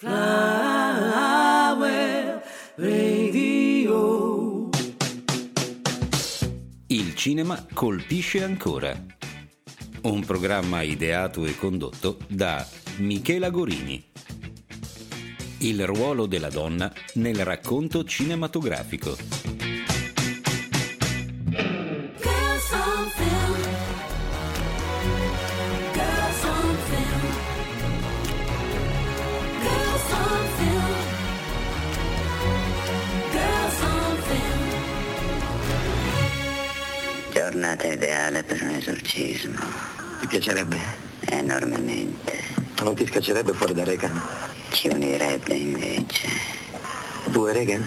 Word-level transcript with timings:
Flower 0.00 0.14
Radio. 2.76 4.68
Il 6.86 7.16
cinema 7.16 7.66
colpisce 7.74 8.44
ancora. 8.44 8.96
Un 10.02 10.24
programma 10.24 10.82
ideato 10.82 11.44
e 11.46 11.56
condotto 11.56 12.18
da 12.28 12.64
Michela 12.98 13.50
Gorini. 13.50 14.08
Il 15.62 15.84
ruolo 15.84 16.26
della 16.26 16.50
donna 16.50 16.92
nel 17.14 17.44
racconto 17.44 18.04
cinematografico. 18.04 19.16
Ideale 37.98 38.44
per 38.44 38.62
un 38.62 38.70
esorcismo. 38.70 39.58
Ti 40.20 40.26
piacerebbe? 40.28 40.78
Enormemente. 41.28 42.42
Non 42.82 42.94
ti 42.94 43.04
scaccerebbe 43.04 43.52
fuori 43.52 43.74
da 43.74 43.84
Reagan? 43.84 44.20
Ci 44.70 44.88
unirebbe 44.88 45.54
invece. 45.54 46.28
Tu 47.32 47.46
e 47.46 47.52
Reagan? 47.52 47.84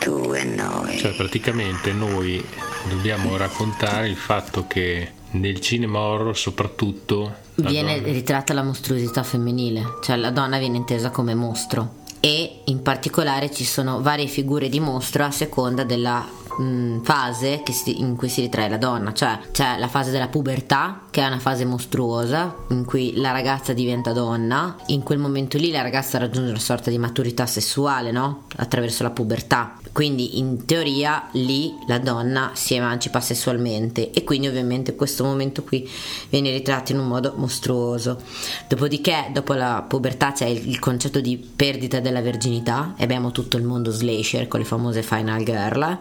Tu 0.00 0.32
e 0.34 0.44
noi. 0.44 0.98
Cioè 0.98 1.14
praticamente 1.14 1.92
noi 1.92 2.44
dobbiamo 2.88 3.36
raccontare 3.36 4.08
il 4.08 4.16
fatto 4.16 4.66
che 4.66 5.12
nel 5.30 5.60
cinema 5.60 5.98
horror 5.98 6.36
soprattutto 6.36 7.34
viene 7.54 8.00
donna- 8.00 8.12
ritratta 8.12 8.52
la 8.52 8.62
mostruosità 8.62 9.22
femminile, 9.22 9.82
cioè 10.02 10.16
la 10.16 10.30
donna 10.30 10.58
viene 10.58 10.76
intesa 10.76 11.10
come 11.10 11.34
mostro 11.34 11.96
e 12.20 12.62
in 12.64 12.82
particolare 12.82 13.52
ci 13.52 13.64
sono 13.64 14.02
varie 14.02 14.26
figure 14.26 14.68
di 14.68 14.80
mostro 14.80 15.24
a 15.24 15.30
seconda 15.30 15.84
della 15.84 16.26
mh, 16.58 17.00
fase 17.02 17.62
che 17.62 17.72
si- 17.72 18.00
in 18.00 18.16
cui 18.16 18.28
si 18.28 18.40
ritrae 18.42 18.68
la 18.68 18.76
donna, 18.78 19.12
cioè 19.12 19.38
c'è 19.52 19.78
la 19.78 19.88
fase 19.88 20.10
della 20.10 20.28
pubertà 20.28 21.02
che 21.10 21.22
è 21.22 21.26
una 21.26 21.38
fase 21.38 21.64
mostruosa 21.64 22.54
in 22.70 22.84
cui 22.84 23.14
la 23.16 23.32
ragazza 23.32 23.72
diventa 23.72 24.12
donna, 24.12 24.76
in 24.86 25.02
quel 25.02 25.18
momento 25.18 25.56
lì 25.58 25.70
la 25.70 25.82
ragazza 25.82 26.18
raggiunge 26.18 26.50
una 26.50 26.58
sorta 26.58 26.90
di 26.90 26.98
maturità 26.98 27.46
sessuale, 27.46 28.10
no? 28.10 28.44
Attraverso 28.56 29.02
la 29.02 29.10
pubertà. 29.10 29.76
Quindi 29.98 30.38
in 30.38 30.64
teoria 30.64 31.26
lì 31.32 31.74
la 31.88 31.98
donna 31.98 32.52
si 32.54 32.74
emancipa 32.74 33.20
sessualmente 33.20 34.12
e 34.12 34.22
quindi 34.22 34.46
ovviamente 34.46 34.94
questo 34.94 35.24
momento 35.24 35.64
qui 35.64 35.90
viene 36.28 36.52
ritratto 36.52 36.92
in 36.92 37.00
un 37.00 37.08
modo 37.08 37.34
mostruoso. 37.34 38.22
Dopodiché 38.68 39.30
dopo 39.32 39.54
la 39.54 39.84
pubertà 39.88 40.30
c'è 40.30 40.46
il, 40.46 40.68
il 40.68 40.78
concetto 40.78 41.20
di 41.20 41.36
perdita 41.36 41.98
della 41.98 42.20
verginità 42.20 42.94
e 42.96 43.02
abbiamo 43.02 43.32
tutto 43.32 43.56
il 43.56 43.64
mondo 43.64 43.90
slasher 43.90 44.46
con 44.46 44.60
le 44.60 44.66
famose 44.66 45.02
final 45.02 45.42
girl. 45.42 45.98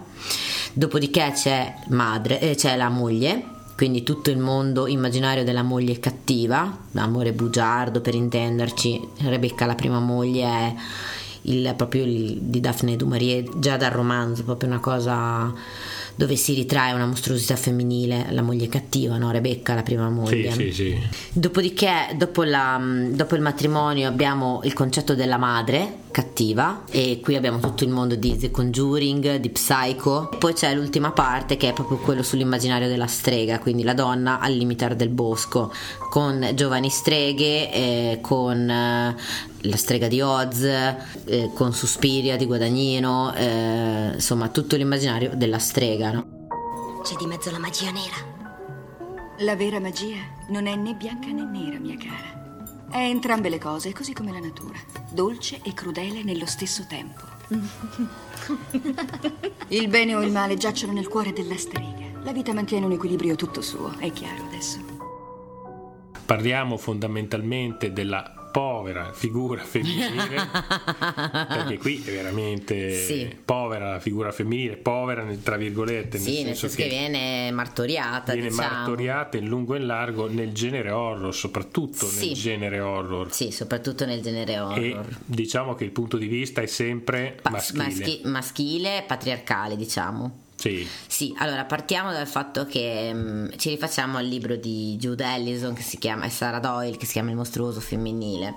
Dopodiché 0.73 1.32
c'è 1.34 1.73
madre, 1.88 2.39
eh, 2.39 2.54
c'è 2.54 2.76
la 2.76 2.89
moglie 2.89 3.56
quindi 3.78 4.02
tutto 4.02 4.32
il 4.32 4.39
mondo 4.39 4.88
immaginario 4.88 5.44
della 5.44 5.61
moglie 5.61 6.00
cattiva, 6.00 6.86
amore 6.94 7.32
bugiardo 7.32 8.02
per 8.02 8.16
intenderci, 8.16 9.09
Rebecca 9.20 9.67
la 9.67 9.76
prima 9.76 10.00
moglie 10.00 10.44
è 10.44 10.73
il, 11.43 11.73
proprio 11.75 12.03
il, 12.03 12.38
di 12.41 12.59
Daphne 12.59 12.95
du 12.95 13.05
Maurier 13.07 13.43
già 13.57 13.77
dal 13.77 13.91
romanzo, 13.91 14.43
proprio 14.43 14.69
una 14.69 14.80
cosa 14.80 15.53
dove 16.16 16.35
si 16.35 16.55
ritrae 16.55 16.93
una 16.93 17.05
mostruosità 17.05 17.55
femminile, 17.55 18.27
la 18.31 18.41
moglie 18.41 18.67
cattiva, 18.67 19.17
no? 19.17 19.30
Rebecca 19.30 19.75
la 19.75 19.83
prima 19.83 20.09
moglie. 20.09 20.52
Sì, 20.52 20.71
sì, 20.71 20.73
sì. 20.73 20.97
Dopodiché, 21.31 22.15
dopo, 22.15 22.43
la- 22.43 22.81
dopo 23.11 23.35
il 23.35 23.41
matrimonio, 23.41 24.08
abbiamo 24.08 24.61
il 24.63 24.73
concetto 24.73 25.13
della 25.13 25.38
madre 25.38 26.05
cattiva, 26.18 26.82
e 26.90 27.20
qui 27.22 27.36
abbiamo 27.36 27.60
tutto 27.60 27.84
il 27.84 27.92
mondo 27.92 28.16
di 28.16 28.36
The 28.36 28.50
Conjuring, 28.50 29.36
di 29.36 29.52
Psycho. 29.52 30.30
Poi 30.40 30.54
c'è 30.54 30.73
l'ultima 30.73 31.12
parte 31.12 31.58
che 31.58 31.70
è 31.70 31.73
proprio 31.73 32.00
quello 32.00 32.23
sull'immaginario 32.23 32.88
della 32.88 33.06
strega, 33.06 33.60
quindi 33.60 33.83
la 33.83 33.94
donna 33.94 34.39
al 34.39 34.54
limitare 34.54 34.95
del 34.95 35.10
bosco, 35.10 35.72
con 36.10 36.54
giovani 36.56 36.89
streghe, 36.89 37.72
eh, 37.72 38.20
con 38.20 38.67
eh, 38.67 39.16
la 39.61 39.76
strega 39.76 40.08
di 40.08 40.20
Oz, 40.22 40.64
eh, 40.64 41.52
con 41.54 41.72
Suspiria 41.72 42.36
di 42.36 42.45
Guadagnino, 42.45 43.36
eh, 43.36 44.11
insomma, 44.16 44.48
tutto 44.48 44.76
l'immaginario 44.76 45.33
della 45.36 45.60
strega. 45.60 46.14
No? 46.14 46.48
C'è 47.04 47.14
di 47.16 47.27
mezzo 47.27 47.52
la 47.52 47.60
magia 47.60 47.92
nera. 47.92 48.36
La 49.42 49.56
vera 49.56 49.80
magia 49.80 50.17
non 50.50 50.66
è 50.66 50.76
né 50.76 50.95
bianca 50.95 51.27
né 51.27 51.44
nera, 51.44 51.77
mia 51.77 51.95
cara. 51.95 52.36
È 52.97 53.02
entrambe 53.02 53.49
le 53.49 53.59
cose, 53.59 53.93
così 53.93 54.11
come 54.11 54.31
la 54.31 54.39
natura. 54.39 54.80
Dolce 55.11 55.61
e 55.63 55.71
crudele 55.75 56.23
nello 56.23 56.47
stesso 56.47 56.87
tempo. 56.87 57.21
Il 59.67 59.87
bene 59.87 60.15
o 60.15 60.23
il 60.23 60.31
male 60.31 60.58
giacciono 60.58 60.93
nel 60.93 61.08
cuore 61.08 61.31
della 61.31 61.58
strega. 61.58 62.05
La 62.23 62.31
vita 62.31 62.55
mantiene 62.55 62.87
un 62.87 62.93
equilibrio 62.93 63.35
tutto 63.35 63.61
suo, 63.61 63.95
è 63.99 64.11
chiaro 64.11 64.45
adesso. 64.45 64.80
Parliamo 66.25 66.75
fondamentalmente 66.77 67.93
della 67.93 68.36
povera 68.58 69.12
figura 69.14 69.64
femminile, 69.64 70.50
perché 71.48 71.78
qui 71.78 72.02
è 72.04 72.12
veramente 72.12 72.92
Sì. 72.95 73.36
povera 73.45 73.92
la 73.92 74.00
figura 74.00 74.32
femminile, 74.32 74.78
povera 74.78 75.22
nel- 75.22 75.44
tra 75.44 75.58
virgolette, 75.58 76.18
Sì, 76.18 76.42
nel 76.42 76.56
senso 76.56 76.76
che, 76.76 76.88
viene 76.88 77.52
martoriata, 77.52 78.34
viene 78.34 78.50
diciamo. 78.50 78.76
martoriata 78.78 79.38
in 79.38 79.45
lungo 79.45 79.76
e 79.76 79.78
in 79.78 79.86
largo 79.86 80.28
nel 80.28 80.54
genere 80.54 80.90
horror, 80.90 81.36
soprattutto 81.36 82.08
Sì. 82.08 82.30
nel 82.30 82.36
genere 82.36 82.80
horror. 82.80 83.32
Sì, 83.32 83.52
soprattutto 83.52 84.06
nel 84.08 84.22
genere 84.23 84.54
E 84.54 84.60
horror. 84.60 85.06
diciamo 85.24 85.76
che 85.76 85.84
il 85.84 85.92
punto 85.92 86.18
di 86.18 86.26
vista 86.26 86.60
è 86.62 86.66
sempre 86.66 87.38
Pa- 87.39 87.52
maschile. 87.52 87.84
maschi- 87.84 88.22
maschile, 88.24 89.04
patriarcale, 89.06 89.76
diciamo. 89.76 90.45
Sì, 90.58 90.88
Sì, 91.06 91.36
allora 91.38 91.66
partiamo 91.66 92.12
dal 92.12 92.28
fatto 92.28 92.66
che 92.66 93.12
mm, 93.14 93.50
ci 93.58 93.70
rifacciamo 93.70 94.18
al 94.18 94.26
libro 94.26 94.56
di 94.56 94.98
Jude 94.98 95.23
Ellison 95.23 95.73
che 95.76 95.84
si 95.84 96.00
chiama 96.00 96.26
e 96.26 96.30
Sarah 96.32 96.60
Doyle 96.60 96.98
che 96.98 97.06
si 97.06 97.14
chiama 97.14 97.30
Il 97.30 97.36
mostruoso 97.36 97.80
femminile. 97.80 98.56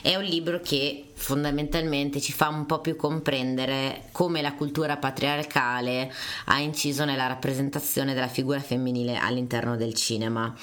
È 0.00 0.14
un 0.14 0.22
libro 0.22 0.60
che 0.60 1.06
fondamentalmente 1.20 2.20
ci 2.20 2.32
fa 2.32 2.48
un 2.48 2.66
po' 2.66 2.80
più 2.80 2.96
comprendere 2.96 4.04
come 4.10 4.40
la 4.40 4.54
cultura 4.54 4.96
patriarcale 4.96 6.12
ha 6.46 6.58
inciso 6.58 7.04
nella 7.04 7.26
rappresentazione 7.26 8.14
della 8.14 8.28
figura 8.28 8.58
femminile 8.60 9.16
all'interno 9.16 9.76
del 9.76 9.94
cinema 9.94 10.54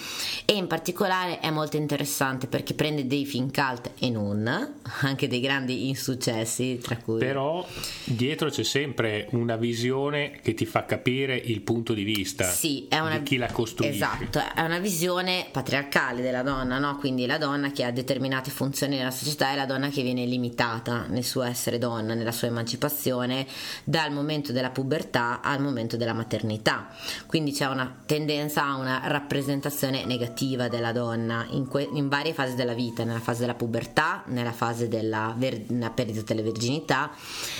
e 0.45 0.53
in 0.55 0.67
particolare 0.67 1.39
è 1.39 1.51
molto 1.51 1.77
interessante 1.77 2.47
perché 2.47 2.73
prende 2.73 3.05
dei 3.05 3.25
film 3.25 3.51
cult 3.51 3.91
e 3.99 4.09
non, 4.09 4.73
anche 5.01 5.27
dei 5.27 5.39
grandi 5.39 5.87
insuccessi 5.87 6.79
tra 6.81 6.97
cui 6.97 7.19
però 7.19 7.65
dietro 8.03 8.49
c'è 8.49 8.63
sempre 8.63 9.27
una 9.31 9.55
visione 9.55 10.39
che 10.41 10.53
ti 10.53 10.65
fa 10.65 10.85
capire 10.85 11.35
il 11.35 11.61
punto 11.61 11.93
di 11.93 12.03
vista 12.03 12.49
Sì, 12.49 12.87
una, 12.99 13.17
di 13.17 13.23
chi 13.23 13.37
la 13.37 13.51
costruisce. 13.51 13.95
Esatto, 13.95 14.41
è 14.55 14.61
una 14.61 14.79
visione 14.79 15.45
patriarcale 15.51 16.21
della 16.21 16.41
donna, 16.41 16.79
no? 16.79 16.97
Quindi 16.97 17.25
la 17.25 17.37
donna 17.37 17.71
che 17.71 17.83
ha 17.83 17.91
determinate 17.91 18.49
funzioni 18.49 18.97
nella 18.97 19.11
società 19.11 19.51
è 19.51 19.55
la 19.55 19.65
donna 19.65 19.89
che 19.89 20.01
viene 20.01 20.25
limitata 20.47 21.05
nel 21.07 21.23
suo 21.23 21.43
essere 21.43 21.77
donna, 21.77 22.13
nella 22.13 22.31
sua 22.31 22.47
emancipazione 22.47 23.45
dal 23.83 24.11
momento 24.11 24.51
della 24.51 24.69
pubertà 24.69 25.41
al 25.41 25.61
momento 25.61 25.97
della 25.97 26.13
maternità. 26.13 26.87
Quindi 27.25 27.51
c'è 27.51 27.65
una 27.65 27.93
tendenza 28.05 28.63
a 28.65 28.75
una 28.75 29.01
rappresentazione 29.05 30.05
negativa 30.05 30.67
della 30.67 30.91
donna 30.91 31.45
in, 31.49 31.67
que- 31.67 31.89
in 31.91 32.07
varie 32.07 32.33
fasi 32.33 32.55
della 32.55 32.73
vita, 32.73 33.03
nella 33.03 33.19
fase 33.19 33.41
della 33.41 33.55
pubertà, 33.55 34.23
nella 34.27 34.51
fase 34.51 34.87
della 34.87 35.33
ver- 35.37 35.69
nella 35.69 35.91
perdita 35.91 36.33
della 36.33 36.41
virginità, 36.41 37.11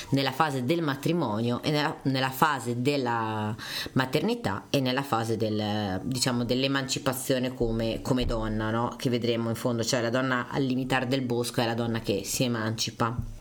nella 0.10 0.32
fase 0.32 0.64
del 0.64 0.82
matrimonio 0.82 1.62
e 1.62 1.72
nella, 1.72 1.96
nella 2.04 2.30
fase 2.30 2.82
della 2.82 3.56
maternità 3.94 4.66
e 4.70 4.80
nella 4.80 5.04
fase 5.04 5.36
del, 5.36 6.02
diciamo, 6.04 6.46
dell'emancipazione 6.46 7.54
come, 7.54 8.00
come 8.02 8.26
donna, 8.26 8.70
no? 8.70 8.96
che 8.98 9.10
vedremo 9.10 9.50
in 9.50 9.56
fondo, 9.56 9.84
cioè 9.84 10.02
la 10.02 10.10
donna 10.10 10.48
al 10.50 10.64
limitare 10.64 11.08
del 11.08 11.22
bosco 11.22 11.62
è 11.62 11.66
la 11.66 11.74
donna 11.74 12.00
che 12.00 12.22
si 12.24 12.44
emancipa. 12.44 12.77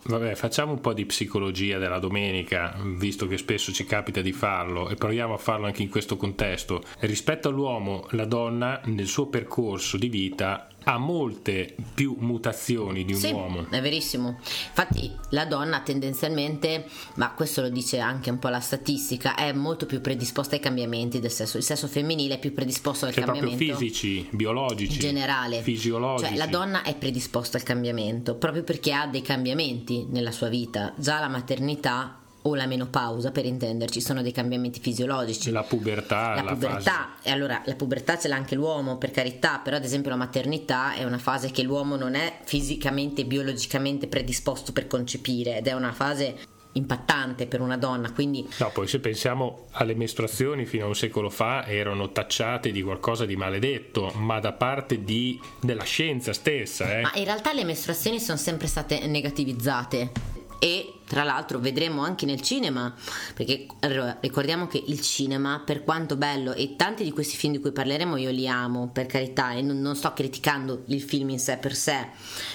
Vabbè, 0.05 0.35
facciamo 0.35 0.71
un 0.71 0.81
po' 0.81 0.93
di 0.93 1.05
psicologia 1.05 1.77
della 1.77 1.99
domenica, 1.99 2.75
visto 2.97 3.27
che 3.27 3.37
spesso 3.37 3.71
ci 3.71 3.85
capita 3.85 4.21
di 4.21 4.31
farlo, 4.31 4.89
e 4.89 4.95
proviamo 4.95 5.33
a 5.33 5.37
farlo 5.37 5.65
anche 5.65 5.83
in 5.83 5.89
questo 5.89 6.17
contesto. 6.17 6.83
Rispetto 6.99 7.49
all'uomo, 7.49 8.07
la 8.11 8.25
donna 8.25 8.81
nel 8.85 9.07
suo 9.07 9.27
percorso 9.27 9.97
di 9.97 10.09
vita 10.09 10.67
ha 10.89 10.97
molte 10.97 11.75
più 11.93 12.15
mutazioni 12.19 13.03
di 13.03 13.11
un 13.13 13.19
Sì, 13.19 13.31
uomo. 13.31 13.65
è 13.69 13.81
verissimo. 13.81 14.37
Infatti 14.67 15.11
la 15.31 15.45
donna 15.45 15.81
tendenzialmente, 15.81 16.85
ma 17.15 17.31
questo 17.31 17.61
lo 17.61 17.69
dice 17.69 17.99
anche 17.99 18.29
un 18.29 18.39
po' 18.39 18.47
la 18.47 18.61
statistica, 18.61 19.35
è 19.35 19.51
molto 19.51 19.85
più 19.85 19.99
predisposta 19.99 20.55
ai 20.55 20.61
cambiamenti 20.61 21.19
del 21.19 21.29
sesso. 21.31 21.57
Il 21.57 21.63
sesso 21.63 21.87
femminile 21.87 22.35
è 22.35 22.39
più 22.39 22.53
predisposto 22.53 23.05
al 23.05 23.11
Cioè 23.13 23.23
proprio 23.25 23.47
cambiamento. 23.49 23.77
fisici, 23.77 24.27
biologici, 24.31 24.93
in 24.93 24.99
generale, 24.99 25.61
fisiologici. 25.61 26.29
cioè 26.29 26.37
la 26.37 26.47
donna 26.47 26.81
è 26.83 26.95
predisposta 26.95 27.57
al 27.57 27.63
cambiamento 27.63 28.35
proprio 28.35 28.63
perché 28.63 28.93
ha 28.93 29.07
dei 29.07 29.21
cambiamenti 29.21 30.05
nella 30.09 30.31
sua 30.31 30.47
vita. 30.47 30.93
Già 30.97 31.19
la 31.19 31.27
maternità 31.27 32.21
o 32.47 32.55
la 32.55 32.65
menopausa 32.65 33.31
per 33.31 33.45
intenderci, 33.45 34.01
sono 34.01 34.21
dei 34.21 34.31
cambiamenti 34.31 34.79
fisiologici. 34.79 35.51
La 35.51 35.63
pubertà, 35.63 36.35
la 36.35 36.41
la 36.43 36.53
pubertà, 36.53 37.15
e 37.21 37.31
allora 37.31 37.61
la 37.65 37.75
pubertà 37.75 38.17
ce 38.17 38.27
l'ha 38.27 38.35
anche 38.35 38.55
l'uomo 38.55 38.97
per 38.97 39.11
carità, 39.11 39.59
però 39.59 39.75
ad 39.75 39.83
esempio 39.83 40.09
la 40.09 40.15
maternità 40.15 40.93
è 40.93 41.03
una 41.03 41.17
fase 41.17 41.51
che 41.51 41.63
l'uomo 41.63 41.95
non 41.95 42.15
è 42.15 42.39
fisicamente, 42.43 43.25
biologicamente 43.25 44.07
predisposto 44.07 44.71
per 44.71 44.87
concepire 44.87 45.57
ed 45.57 45.67
è 45.67 45.73
una 45.73 45.91
fase 45.91 46.35
impattante 46.73 47.47
per 47.47 47.59
una 47.59 47.75
donna, 47.75 48.11
quindi 48.11 48.47
No, 48.59 48.69
poi 48.71 48.87
se 48.87 48.99
pensiamo 48.99 49.67
alle 49.71 49.95
mestruazioni 49.95 50.65
fino 50.65 50.85
a 50.85 50.87
un 50.87 50.95
secolo 50.95 51.29
fa 51.29 51.65
erano 51.65 52.11
tacciate 52.11 52.71
di 52.71 52.83
qualcosa 52.83 53.25
di 53.25 53.35
maledetto, 53.35 54.11
ma 54.15 54.39
da 54.39 54.53
parte 54.53 55.03
di- 55.03 55.39
della 55.59 55.83
scienza 55.83 56.33
stessa, 56.33 56.99
eh. 56.99 57.01
Ma 57.01 57.11
in 57.15 57.25
realtà 57.25 57.51
le 57.51 57.63
mestruazioni 57.63 58.19
sono 58.19 58.37
sempre 58.37 58.67
state 58.67 59.05
negativizzate 59.07 60.35
e 60.59 60.93
tra 61.07 61.23
l'altro 61.23 61.59
vedremo 61.59 62.01
anche 62.01 62.25
nel 62.25 62.41
cinema, 62.41 62.93
perché 63.33 63.65
allora, 63.79 64.17
ricordiamo 64.19 64.67
che 64.67 64.83
il 64.85 64.99
cinema, 65.01 65.61
per 65.63 65.83
quanto 65.83 66.15
bello, 66.17 66.53
e 66.53 66.75
tanti 66.75 67.03
di 67.03 67.11
questi 67.11 67.37
film 67.37 67.53
di 67.53 67.59
cui 67.59 67.71
parleremo 67.71 68.17
io 68.17 68.29
li 68.29 68.47
amo, 68.47 68.89
per 68.91 69.05
carità, 69.05 69.53
e 69.53 69.61
non, 69.61 69.79
non 69.79 69.95
sto 69.95 70.11
criticando 70.13 70.83
il 70.87 71.01
film 71.01 71.29
in 71.29 71.39
sé 71.39 71.57
per 71.57 71.75
sé, 71.75 72.07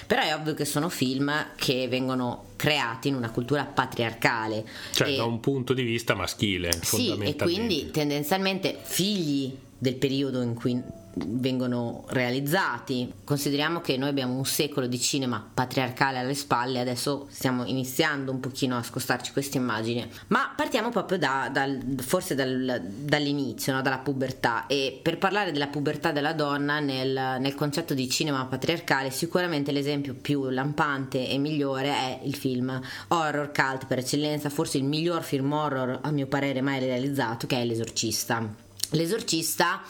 però 0.06 0.22
è 0.22 0.34
ovvio 0.34 0.54
che 0.54 0.64
sono 0.64 0.88
film 0.88 1.32
che 1.56 1.88
vengono 1.88 2.50
creati 2.56 3.08
in 3.08 3.14
una 3.14 3.31
cultura 3.31 3.64
patriarcale. 3.64 4.64
Cioè 4.93 5.08
E- 5.08 5.16
da 5.16 5.25
un 5.25 5.40
punto 5.40 5.72
di 5.72 5.82
vista 5.82 6.14
maschile, 6.14 6.70
sì, 6.82 7.16
e 7.19 7.37
quindi 7.37 7.90
tendenzialmente 7.90 8.78
figli 8.82 9.56
del 9.78 9.94
periodo 9.94 10.43
in 10.43 10.54
cui 10.54 10.81
vengono 11.14 12.05
realizzati. 12.09 13.12
Consideriamo 13.25 13.81
che 13.81 13.97
noi 13.97 14.09
abbiamo 14.09 14.35
un 14.35 14.44
secolo 14.44 14.87
di 14.87 14.99
cinema 14.99 15.44
patriarcale 15.53 16.19
alle 16.19 16.35
spalle, 16.35 16.81
adesso 16.81 17.26
stiamo 17.31 17.64
iniziando 17.64 18.31
un 18.31 18.41
pochino 18.41 18.76
a 18.76 18.82
scostarci 18.82 19.32
questa 19.32 19.59
immagine. 19.59 20.09
Ma 20.29 20.53
partiamo 20.55 20.91
proprio 20.91 21.19
da, 21.19 21.49
dal- 21.53 21.81
forse 21.99 22.35
dal- 22.35 22.82
dall'inizio, 22.85 23.73
no? 23.73 23.82
dalla 23.82 23.99
pubertà. 23.99 24.67
E 24.67 24.99
per 25.03 25.19
parlare 25.19 25.53
della 25.53 25.69
pubertà 25.69 26.12
della 26.12 26.32
donna 26.32 26.81
nel, 26.81 27.37
nel 27.41 27.55
concetto 27.55 27.94
di 27.94 28.09
cinema 28.09 28.44
patriarcale, 28.47 29.11
sicuramente 29.11 29.73
l'esempio 29.73 30.14
più 30.14 30.49
lampante 30.49 31.29
e 31.29 31.38
migliore 31.38 31.88
è 31.88 32.20
il 32.23 32.35
film 32.35 32.81
horror 33.09 33.53
cult 33.53 33.87
per 33.87 33.99
eccellenza, 33.99 34.49
forse 34.49 34.79
il 34.79 34.85
miglior 34.85 35.23
film 35.23 35.53
horror 35.53 35.99
a 36.03 36.11
mio 36.11 36.26
parere 36.26 36.61
mai 36.61 36.79
realizzato, 36.79 37.47
che 37.47 37.61
è 37.61 37.64
L'Esorcista. 37.64 38.70
L'esorcista 38.92 39.82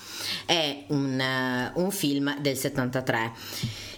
è 0.47 0.85
un, 0.89 1.19
eh, 1.21 1.73
un 1.75 1.91
film 1.91 2.39
del 2.41 2.57
73. 2.57 3.33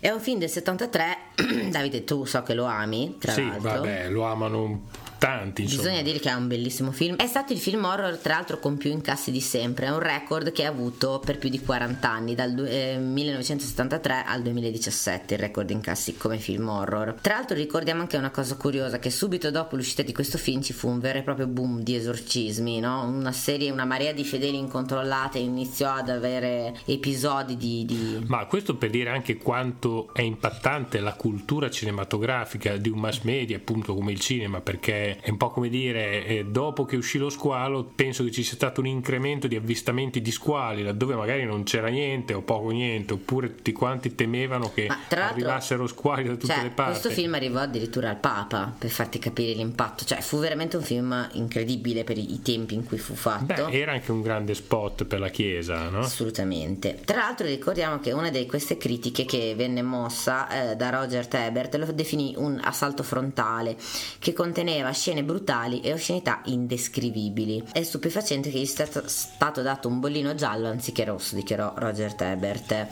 È 0.01 0.11
un 0.11 0.21
film 0.21 0.39
del 0.39 0.51
73, 0.51 1.17
Davide 1.71 2.05
tu 2.05 2.25
so 2.25 2.43
che 2.43 2.53
lo 2.55 2.65
ami, 2.65 3.17
tra 3.19 3.33
Sì, 3.33 3.47
l'altro. 3.47 3.71
vabbè, 3.71 4.09
lo 4.11 4.25
amano 4.25 4.63
un- 4.63 4.81
tanti, 5.25 5.63
insomma. 5.63 5.83
Bisogna 5.83 6.03
dire 6.03 6.19
che 6.19 6.29
è 6.29 6.35
un 6.35 6.49
bellissimo 6.49 6.93
film. 6.93 7.17
È 7.17 7.27
stato 7.27 7.53
il 7.53 7.59
film 7.59 7.85
horror, 7.85 8.19
tra 8.19 8.35
l'altro, 8.35 8.59
con 8.59 8.77
più 8.77 8.91
incassi 8.91 9.31
di 9.31 9.41
sempre. 9.41 9.87
È 9.87 9.91
un 9.91 10.01
record 10.01 10.53
che 10.53 10.67
ha 10.67 10.69
avuto 10.69 11.21
per 11.25 11.39
più 11.39 11.49
di 11.49 11.61
40 11.61 12.11
anni, 12.11 12.35
dal 12.35 12.55
eh, 12.67 12.99
1973 12.99 14.25
al 14.27 14.43
2017, 14.43 15.35
il 15.35 15.41
record 15.41 15.71
incassi 15.71 16.17
come 16.17 16.39
film 16.39 16.69
horror. 16.69 17.15
Tra 17.21 17.37
l'altro, 17.37 17.57
ricordiamo 17.57 18.03
anche 18.03 18.17
una 18.17 18.31
cosa 18.31 18.57
curiosa: 18.57 18.99
che 18.99 19.11
subito 19.11 19.51
dopo 19.51 19.77
l'uscita 19.77 20.03
di 20.03 20.13
questo 20.13 20.37
film 20.37 20.61
ci 20.61 20.73
fu 20.73 20.89
un 20.89 21.01
vero 21.01 21.19
e 21.19 21.23
proprio 21.23 21.47
boom 21.47 21.81
di 21.83 21.97
esorcismi, 21.97 22.81
no? 22.81 23.07
Una 23.07 23.33
serie, 23.33 23.71
una 23.71 23.85
marea 23.87 24.13
di 24.13 24.25
fedeli 24.25 24.59
incontrollate 24.59 25.39
iniziò 25.39 25.95
ad 25.95 26.11
avere 26.11 26.75
episodi 26.85 27.57
di. 27.57 27.85
di- 27.87 28.25
Ma 28.27 28.45
questo 28.45 28.77
per 28.77 28.91
dire 28.91 29.11
anche 29.11 29.39
quanto 29.39 30.13
è 30.13 30.21
impattante 30.21 31.01
la 31.01 31.15
cultura 31.15 31.71
cinematografica 31.71 32.77
di 32.77 32.91
un 32.91 32.99
mass 32.99 33.23
media, 33.23 33.57
appunto 33.57 33.95
come 33.95 34.13
il 34.13 34.21
cinema, 34.21 34.61
perché 34.61 35.14
è 35.21 35.31
un 35.31 35.37
po' 35.37 35.51
come 35.51 35.69
dire, 35.69 36.27
eh, 36.27 36.45
dopo 36.45 36.85
che 36.85 36.97
uscì 36.97 37.19
lo 37.19 37.31
squalo, 37.31 37.85
penso 37.95 38.25
che 38.25 38.31
ci 38.31 38.43
sia 38.43 38.55
stato 38.55 38.81
un 38.81 38.87
incremento 38.87 39.47
di 39.47 39.57
avvistamenti 39.57 40.21
di 40.21 40.31
squali, 40.31 40.83
laddove 40.83 41.15
magari 41.15 41.45
non 41.45 41.63
c'era 41.63 41.89
niente 41.89 42.35
o 42.35 42.43
poco 42.43 42.71
niente, 42.71 43.15
oppure 43.15 43.55
tutti 43.55 43.73
quanti 43.73 44.15
temevano 44.15 44.71
che 44.75 44.89
arrivassero 45.11 45.87
squali 45.87 46.25
da 46.25 46.33
tutte 46.35 46.53
Cioè, 46.53 46.63
le 46.63 46.71
parti. 46.71 47.01
questo 47.01 47.11
film 47.11 47.35
arrivò 47.35 47.61
addirittura 47.61 48.11
al 48.11 48.17
Papa 48.17 48.75
per 48.77 48.91
farti 48.91 49.19
capire 49.19 49.53
l'impatto. 49.55 50.05
Cioè, 50.05 50.21
fu 50.21 50.39
veramente 50.39 50.77
un 50.77 50.83
film 50.83 51.29
incredibile 51.33 52.05
per 52.05 52.19
i 52.19 52.33
i 52.35 52.43
tempi 52.43 52.75
in 52.75 52.85
cui 52.85 52.99
fu 52.99 53.15
fatto. 53.15 53.67
Beh, 53.67 53.79
era 53.79 53.93
anche 53.93 54.11
un 54.11 54.21
grande 54.21 54.55
spot 54.55 55.05
per 55.05 55.21
la 55.21 55.29
Chiesa, 55.29 55.89
no? 55.89 56.01
Assolutamente. 56.01 57.01
Tra 57.05 57.19
l'altro 57.19 57.47
ricordiamo 57.47 58.01
che 58.01 58.13
una 58.13 58.31
di 58.31 58.45
queste 58.47 58.77
critiche 58.77 59.25
che 59.25 59.55
venne 59.57 59.83
mossa 59.83 60.71
eh, 60.71 60.77
da 60.77 60.91
Roger 60.91 61.27
Ebert 61.31 61.75
lo 61.77 61.91
definì 61.93 62.35
un 62.37 62.61
assalto 62.63 63.03
frontale 63.03 63.77
che 64.19 64.33
conteneva 64.33 64.93
scene 64.95 65.23
brutali 65.23 65.81
e 65.81 65.93
oscenità 65.93 66.41
indescrivibili. 66.47 67.63
È 67.73 67.83
stupefacente 67.83 68.51
che 68.51 68.59
gli 68.59 68.67
sia 68.67 68.89
stato, 69.07 69.61
dato 69.61 69.89
un 69.89 70.01
bollino 70.01 70.35
giallo 70.35 70.69
anziché 70.69 71.05
rosso, 71.05 71.35
dichiarò 71.35 71.75
Roger 71.77 72.15
Ebert. 72.19 72.87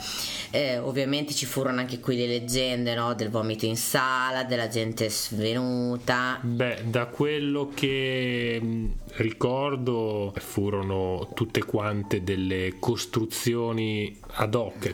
Eh, 0.51 0.79
ovviamente 0.79 1.33
ci 1.33 1.47
furono 1.47 1.81
anche 1.81 2.01
qui 2.01 2.17
le 2.17 2.27
leggende 2.27 2.95
no? 2.95 3.15
del 3.15 3.31
vomito 3.31 3.65
in 3.65 3.77
sala, 3.77 4.45
della 4.45 4.69
gente 4.69 5.09
svenuta. 5.09 6.39
Beh, 6.43 6.83
da 6.87 7.07
quello 7.07 7.71
che 7.73 8.59
mh, 8.61 8.93
ricordo 9.17 10.35
furono 10.37 11.31
tutte 11.35 11.65
quante 11.65 12.23
delle 12.23 12.77
costruzioni 12.79 14.19
ad 14.35 14.55
hoc 14.55 14.93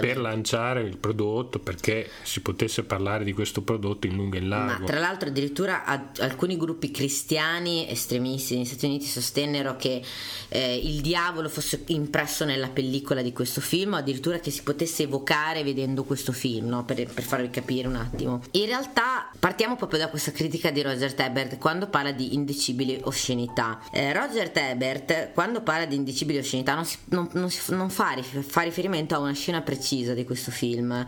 per 0.00 0.18
lanciare 0.18 0.82
il 0.82 0.96
prodotto 0.96 1.58
perché 1.58 2.08
si 2.22 2.40
potesse 2.40 2.84
parlare 2.84 3.24
di 3.24 3.32
questo 3.32 3.62
prodotto 3.62 4.06
in 4.06 4.14
lungo 4.14 4.36
e 4.36 4.40
in 4.40 4.46
Ma 4.48 4.64
largo. 4.66 4.86
tra 4.86 4.98
l'altro 5.00 5.28
addirittura 5.28 5.84
a- 5.84 6.10
alcuni 6.20 6.56
gruppi 6.56 6.90
cristiani 6.90 7.88
estremisti 7.90 8.54
negli 8.56 8.64
Stati 8.64 8.86
Uniti 8.86 9.06
sostennero 9.06 9.76
che 9.76 10.02
eh, 10.48 10.76
il 10.76 11.00
diavolo 11.00 11.48
fosse 11.48 11.82
impresso 11.86 12.44
nella 12.44 12.68
pellicola 12.68 13.22
di 13.22 13.32
questo 13.32 13.60
film, 13.60 13.94
o 13.94 13.96
addirittura 13.96 14.38
che 14.38 14.50
si 14.50 14.62
potesse 14.62 15.02
evocare 15.04 15.64
vedendo 15.64 16.04
questo 16.04 16.30
film, 16.32 16.68
no? 16.68 16.84
per, 16.84 17.04
per 17.12 17.24
farvi 17.24 17.50
capire 17.50 17.88
un 17.88 17.96
attimo. 17.96 18.40
In 18.52 18.66
realtà 18.66 19.28
partiamo 19.38 19.74
proprio 19.76 19.98
da 19.98 20.08
questa 20.08 20.30
critica 20.30 20.70
di 20.70 20.82
Roger 20.82 21.12
Ebert 21.16 21.58
quando 21.58 21.88
parla 21.88 22.12
di 22.12 22.34
indicibili 22.34 23.00
oscenità. 23.04 23.80
Eh, 23.90 24.12
Roger 24.12 24.50
Ebert 24.54 25.32
quando 25.32 25.60
parla 25.62 25.86
di 25.86 25.96
indicibili 25.96 26.38
oscenità 26.38 26.74
non, 26.74 26.84
si- 26.84 26.98
non- 27.06 27.28
non 27.32 27.50
si- 27.50 27.74
non 27.74 27.90
fa, 27.90 28.10
rif- 28.12 28.40
fa 28.42 28.60
riferimento 28.60 28.74
a 29.14 29.18
una 29.18 29.32
scena 29.32 29.62
precisa 29.62 30.12
di 30.12 30.24
questo 30.24 30.50
film. 30.50 31.04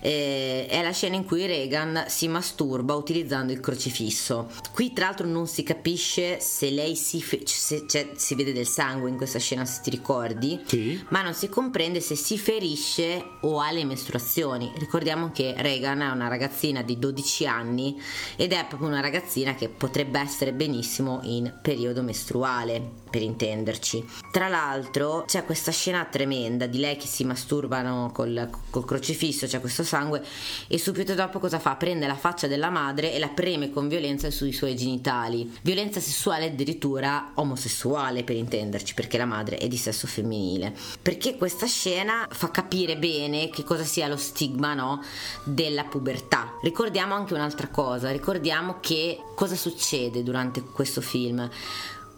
Eh, 0.00 0.66
è 0.68 0.82
la 0.82 0.92
scena 0.92 1.16
in 1.16 1.24
cui 1.24 1.46
Reagan 1.46 2.04
si 2.08 2.28
masturba 2.28 2.94
utilizzando 2.94 3.52
il 3.52 3.60
crocifisso. 3.60 4.48
Qui 4.72 4.92
tra 4.92 5.06
l'altro 5.06 5.26
non 5.26 5.46
si 5.48 5.62
capisce 5.62 6.38
se 6.40 6.70
lei 6.70 6.94
si, 6.94 7.20
fe- 7.20 7.42
se, 7.44 7.84
cioè, 7.88 8.10
si 8.14 8.34
vede 8.34 8.52
del 8.52 8.66
sangue 8.66 9.10
in 9.10 9.16
questa 9.16 9.38
scena 9.38 9.64
se 9.64 9.80
ti 9.82 9.90
ricordi, 9.90 10.60
Sì. 10.64 11.02
ma 11.08 11.22
non 11.22 11.34
si 11.34 11.48
comprende 11.48 12.00
se 12.00 12.14
si 12.14 12.38
ferisce 12.38 13.22
o 13.40 13.58
ha 13.58 13.70
le 13.72 13.84
mestruazioni. 13.84 14.70
Ricordiamo 14.76 15.30
che 15.32 15.54
Reagan 15.56 16.00
è 16.02 16.10
una 16.10 16.28
ragazzina 16.28 16.82
di 16.82 16.98
12 16.98 17.46
anni 17.46 18.00
ed 18.36 18.52
è 18.52 18.64
proprio 18.68 18.88
una 18.88 19.00
ragazzina 19.00 19.54
che 19.54 19.68
potrebbe 19.68 20.20
essere 20.20 20.52
benissimo 20.52 21.20
in 21.24 21.52
periodo 21.60 22.02
mestruale, 22.02 23.06
per 23.10 23.22
intenderci. 23.22 24.04
Tra 24.30 24.48
l'altro 24.48 25.24
c'è 25.26 25.44
questa 25.44 25.72
scena 25.72 26.04
tremenda 26.04 26.66
di 26.66 26.78
lei 26.78 26.96
che 26.96 27.06
si 27.08 27.24
masturbano 27.24 28.10
col, 28.12 28.48
col 28.70 28.84
crocifisso, 28.84 29.46
c'è 29.46 29.60
questo 29.60 29.82
sangue 29.82 30.24
e 30.68 30.78
subito 30.78 31.14
dopo 31.14 31.38
cosa 31.38 31.58
fa? 31.58 31.74
Prende 31.76 32.06
la 32.06 32.16
faccia 32.16 32.46
della 32.46 32.70
madre 32.70 33.12
e 33.12 33.18
la 33.18 33.28
preme 33.28 33.70
con 33.70 33.88
violenza 33.88 34.30
sui 34.30 34.52
suoi 34.52 34.76
genitali. 34.76 35.50
Violenza 35.62 36.00
sessuale 36.00 36.46
addirittura 36.46 37.32
omosessuale 37.34 38.22
per 38.22 38.36
intenderci, 38.36 38.94
perché 38.94 39.18
la 39.18 39.24
madre 39.24 39.56
è 39.56 39.68
di 39.68 39.76
sesso 39.76 40.06
femminile. 40.06 40.74
Perché 41.00 41.36
questa 41.36 41.66
scena 41.66 42.26
fa 42.30 42.50
capire 42.50 42.96
bene 42.96 43.48
che 43.48 43.64
cosa 43.64 43.84
sia 43.84 44.08
lo 44.08 44.16
stigma, 44.16 44.74
no, 44.74 45.02
della 45.44 45.84
pubertà. 45.84 46.52
Ricordiamo 46.62 47.14
anche 47.14 47.34
un'altra 47.34 47.68
cosa, 47.68 48.10
ricordiamo 48.10 48.76
che 48.80 49.18
cosa 49.34 49.56
succede 49.56 50.22
durante 50.22 50.62
questo 50.62 51.00
film. 51.00 51.48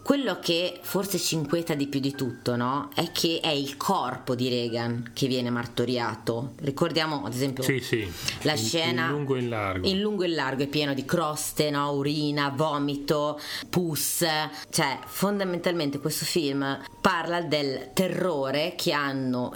Quello 0.03 0.39
che 0.39 0.79
forse 0.81 1.19
ci 1.19 1.35
inquieta 1.35 1.75
di 1.75 1.87
più 1.87 1.99
di 1.99 2.13
tutto, 2.15 2.55
no? 2.55 2.89
È 2.95 3.11
che 3.11 3.39
è 3.41 3.49
il 3.49 3.77
corpo 3.77 4.33
di 4.35 4.49
Reagan 4.49 5.11
che 5.13 5.27
viene 5.27 5.49
martoriato. 5.51 6.53
Ricordiamo, 6.61 7.23
ad 7.23 7.33
esempio, 7.33 7.63
Sì, 7.63 7.79
sì. 7.79 8.11
la 8.41 8.53
In- 8.53 8.57
scena 8.57 9.05
in 9.05 9.11
lungo 9.11 9.35
e 9.35 9.39
in 9.41 9.49
largo. 9.49 9.87
in 9.87 9.99
lungo 10.01 10.23
e 10.23 10.27
in 10.27 10.35
largo 10.35 10.63
è 10.63 10.67
pieno 10.67 10.93
di 10.95 11.05
croste, 11.05 11.69
no? 11.69 11.91
urina, 11.91 12.49
vomito, 12.49 13.39
pus. 13.69 14.25
Cioè, 14.69 14.99
fondamentalmente 15.05 15.99
questo 15.99 16.25
film 16.25 16.79
parla 16.99 17.41
del 17.41 17.91
terrore 17.93 18.73
che 18.75 18.91
hanno 18.93 19.53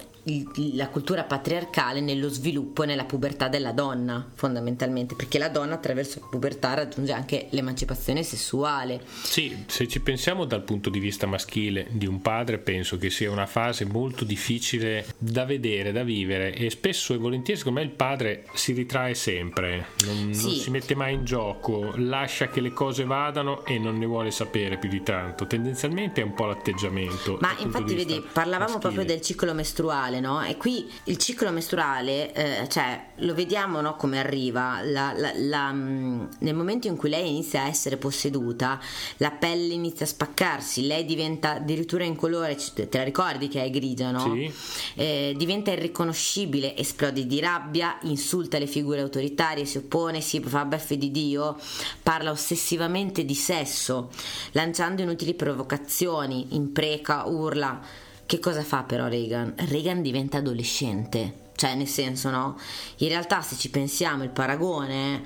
la 0.76 0.88
cultura 0.90 1.24
patriarcale 1.24 2.02
nello 2.02 2.30
sviluppo 2.30 2.82
e 2.84 2.88
nella 2.88 3.06
pubertà 3.06 3.48
della 3.48 3.72
donna, 3.72 4.28
fondamentalmente, 4.34 5.14
perché 5.16 5.38
la 5.38 5.50
donna 5.50 5.76
attraverso 5.76 6.20
la 6.20 6.28
pubertà 6.30 6.74
raggiunge 6.74 7.12
anche 7.12 7.48
l'emancipazione 7.52 8.24
sessuale. 8.24 9.02
Sì, 9.24 9.56
se 9.68 9.88
ci 9.88 10.00
pensiamo 10.00 10.46
dal 10.46 10.64
punto 10.64 10.90
di 10.90 11.00
vista 11.00 11.28
maschile 11.28 11.88
di 11.92 12.08
un 12.08 12.22
padre, 12.22 12.58
penso 12.58 12.98
che 12.98 13.10
sia 13.12 13.30
una 13.30 13.46
fase 13.46 13.86
molto 13.86 14.24
difficile 14.26 15.06
da 15.18 15.46
vedere, 15.46 15.92
da 15.92 16.04
vivere 16.04 16.54
e 16.56 16.70
spesso 16.72 17.14
e 17.14 17.18
volentieri 17.18 17.60
secondo 17.60 17.80
me 17.80 17.86
il 17.86 17.92
padre 17.92 18.46
si 18.56 18.74
ritrae 18.74 19.14
sempre, 19.14 19.88
non, 20.06 20.24
non 20.26 20.34
Sì. 20.34 20.56
si 20.56 20.70
mette 20.72 20.96
mai 20.96 21.14
in 21.14 21.24
gioco, 21.26 21.94
lascia 21.98 22.48
che 22.48 22.62
le 22.62 22.72
cose 22.72 23.04
vadano 23.06 23.64
e 23.66 23.78
non 23.78 23.98
ne 23.98 24.06
vuole 24.06 24.32
sapere 24.32 24.78
più 24.78 24.90
di 24.90 25.04
tanto. 25.04 25.46
Tendenzialmente 25.46 26.22
è 26.22 26.24
un 26.24 26.34
po' 26.34 26.46
l'atteggiamento. 26.46 27.38
Ma 27.42 27.56
infatti, 27.60 27.94
vedi, 27.94 28.20
parlavamo 28.32 28.74
maschile. 28.74 28.80
proprio 28.80 29.06
del 29.06 29.22
ciclo 29.22 29.54
mestruale, 29.54 30.15
no? 30.20 30.42
E 30.44 30.58
qui 30.58 30.90
il 31.06 31.18
ciclo 31.18 31.52
mestruale, 31.52 32.34
eh, 32.34 32.68
cioè, 32.70 33.08
lo 33.18 33.34
vediamo 33.34 33.82
no, 33.82 33.96
come 33.96 34.20
arriva. 34.20 34.82
La- 34.84 35.14
la- 35.16 35.34
la, 35.36 35.72
mm, 35.72 36.26
nel 36.40 36.54
momento 36.56 36.88
in 36.88 36.96
cui 36.96 37.10
lei 37.10 37.28
inizia 37.30 37.64
a 37.64 37.68
essere 37.68 37.98
posseduta, 37.98 38.80
la 39.18 39.32
pelle 39.32 39.74
inizia 39.74 40.06
a 40.06 40.10
spaccarsi, 40.10 40.86
lei 40.86 41.06
diventa 41.06 41.56
addirittura 41.56 42.04
incolore, 42.04 42.58
ci- 42.58 42.74
te 42.74 42.88
la 42.92 43.04
ricordi 43.04 43.48
che 43.48 43.64
è 43.64 43.70
grigia, 43.70 44.12
no? 44.12 44.34
Sì. 44.34 44.52
Eh, 44.96 45.34
diventa 45.38 45.72
irriconoscibile, 45.72 46.76
esplode 46.78 47.26
di 47.26 47.40
rabbia, 47.40 47.98
insulta 48.04 48.58
le 48.58 48.68
figure 48.68 49.02
autoritarie, 49.02 49.66
si 49.66 49.78
oppone, 49.78 50.22
si 50.22 50.40
fa 50.42 50.66
beffe 50.66 50.98
di 50.98 51.12
Dio, 51.12 51.58
parla 52.04 52.32
ossessivamente 52.32 53.26
di 53.26 53.36
sesso, 53.36 54.10
lanciando 54.52 55.02
inutili 55.02 55.34
provocazioni, 55.34 56.48
impreca, 56.56 57.26
urla. 57.28 58.04
Che 58.26 58.40
cosa 58.40 58.64
fa 58.64 58.84
però 58.84 59.08
Reagan? 59.08 59.54
Reagan 59.56 60.02
diventa 60.02 60.38
adolescente. 60.38 61.44
Cioè, 61.56 61.76
nel 61.76 61.88
senso, 61.88 62.30
no? 62.30 62.58
In 62.98 63.08
realtà, 63.08 63.42
se 63.42 63.56
ci 63.56 63.70
pensiamo, 63.70 64.24
il 64.24 64.30
paragone 64.30 65.24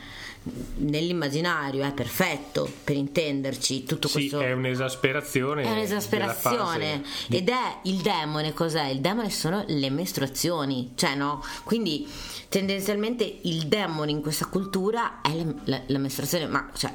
nell'immaginario 0.77 1.83
è 1.83 1.91
perfetto 1.93 2.71
per 2.83 2.95
intenderci. 2.95 3.83
Tutto 3.83 4.07
Sì, 4.07 4.13
questo 4.13 4.39
è 4.41 4.51
un'esasperazione. 4.53 5.63
è 5.63 5.71
un'esasperazione 5.71 7.03
ed 7.29 7.49
è 7.49 7.77
il 7.83 7.97
demone 7.97 8.53
cos'è? 8.53 8.85
Il 8.87 8.99
demone 9.01 9.29
sono 9.29 9.63
le 9.67 9.89
mestruazioni, 9.89 10.93
cioè 10.95 11.15
no? 11.15 11.43
Quindi 11.63 12.07
tendenzialmente 12.47 13.39
il 13.43 13.67
demone 13.67 14.11
in 14.11 14.21
questa 14.21 14.45
cultura 14.45 15.21
è 15.21 15.33
la, 15.35 15.53
la- 15.65 15.81
la 15.85 15.97
mestruazione, 15.99 16.47
ma 16.47 16.69
cioè 16.75 16.93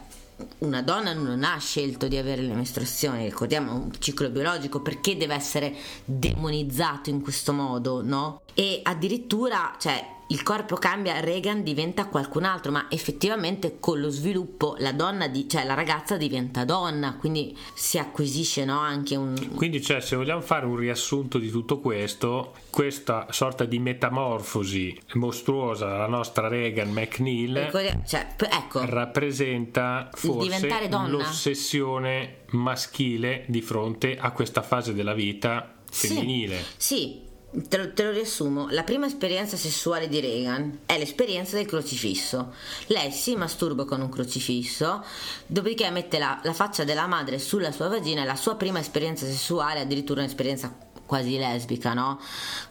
una 0.59 0.83
donna 0.83 1.13
non 1.13 1.45
ha 1.45 1.57
scelto 1.59 2.09
di 2.09 2.17
avere 2.17 2.43
le 2.43 2.55
mestruazioni, 2.55 3.25
ricordiamo 3.25 3.73
un 3.75 3.93
ciclo 4.01 4.29
biologico, 4.31 4.81
perché 4.81 5.17
deve 5.17 5.35
essere 5.35 5.73
demonizzato 6.05 7.09
in 7.09 7.21
questo 7.23 7.53
modo, 7.53 8.03
no? 8.03 8.41
E 8.53 8.81
addirittura, 8.83 9.77
cioè, 9.79 10.05
il 10.29 10.43
corpo 10.43 10.77
cambia, 10.77 11.21
Reagan 11.21 11.63
diventa 11.63 12.07
qualcun 12.07 12.45
altro, 12.45 12.73
ma 12.73 12.87
effettivamente 12.89 13.77
con 13.79 14.01
lo 14.01 14.09
sviluppo 14.09 14.75
la 14.79 14.93
donna, 14.93 15.29
di- 15.29 15.49
cioè 15.49 15.65
la 15.65 15.75
ragazza 15.75 16.17
diventa 16.17 16.65
donna, 16.65 17.17
quindi 17.19 17.57
si 17.75 17.99
acquisisce 17.99 18.65
no, 18.65 18.79
anche 18.79 19.17
un... 19.17 19.35
Quindi, 19.55 19.83
cioè, 19.83 20.01
se 20.01 20.17
vogliamo 20.17 20.41
fare 20.41 20.65
un 20.67 20.77
riassunto 20.77 21.39
di 21.39 21.51
tutto 21.51 21.79
questo, 21.81 22.55
questa 22.71 23.27
sorta 23.31 23.65
di 23.65 23.79
metamorfosi 23.79 24.99
mostruosa 25.15 25.87
della 25.91 26.07
nostra 26.09 26.49
Reagan 26.49 26.91
McNeil 26.91 27.69
cioè, 28.07 28.27
ecco, 28.51 28.85
rappresenta 28.85 30.09
forse 30.13 30.69
l'ossessione 31.09 32.39
maschile 32.51 33.45
di 33.49 33.61
fronte 33.61 34.17
a 34.17 34.31
questa 34.33 34.63
fase 34.63 34.95
della 34.95 35.15
vita 35.15 35.75
Sì. 35.91 36.09
femminile. 36.09 36.65
Sì, 36.77 37.21
te 37.69 37.77
lo, 37.77 37.93
te 37.93 38.03
lo 38.05 38.11
riassumo. 38.11 38.69
La 38.71 38.83
prima 38.83 39.07
esperienza 39.07 39.57
sessuale 39.57 40.09
di 40.09 40.21
Reagan 40.21 40.81
è 40.87 40.99
l'esperienza 40.99 41.57
del 41.57 41.67
crocifisso. 41.67 42.53
Lei 42.87 43.11
si 43.13 43.37
masturba 43.37 43.85
con 43.85 44.01
un 44.01 44.09
crocifisso, 44.09 45.05
dopodiché 45.47 45.91
mette 45.91 46.19
la, 46.19 46.41
la 46.43 46.53
faccia 46.53 46.85
della 46.85 47.07
madre 47.07 47.39
sulla 47.39 47.73
sua 47.73 47.89
vagina 47.89 48.23
e 48.23 48.27
la 48.27 48.37
sua 48.37 48.57
prima 48.57 48.81
esperienza 48.81 49.27
sessuale, 49.27 49.81
addirittura 49.81 50.21
un'esperienza 50.21 50.84
quasi 51.07 51.37
lesbica, 51.39 51.95
no? 51.95 52.19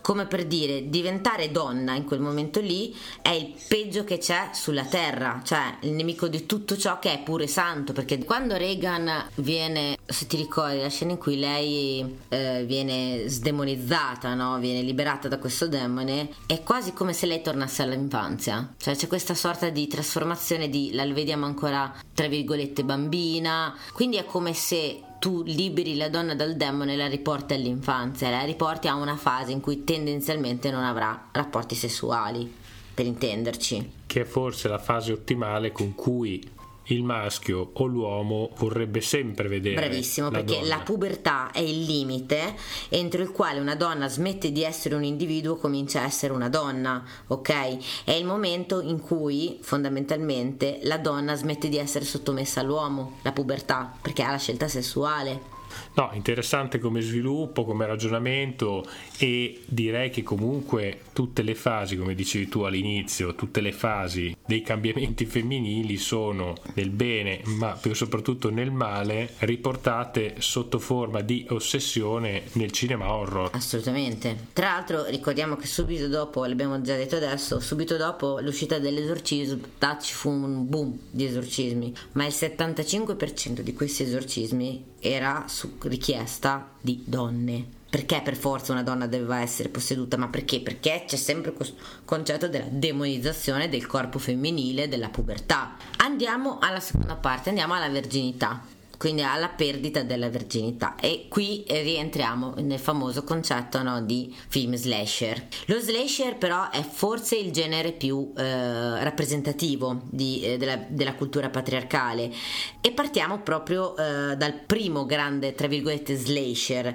Come 0.02 0.26
per 0.26 0.46
dire, 0.46 0.90
diventare 0.90 1.52
donna 1.52 1.96
in 1.96 2.06
quel 2.06 2.20
momento 2.20 2.60
lì 2.60 2.96
è 3.22 3.30
il 3.30 3.54
peggio 3.68 4.04
che 4.04 4.18
c'è 4.18 4.50
sulla 4.54 4.86
terra, 4.86 5.42
cioè 5.44 5.78
il 5.82 5.92
nemico 5.92 6.28
di 6.28 6.46
tutto 6.46 6.78
ciò 6.78 7.00
che 7.00 7.14
è 7.14 7.24
pure 7.24 7.48
santo, 7.48 7.94
perché 7.94 8.18
quando 8.24 8.58
Reagan 8.58 9.30
viene, 9.36 9.98
se 10.06 10.28
ti 10.28 10.36
ricordi, 10.36 10.82
la 10.82 10.90
scena 10.90 11.12
in 11.12 11.18
cui 11.18 11.38
lei 11.38 12.20
eh, 12.30 12.64
viene 12.66 13.28
sdemonizzata, 13.28 14.34
no? 14.34 14.60
Viene 14.60 14.82
liberata 14.82 15.28
da 15.28 15.38
questo 15.38 15.68
demone, 15.68 16.30
è 16.46 16.62
quasi 16.64 16.94
come 16.94 17.14
se 17.14 17.26
lei 17.26 17.42
tornasse 17.42 17.84
all'infanzia, 17.84 18.74
cioè 18.78 18.96
c'è 18.96 19.08
questa 19.08 19.36
sorta 19.36 19.70
di 19.70 19.88
trasformazione 19.88 20.70
di, 20.70 20.92
la 20.94 21.06
vediamo 21.14 21.46
ancora, 21.46 21.94
tra 22.14 22.28
virgolette, 22.28 22.84
bambina, 22.84 23.76
quindi 23.94 24.18
è 24.18 24.26
come 24.26 24.54
se 24.54 25.02
tu 25.24 25.42
liberi 25.46 25.96
la 25.96 26.10
donna 26.10 26.36
dal 26.36 26.58
demone 26.58 26.96
e 26.96 26.98
la 26.98 27.08
riporti 27.08 27.54
all'infanzia, 27.54 28.30
la 28.30 28.44
riporti 28.44 28.90
a 28.90 28.96
una 28.96 29.16
fase 29.16 29.54
in 29.54 29.62
cui 29.62 29.86
tendenzialmente 29.86 30.70
non 30.70 30.84
avrà 30.84 31.30
rapporti 31.32 31.76
sessuali, 31.76 32.54
per 32.94 33.06
intenderci. 33.06 33.92
che 34.06 34.22
è 34.24 34.26
forse 34.26 34.68
la 34.68 34.80
fase 34.80 35.14
ottimale 35.14 35.72
con 35.72 35.96
cui 35.96 36.46
il 36.88 37.04
maschio 37.04 37.72
o 37.74 37.86
l'uomo 37.86 38.52
vorrebbe 38.58 39.02
sempre 39.02 39.48
vedere. 39.48 39.76
Bravissimo, 39.76 40.30
perché 40.30 40.60
donna. 40.60 40.76
la 40.76 40.82
pubertà 40.82 41.52
è 41.52 41.60
il 41.60 41.84
limite 41.84 42.56
entro 42.90 43.22
il 43.22 43.32
quale 43.32 43.60
una 43.60 43.76
donna 43.76 44.08
smette 44.08 44.52
di 44.52 44.64
essere 44.64 44.96
un 44.96 45.04
individuo, 45.04 45.56
comincia 45.56 46.02
a 46.02 46.06
essere 46.06 46.34
una 46.34 46.50
donna, 46.50 47.04
ok? 47.28 48.04
È 48.04 48.12
il 48.12 48.26
momento 48.26 48.82
in 48.82 49.00
cui 49.00 49.60
fondamentalmente 49.62 50.80
la 50.84 50.98
donna 50.98 51.36
smette 51.36 51.70
di 51.70 51.78
essere 51.78 52.06
sottomessa 52.06 52.60
all'uomo, 52.60 53.18
la 53.22 53.32
pubertà, 53.32 53.94
perché 54.02 54.24
ha 54.24 54.32
la 54.32 54.38
scelta 54.38 54.68
sessuale. 54.68 55.62
No, 55.96 56.10
interessante 56.14 56.80
come 56.80 57.02
sviluppo, 57.02 57.66
come 57.66 57.86
ragionamento 57.86 58.86
e 59.18 59.62
direi 59.66 60.10
che 60.10 60.24
comunque 60.24 61.02
tutte 61.14 61.42
le 61.42 61.56
fasi, 61.56 61.98
come 61.98 62.16
dicevi 62.16 62.48
tu 62.48 62.62
all'inizio, 62.62 63.36
tutte 63.36 63.62
le 63.62 63.72
fasi 63.72 64.36
dei 64.46 64.62
cambiamenti 64.62 65.26
femminili 65.26 65.98
sono 65.98 66.56
nel 66.76 66.90
bene, 66.90 67.42
ma 67.46 67.78
più 67.80 67.94
soprattutto 67.94 68.50
nel 68.50 68.72
male, 68.72 69.34
riportate 69.40 70.36
sotto 70.40 70.80
forma 70.80 71.22
di 71.22 71.46
ossessione 71.50 72.44
nel 72.54 72.72
cinema 72.72 73.12
horror. 73.14 73.50
Assolutamente. 73.54 74.48
Tra 74.54 74.74
l'altro 74.74 75.06
ricordiamo 75.06 75.56
che 75.56 75.68
subito 75.68 76.08
dopo, 76.08 76.46
l'abbiamo 76.46 76.82
già 76.82 76.96
detto 76.96 77.16
adesso, 77.16 77.60
subito 77.60 77.98
dopo 77.98 78.40
l'uscita 78.40 78.80
dell'esorcismo 78.80 79.72
ci 80.02 80.14
fu 80.14 80.30
un 80.30 80.68
boom 80.68 80.98
di 81.10 81.26
esorcismi, 81.26 81.94
ma 82.14 82.26
il 82.26 82.34
75% 82.34 83.62
di 83.62 83.74
questi 83.74 84.04
esorcismi 84.04 84.92
era 85.04 85.46
su 85.48 85.78
richiesta 85.82 86.72
di 86.80 87.04
donne. 87.06 87.82
Perché 87.94 88.22
per 88.24 88.36
forza 88.36 88.72
una 88.72 88.82
donna 88.82 89.06
doveva 89.06 89.42
essere 89.42 89.70
posseduta? 89.70 90.18
Ma 90.18 90.28
perché? 90.28 90.62
Perché 90.62 91.04
c'è 91.06 91.16
sempre 91.16 91.54
questo 91.54 91.76
concetto 92.06 92.48
della 92.48 92.66
demonizzazione 92.68 93.70
del 93.70 93.86
corpo 93.86 94.18
femminile, 94.18 94.88
della 94.88 95.10
pubertà. 95.10 95.76
Andiamo 95.98 96.58
alla 96.60 96.80
seconda 96.80 97.16
parte, 97.16 97.50
andiamo 97.50 97.76
alla 97.76 97.90
verginità 97.90 98.73
quindi 98.98 99.22
alla 99.22 99.50
perdita 99.50 100.04
della 100.04 100.30
verginità 100.30 100.96
e 100.96 101.26
qui 101.30 101.66
rientriamo 101.68 102.56
nel 102.58 102.80
famoso 102.80 103.24
concetto 103.24 103.82
no, 103.82 104.02
di 104.02 104.34
film 104.48 104.76
slasher. 104.76 105.48
Lo 105.66 105.80
slasher 105.80 106.38
però 106.38 106.70
è 106.70 106.82
forse 106.84 107.36
il 107.36 107.52
genere 107.52 107.92
più 107.92 108.32
eh, 108.36 109.04
rappresentativo 109.04 110.02
di, 110.10 110.42
eh, 110.42 110.58
della, 110.58 110.80
della 110.88 111.16
cultura 111.16 111.50
patriarcale. 111.50 112.32
E 112.80 112.92
partiamo 112.92 113.42
proprio 113.42 113.96
eh, 113.98 114.36
dal 114.38 114.54
primo 114.66 115.06
grande 115.06 115.54
tra 115.54 115.68
virgolette 115.68 116.16
slasher 116.16 116.94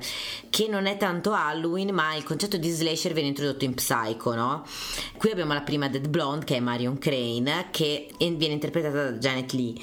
che 0.51 0.67
non 0.69 0.87
è 0.87 0.97
tanto 0.97 1.33
Halloween 1.33 1.95
ma 1.95 2.15
il 2.15 2.25
concetto 2.25 2.57
di 2.57 2.71
slasher 2.71 3.13
viene 3.13 3.29
introdotto 3.29 3.65
in 3.65 3.75
Psycho 3.75 4.35
no? 4.35 4.65
qui 5.17 5.31
abbiamo 5.31 5.53
la 5.53 5.61
prima 5.63 5.89
Dead 5.89 6.09
Blonde 6.09 6.45
che 6.45 6.57
è 6.57 6.61
Marion 6.61 6.99
Crane 6.99 7.69
che 7.71 8.09
viene 8.19 8.55
interpretata 8.55 9.11
da 9.11 9.17
Janet 9.17 9.53
Lee 9.53 9.75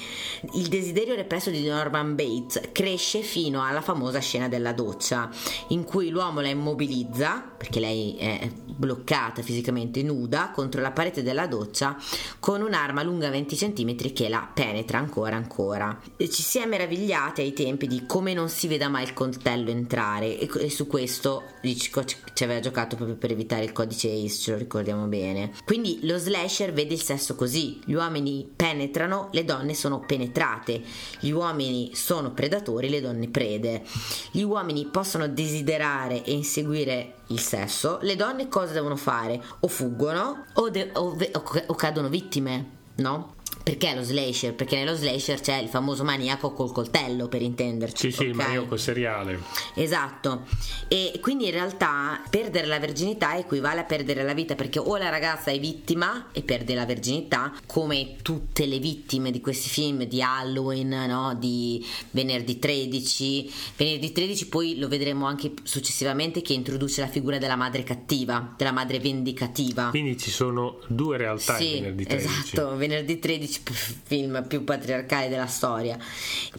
il 0.54 0.68
desiderio 0.68 1.14
represso 1.14 1.50
di 1.50 1.66
Norman 1.66 2.05
Bates 2.14 2.60
cresce 2.72 3.22
fino 3.22 3.64
alla 3.64 3.80
famosa 3.80 4.20
scena 4.20 4.48
della 4.48 4.72
doccia 4.72 5.30
in 5.68 5.84
cui 5.84 6.10
l'uomo 6.10 6.40
la 6.40 6.48
immobilizza 6.48 7.42
perché 7.56 7.80
lei 7.80 8.16
è 8.16 8.50
bloccata 8.64 9.42
fisicamente 9.42 10.02
nuda 10.02 10.50
contro 10.54 10.80
la 10.80 10.92
parete 10.92 11.22
della 11.22 11.46
doccia 11.46 11.96
con 12.38 12.60
un'arma 12.60 13.02
lunga 13.02 13.30
20 13.30 13.56
cm 13.56 14.12
che 14.12 14.28
la 14.28 14.48
penetra 14.52 14.98
ancora 14.98 15.36
ancora. 15.36 15.98
Ci 16.16 16.42
si 16.42 16.58
è 16.58 16.66
meravigliati 16.66 17.40
ai 17.40 17.52
tempi 17.52 17.86
di 17.86 18.04
come 18.06 18.34
non 18.34 18.48
si 18.48 18.68
veda 18.68 18.88
mai 18.88 19.04
il 19.04 19.14
coltello 19.14 19.70
entrare 19.70 20.38
e, 20.38 20.48
e 20.60 20.70
su 20.70 20.86
questo 20.86 21.42
Hitchcock 21.62 22.32
ci 22.34 22.44
aveva 22.44 22.60
giocato 22.60 22.96
proprio 22.96 23.16
per 23.16 23.30
evitare 23.30 23.64
il 23.64 23.72
codice 23.72 24.10
ACE 24.10 24.28
ce 24.28 24.50
lo 24.52 24.58
ricordiamo 24.58 25.06
bene. 25.06 25.52
Quindi 25.64 26.00
lo 26.02 26.18
slasher 26.18 26.72
vede 26.72 26.94
il 26.94 27.02
sesso 27.02 27.34
così 27.34 27.80
gli 27.84 27.94
uomini 27.94 28.48
penetrano 28.54 29.28
le 29.32 29.44
donne 29.44 29.74
sono 29.74 30.00
penetrate 30.00 30.82
gli 31.20 31.30
uomini 31.30 31.90
sono 31.96 32.32
predatori, 32.32 32.88
le 32.88 33.00
donne 33.00 33.28
prede. 33.28 33.82
Gli 34.30 34.42
uomini 34.42 34.86
possono 34.86 35.28
desiderare 35.28 36.22
e 36.24 36.32
inseguire 36.32 37.14
il 37.28 37.40
sesso, 37.40 37.98
le 38.02 38.16
donne 38.16 38.48
cosa 38.48 38.72
devono 38.72 38.96
fare? 38.96 39.42
O 39.60 39.68
fuggono 39.68 40.44
o, 40.54 40.68
de- 40.70 40.90
o 40.94 41.14
ve- 41.14 41.30
o 41.34 41.42
ca- 41.42 41.64
o 41.66 41.74
cadono 41.74 42.08
vittime, 42.08 42.70
no? 42.96 43.34
Perché 43.66 43.92
lo 43.96 44.04
slasher? 44.04 44.54
Perché 44.54 44.76
nello 44.76 44.94
slasher 44.94 45.40
c'è 45.40 45.56
il 45.56 45.66
famoso 45.68 46.04
maniaco 46.04 46.52
col 46.52 46.70
coltello, 46.70 47.26
per 47.26 47.42
intenderci. 47.42 48.12
Sì, 48.12 48.16
sì, 48.16 48.22
il 48.26 48.34
maniaco 48.34 48.76
seriale. 48.76 49.40
Esatto, 49.74 50.44
e 50.86 51.18
quindi 51.20 51.46
in 51.46 51.50
realtà 51.50 52.22
perdere 52.30 52.68
la 52.68 52.78
verginità 52.78 53.36
equivale 53.36 53.80
a 53.80 53.82
perdere 53.82 54.22
la 54.22 54.34
vita 54.34 54.54
perché 54.54 54.78
o 54.78 54.96
la 54.96 55.08
ragazza 55.08 55.50
è 55.50 55.58
vittima 55.58 56.28
e 56.30 56.42
perde 56.42 56.76
la 56.76 56.86
verginità, 56.86 57.52
come 57.66 58.14
tutte 58.22 58.66
le 58.66 58.78
vittime 58.78 59.32
di 59.32 59.40
questi 59.40 59.68
film 59.68 60.04
di 60.04 60.22
Halloween, 60.22 61.06
no? 61.08 61.34
di 61.34 61.84
Venerdì 62.12 62.60
13. 62.60 63.52
Venerdì 63.76 64.12
13 64.12 64.46
poi 64.46 64.78
lo 64.78 64.86
vedremo 64.86 65.26
anche 65.26 65.50
successivamente 65.64 66.40
che 66.40 66.52
introduce 66.52 67.00
la 67.00 67.08
figura 67.08 67.38
della 67.38 67.56
madre 67.56 67.82
cattiva, 67.82 68.54
della 68.56 68.70
madre 68.70 69.00
vendicativa. 69.00 69.88
Quindi 69.90 70.16
ci 70.16 70.30
sono 70.30 70.78
due 70.86 71.16
realtà 71.16 71.56
Sì, 71.56 71.78
in 71.78 71.82
venerdì 71.82 72.04
13. 72.06 72.26
esatto, 72.28 72.76
venerdì 72.76 73.18
13 73.18 73.54
pff, 73.55 73.55
film 74.04 74.44
più 74.46 74.64
patriarcali 74.64 75.28
della 75.28 75.46
storia. 75.46 75.98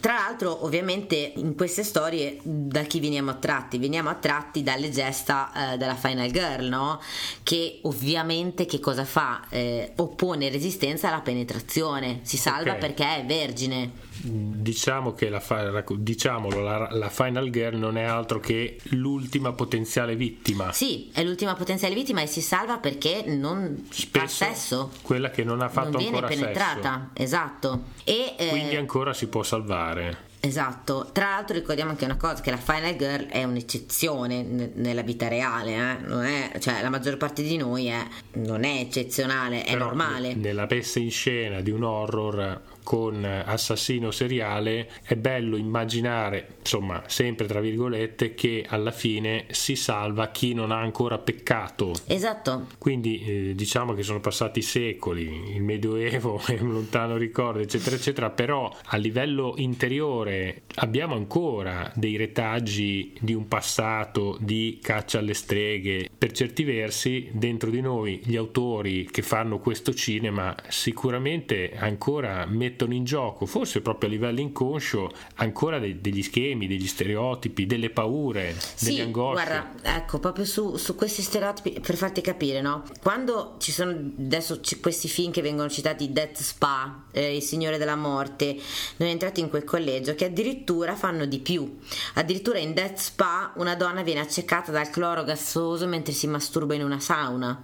Tra 0.00 0.14
l'altro, 0.14 0.64
ovviamente, 0.64 1.32
in 1.36 1.54
queste 1.54 1.82
storie 1.82 2.38
da 2.42 2.82
chi 2.82 3.00
veniamo 3.00 3.30
attratti? 3.30 3.78
Veniamo 3.78 4.08
attratti 4.10 4.62
dalle 4.62 4.90
gesta 4.90 5.72
eh, 5.72 5.76
della 5.76 5.94
Final 5.96 6.30
Girl, 6.30 6.68
no? 6.68 7.00
Che 7.42 7.80
ovviamente 7.82 8.66
che 8.66 8.80
cosa 8.80 9.04
fa? 9.04 9.44
Eh, 9.48 9.92
oppone 9.96 10.48
resistenza 10.48 11.08
alla 11.08 11.20
penetrazione, 11.20 12.20
si 12.22 12.36
salva 12.36 12.72
Ok. 12.72 12.78
perché 12.78 13.16
è 13.16 13.24
vergine. 13.24 14.06
Diciamo 14.20 15.14
che 15.14 15.28
la, 15.28 15.40
fa- 15.40 15.84
diciamolo, 15.96 16.60
la, 16.60 16.88
la 16.90 17.08
Final 17.08 17.50
Girl 17.50 17.76
non 17.78 17.96
è 17.96 18.02
altro 18.02 18.40
che 18.40 18.78
l'ultima 18.90 19.52
potenziale 19.52 20.16
vittima. 20.16 20.72
Sì, 20.72 21.10
è 21.12 21.22
l'ultima 21.22 21.54
potenziale 21.54 21.94
vittima 21.94 22.20
e 22.22 22.26
si 22.26 22.40
salva 22.40 22.78
perché 22.78 23.22
non 23.26 23.84
fa 23.88 23.94
Spesso 23.94 24.44
sesso. 24.44 24.90
quella 25.02 25.30
che 25.30 25.44
non 25.44 25.60
ha 25.62 25.68
fatto 25.68 25.90
non 25.90 26.00
viene 26.00 26.16
ancora 26.18 26.34
penetrata, 26.34 27.10
esatto. 27.14 27.82
E, 28.04 28.34
eh, 28.36 28.48
Quindi 28.48 28.76
ancora 28.76 29.12
si 29.12 29.28
può 29.28 29.42
salvare. 29.42 30.26
Esatto, 30.40 31.10
tra 31.12 31.30
l'altro 31.30 31.56
ricordiamo 31.56 31.90
anche 31.90 32.04
una 32.04 32.16
cosa, 32.16 32.40
che 32.40 32.50
la 32.52 32.56
Final 32.58 32.94
Girl 32.96 33.26
è 33.26 33.42
un'eccezione 33.42 34.42
ne- 34.44 34.70
nella 34.74 35.02
vita 35.02 35.26
reale, 35.26 35.74
eh? 35.74 35.96
non 36.06 36.24
è, 36.24 36.52
cioè 36.60 36.80
la 36.80 36.90
maggior 36.90 37.16
parte 37.16 37.42
di 37.42 37.56
noi 37.56 37.86
è, 37.86 38.06
non 38.34 38.62
è 38.62 38.78
eccezionale, 38.78 39.64
è 39.64 39.72
Però 39.72 39.86
normale. 39.86 40.34
n- 40.34 40.40
Nella 40.40 40.66
messa 40.70 41.00
in 41.00 41.10
scena 41.10 41.60
di 41.60 41.72
un 41.72 41.82
horror 41.82 42.60
con 42.88 43.22
assassino 43.22 44.10
seriale 44.10 44.88
è 45.02 45.14
bello 45.14 45.58
immaginare, 45.58 46.54
insomma, 46.60 47.02
sempre 47.06 47.46
tra 47.46 47.60
virgolette, 47.60 48.32
che 48.32 48.64
alla 48.66 48.92
fine 48.92 49.44
si 49.50 49.76
salva 49.76 50.28
chi 50.28 50.54
non 50.54 50.70
ha 50.70 50.80
ancora 50.80 51.18
peccato. 51.18 51.92
Esatto, 52.06 52.68
Quindi 52.78 53.20
eh, 53.20 53.54
diciamo 53.54 53.92
che 53.92 54.02
sono 54.02 54.20
passati 54.20 54.62
secoli, 54.62 55.52
il 55.54 55.62
Medioevo 55.62 56.40
è 56.46 56.58
un 56.60 56.72
lontano 56.72 57.18
ricordo, 57.18 57.58
eccetera, 57.58 57.94
eccetera, 57.94 58.30
però 58.30 58.74
a 58.86 58.96
livello 58.96 59.52
interiore 59.58 60.62
abbiamo 60.76 61.14
ancora 61.14 61.92
dei 61.94 62.16
retaggi 62.16 63.12
di 63.20 63.34
un 63.34 63.48
passato 63.48 64.38
di 64.40 64.78
caccia 64.80 65.18
alle 65.18 65.34
streghe. 65.34 66.08
Per 66.16 66.32
certi 66.32 66.64
versi, 66.64 67.28
dentro 67.32 67.68
di 67.68 67.82
noi, 67.82 68.22
gli 68.24 68.36
autori 68.36 69.04
che 69.10 69.20
fanno 69.20 69.58
questo 69.58 69.92
cinema 69.92 70.56
sicuramente 70.68 71.72
ancora 71.76 72.46
mettono 72.46 72.76
in 72.86 73.04
gioco, 73.04 73.46
forse 73.46 73.80
proprio 73.80 74.08
a 74.08 74.12
livello 74.12 74.40
inconscio, 74.40 75.10
ancora 75.36 75.78
de- 75.78 76.00
degli 76.00 76.22
schemi, 76.22 76.66
degli 76.66 76.86
stereotipi, 76.86 77.66
delle 77.66 77.90
paure, 77.90 78.54
delle 78.80 78.96
Sì, 78.96 79.00
angosce. 79.00 79.44
guarda, 79.44 79.72
ecco, 79.96 80.18
proprio 80.18 80.44
su, 80.44 80.76
su 80.76 80.94
questi 80.94 81.22
stereotipi, 81.22 81.80
per 81.80 81.96
farti 81.96 82.20
capire, 82.20 82.60
no? 82.60 82.84
Quando 83.02 83.56
ci 83.58 83.72
sono 83.72 83.90
adesso 83.90 84.60
ci- 84.60 84.80
questi 84.80 85.08
film 85.08 85.30
che 85.32 85.42
vengono 85.42 85.68
citati, 85.68 86.12
Death 86.12 86.36
Spa, 86.40 87.04
eh, 87.12 87.36
Il 87.36 87.42
Signore 87.42 87.78
della 87.78 87.96
Morte, 87.96 88.56
noi 88.98 89.10
entrati 89.10 89.40
in 89.40 89.48
quel 89.48 89.64
collegio 89.64 90.14
che 90.14 90.26
addirittura 90.26 90.94
fanno 90.94 91.26
di 91.26 91.38
più. 91.38 91.78
Addirittura 92.14 92.58
in 92.58 92.74
Death 92.74 92.96
Spa 92.98 93.52
una 93.56 93.74
donna 93.74 94.02
viene 94.02 94.20
accecata 94.20 94.70
dal 94.70 94.90
cloro 94.90 95.24
gassoso 95.24 95.86
mentre 95.86 96.12
si 96.12 96.26
masturba 96.26 96.74
in 96.74 96.82
una 96.84 97.00
sauna. 97.00 97.62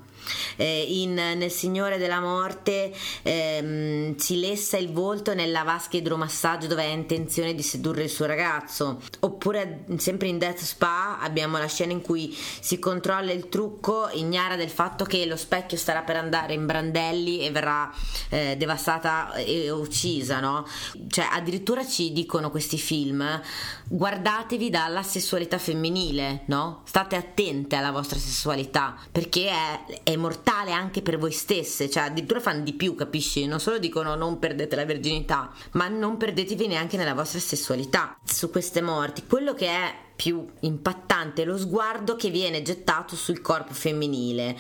Eh, 0.57 0.87
in, 0.89 1.15
nel 1.15 1.51
Signore 1.51 1.99
della 1.99 2.21
Morte 2.21 2.93
ehm, 3.23 4.17
si 4.17 4.39
lessa 4.39 4.77
il 4.77 4.93
volto 4.93 5.35
nella 5.35 5.63
vasca 5.63 5.97
idromassaggio 5.97 6.67
dove 6.67 6.85
ha 6.85 6.89
intenzione 6.89 7.55
di 7.55 7.63
sedurre 7.63 8.05
il 8.05 8.11
suo 8.11 8.27
ragazzo. 8.27 9.01
Oppure, 9.21 9.85
sempre 9.97 10.29
in 10.29 10.39
Death 10.39 10.59
Spa, 10.59 11.19
abbiamo 11.21 11.59
la 11.59 11.67
scena 11.67 11.93
in 11.93 12.01
cui 12.01 12.37
si 12.61 12.79
controlla 12.79 13.33
il 13.33 13.49
trucco, 13.49 14.09
ignara 14.13 14.57
del 14.57 14.71
fatto 14.71 15.05
che 15.05 15.27
lo 15.27 15.37
specchio 15.37 15.77
starà 15.77 16.03
per 16.03 16.17
andare 16.17 16.55
in 16.55 16.67
brandelli 16.67 17.41
e 17.41 17.51
verrà 17.51 17.93
eh, 18.31 18.57
devastata 18.57 19.33
e 19.35 19.71
uccisa, 19.71 20.41
no? 20.41 20.67
Cioè, 21.09 21.29
addirittura 21.31 21.87
ci 21.87 22.13
dicono 22.13 22.51
questi 22.51 22.79
film: 22.79 23.41
guardatevi 23.89 24.71
dalla 24.71 25.03
sessualità 25.03 25.59
femminile, 25.59 26.43
no? 26.47 26.83
State 26.85 27.17
attente 27.17 27.77
alla 27.77 27.91
vostra 27.91 28.19
sessualità 28.19 28.97
perché 29.11 29.49
è, 29.49 30.01
è 30.03 30.14
mortale 30.17 30.73
anche 30.73 31.03
per 31.03 31.19
voi 31.19 31.33
stesse, 31.33 31.91
cioè 31.91 32.05
addirittura 32.05 32.41
fanno 32.41 32.63
di 32.63 32.73
più, 32.75 32.95
capisci? 32.95 33.47
Non 33.47 33.61
solo 33.61 33.79
dicono 33.79 34.15
non 34.15 34.39
perdete 34.39 34.77
la 34.77 34.85
verginità, 34.85 35.51
ma 35.73 35.89
non 35.89 36.17
perdetevi 36.17 36.67
neanche 36.67 36.97
nella 36.97 37.15
vostra 37.15 37.41
sessualità 37.41 38.17
su 38.25 38.51
queste 38.51 38.81
morti. 38.81 39.25
Quello 39.27 39.55
che 39.55 39.67
è 39.67 39.95
più 40.25 40.43
impattante 40.61 41.45
lo 41.45 41.59
sguardo 41.59 42.17
che 42.17 42.31
viene 42.31 42.63
gettato 42.63 43.15
sul 43.15 43.43
corpo 43.43 43.75
femminile, 43.75 44.57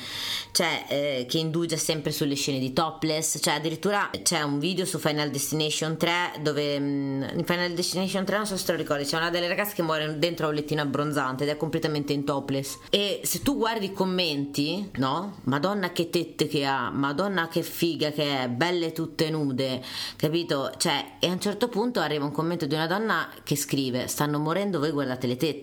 cioè 0.53 0.85
eh, 0.89 1.27
che 1.27 1.39
indugia 1.39 1.79
sempre 1.79 2.13
sulle 2.13 2.35
scene 2.35 2.59
di 2.59 2.75
topless, 2.75 3.39
cioè 3.41 3.55
addirittura 3.55 4.11
c'è 4.23 4.43
un 4.43 4.59
video 4.59 4.85
su 4.85 4.99
Final 4.99 5.31
Destination 5.31 5.97
3 5.97 6.41
dove 6.43 6.75
in 6.75 7.45
Final 7.47 7.73
Destination 7.73 8.27
3 8.27 8.37
non 8.37 8.47
so 8.47 8.59
se 8.59 8.67
te 8.67 8.73
lo 8.73 8.79
ricordi, 8.79 9.05
c'è 9.05 9.17
una 9.17 9.31
delle 9.31 9.49
ragazze 9.49 9.75
che 9.75 9.81
muore 9.81 10.19
dentro 10.19 10.45
a 10.45 10.49
un 10.51 10.55
lettino 10.55 10.83
abbronzante 10.83 11.45
ed 11.45 11.49
è 11.49 11.57
completamente 11.57 12.13
in 12.13 12.25
topless 12.25 12.81
e 12.91 13.23
se 13.25 13.41
tu 13.41 13.57
guardi 13.57 13.87
i 13.87 13.93
commenti, 13.95 14.91
no? 14.97 15.39
Madonna 15.45 15.93
che 15.93 16.11
tette 16.11 16.47
che 16.47 16.67
ha, 16.67 16.91
madonna 16.91 17.49
che 17.49 17.63
figa 17.63 18.11
che 18.11 18.43
è, 18.43 18.49
belle 18.51 18.93
tutte 18.93 19.31
nude, 19.31 19.81
capito? 20.17 20.73
Cioè, 20.77 21.13
e 21.21 21.29
a 21.29 21.33
un 21.33 21.41
certo 21.41 21.69
punto 21.69 22.01
arriva 22.01 22.27
un 22.27 22.33
commento 22.33 22.67
di 22.67 22.75
una 22.75 22.87
donna 22.87 23.31
che 23.43 23.57
scrive: 23.57 24.09
Stanno 24.09 24.39
morendo, 24.39 24.79
voi 24.79 24.91
guardate 24.91 25.27
le 25.27 25.37
tette. 25.39 25.54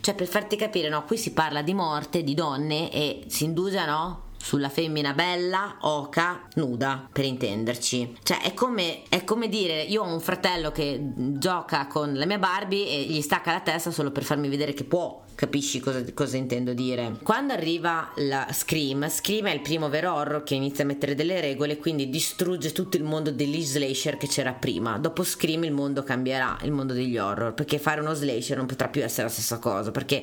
Cioè, 0.00 0.14
per 0.14 0.26
farti 0.26 0.56
capire, 0.56 0.88
no? 0.88 1.04
Qui 1.04 1.16
si 1.16 1.32
parla 1.32 1.62
di 1.62 1.74
morte, 1.74 2.22
di 2.22 2.34
donne 2.34 2.90
e 2.92 3.24
si 3.26 3.44
indugia, 3.44 3.84
no? 3.84 4.30
Sulla 4.36 4.68
femmina 4.68 5.12
bella, 5.12 5.76
oca, 5.80 6.48
nuda, 6.54 7.08
per 7.12 7.24
intenderci. 7.24 8.18
Cioè, 8.22 8.42
è 8.42 8.54
come, 8.54 9.02
è 9.08 9.24
come 9.24 9.48
dire: 9.48 9.82
Io 9.82 10.02
ho 10.02 10.12
un 10.12 10.20
fratello 10.20 10.70
che 10.72 11.00
gioca 11.14 11.86
con 11.86 12.14
la 12.14 12.26
mia 12.26 12.38
Barbie 12.38 12.88
e 12.88 13.02
gli 13.02 13.20
stacca 13.20 13.52
la 13.52 13.60
testa 13.60 13.90
solo 13.90 14.10
per 14.10 14.24
farmi 14.24 14.48
vedere 14.48 14.74
che 14.74 14.84
può. 14.84 15.22
Capisci 15.34 15.80
cosa, 15.80 16.04
cosa 16.14 16.36
intendo 16.36 16.72
dire? 16.72 17.16
Quando 17.22 17.52
arriva 17.52 18.12
la 18.16 18.48
Scream, 18.52 19.08
Scream 19.08 19.46
è 19.46 19.52
il 19.52 19.60
primo 19.60 19.88
vero 19.88 20.14
horror 20.14 20.42
che 20.42 20.54
inizia 20.54 20.84
a 20.84 20.86
mettere 20.86 21.14
delle 21.14 21.40
regole, 21.40 21.78
quindi 21.78 22.08
distrugge 22.08 22.72
tutto 22.72 22.96
il 22.96 23.02
mondo 23.02 23.30
degli 23.30 23.62
slasher 23.62 24.16
che 24.16 24.28
c'era 24.28 24.52
prima. 24.52 24.98
Dopo 24.98 25.24
Scream 25.24 25.64
il 25.64 25.72
mondo 25.72 26.02
cambierà, 26.02 26.58
il 26.62 26.72
mondo 26.72 26.92
degli 26.92 27.18
horror, 27.18 27.54
perché 27.54 27.78
fare 27.78 28.00
uno 28.00 28.14
slasher 28.14 28.56
non 28.56 28.66
potrà 28.66 28.88
più 28.88 29.02
essere 29.02 29.24
la 29.24 29.32
stessa 29.32 29.58
cosa, 29.58 29.90
perché 29.90 30.22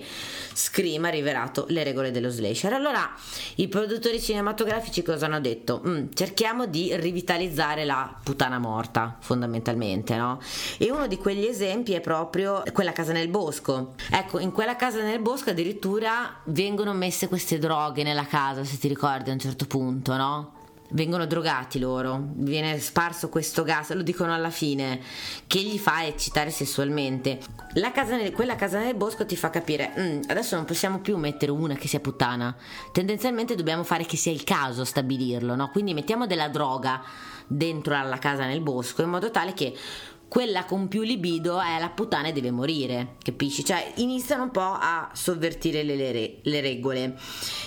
Scream 0.53 1.03
ha 1.05 1.09
rivelato 1.09 1.65
le 1.69 1.83
regole 1.83 2.11
dello 2.11 2.29
slasher. 2.29 2.73
Allora, 2.73 3.11
i 3.55 3.67
produttori 3.67 4.21
cinematografici 4.21 5.03
cosa 5.03 5.25
hanno 5.25 5.41
detto? 5.41 5.81
Mm, 5.85 6.07
cerchiamo 6.13 6.65
di 6.65 6.95
rivitalizzare 6.95 7.83
la 7.83 8.15
puttana 8.23 8.59
morta, 8.59 9.17
fondamentalmente, 9.19 10.15
no? 10.15 10.39
E 10.77 10.91
uno 10.91 11.07
di 11.07 11.17
quegli 11.17 11.45
esempi 11.45 11.93
è 11.93 12.01
proprio 12.01 12.63
quella 12.71 12.91
casa 12.91 13.11
nel 13.11 13.27
bosco. 13.27 13.95
Ecco, 14.11 14.39
in 14.39 14.51
quella 14.51 14.75
casa 14.75 14.98
nel 15.03 15.19
bosco 15.19 15.49
addirittura 15.49 16.39
vengono 16.45 16.93
messe 16.93 17.27
queste 17.27 17.57
droghe 17.57 18.03
nella 18.03 18.25
casa, 18.25 18.63
se 18.63 18.77
ti 18.77 18.87
ricordi 18.87 19.29
a 19.29 19.33
un 19.33 19.39
certo 19.39 19.65
punto, 19.65 20.15
no? 20.15 20.53
Vengono 20.91 21.27
drogati 21.27 21.77
loro, 21.77 22.19
viene 22.33 22.79
sparso 22.79 23.29
questo 23.29 23.61
gas, 23.63 23.93
lo 23.93 24.01
dicono 24.01 24.33
alla 24.33 24.49
fine, 24.49 24.99
che 25.45 25.59
gli 25.59 25.77
fa 25.77 26.03
eccitare 26.03 26.49
sessualmente. 26.49 27.39
La 27.73 27.91
casa 27.91 28.15
nel- 28.15 28.31
quella 28.31 28.55
casa 28.55 28.79
nel 28.79 28.95
bosco 28.95 29.23
ti 29.23 29.35
fa 29.35 29.51
capire, 29.51 29.93
"Mm, 29.99 30.21
adesso 30.27 30.55
non 30.55 30.65
possiamo 30.65 30.99
più 30.99 31.15
mettere 31.17 31.51
una 31.51 31.75
che 31.75 31.87
sia 31.87 31.99
puttana, 31.99 32.55
tendenzialmente 32.91 33.53
dobbiamo 33.53 33.83
fare 33.83 34.05
che 34.05 34.17
sia 34.17 34.31
il 34.31 34.43
caso 34.43 34.83
stabilirlo, 34.83 35.55
no? 35.55 35.69
Quindi 35.69 35.93
mettiamo 35.93 36.25
della 36.25 36.47
droga 36.49 37.03
dentro 37.45 37.95
alla 37.95 38.17
casa 38.17 38.45
nel 38.45 38.61
bosco 38.61 39.03
in 39.03 39.09
modo 39.09 39.29
tale 39.29 39.53
che 39.53 39.75
quella 40.29 40.63
con 40.65 40.87
più 40.87 41.01
libido 41.01 41.59
è 41.59 41.79
la 41.79 41.89
puttana 41.89 42.27
e 42.29 42.31
deve 42.31 42.51
morire, 42.51 43.15
capisci? 43.21 43.65
Cioè 43.65 43.93
iniziano 43.95 44.43
un 44.43 44.51
po' 44.51 44.61
a 44.61 45.09
sovvertire 45.13 45.83
le, 45.83 45.95
le 45.95 46.35
le 46.43 46.61
regole. 46.61 47.17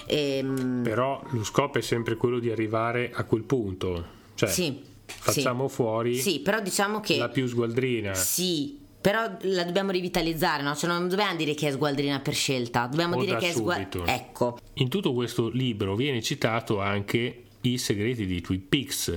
Ehm, 0.06 0.80
Però 0.82 1.22
lo 1.30 1.44
scopo 1.44 1.78
è 1.78 1.82
sempre 1.82 2.16
quello 2.16 2.38
di 2.38 2.50
arrivare 2.50 3.10
a 3.12 3.24
quel 3.24 3.42
punto. 3.42 4.20
Cioè, 4.34 4.48
sì, 4.48 4.80
facciamo 5.06 5.68
sì. 5.68 5.74
fuori 5.74 6.16
Sì, 6.18 6.40
però 6.40 6.60
diciamo 6.60 7.00
che 7.00 7.16
la 7.18 7.28
più 7.28 7.46
sgualdrina. 7.46 8.14
sì, 8.14 8.78
Però 9.00 9.22
la 9.40 9.64
dobbiamo 9.64 9.90
rivitalizzare, 9.90 10.62
no? 10.62 10.74
Cioè 10.76 10.88
non 10.88 11.08
dobbiamo 11.08 11.34
dire 11.36 11.54
che 11.54 11.68
è 11.68 11.72
sgualdrina 11.72 12.20
per 12.20 12.34
scelta, 12.34 12.86
dobbiamo 12.86 13.16
O 13.16 13.20
dire 13.24 13.36
che 13.36 13.48
è 13.48 13.52
sgualdrina. 13.52 13.90
subito. 13.90 14.06
Ecco, 14.10 14.58
In 14.74 14.88
tutto 14.88 15.12
questo 15.12 15.48
libro 15.48 15.96
viene 15.96 16.22
citato 16.22 16.80
anche 16.80 17.42
I 17.62 17.78
segreti 17.78 18.24
di 18.26 18.40
Twin 18.40 18.68
Peaks, 18.68 19.12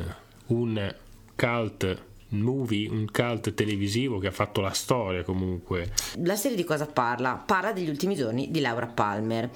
un 0.47 0.95
cult 1.35 2.03
movie, 2.29 2.89
un 2.89 3.05
cult 3.11 3.53
televisivo 3.53 4.17
che 4.17 4.27
ha 4.27 4.31
fatto 4.31 4.61
la 4.61 4.71
storia 4.71 5.23
comunque. 5.23 5.91
La 6.23 6.35
serie 6.35 6.57
di 6.57 6.63
cosa 6.63 6.85
parla? 6.85 7.35
Parla 7.35 7.71
degli 7.71 7.89
ultimi 7.89 8.15
giorni 8.15 8.49
di 8.49 8.59
Laura 8.59 8.87
Palmer. 8.87 9.49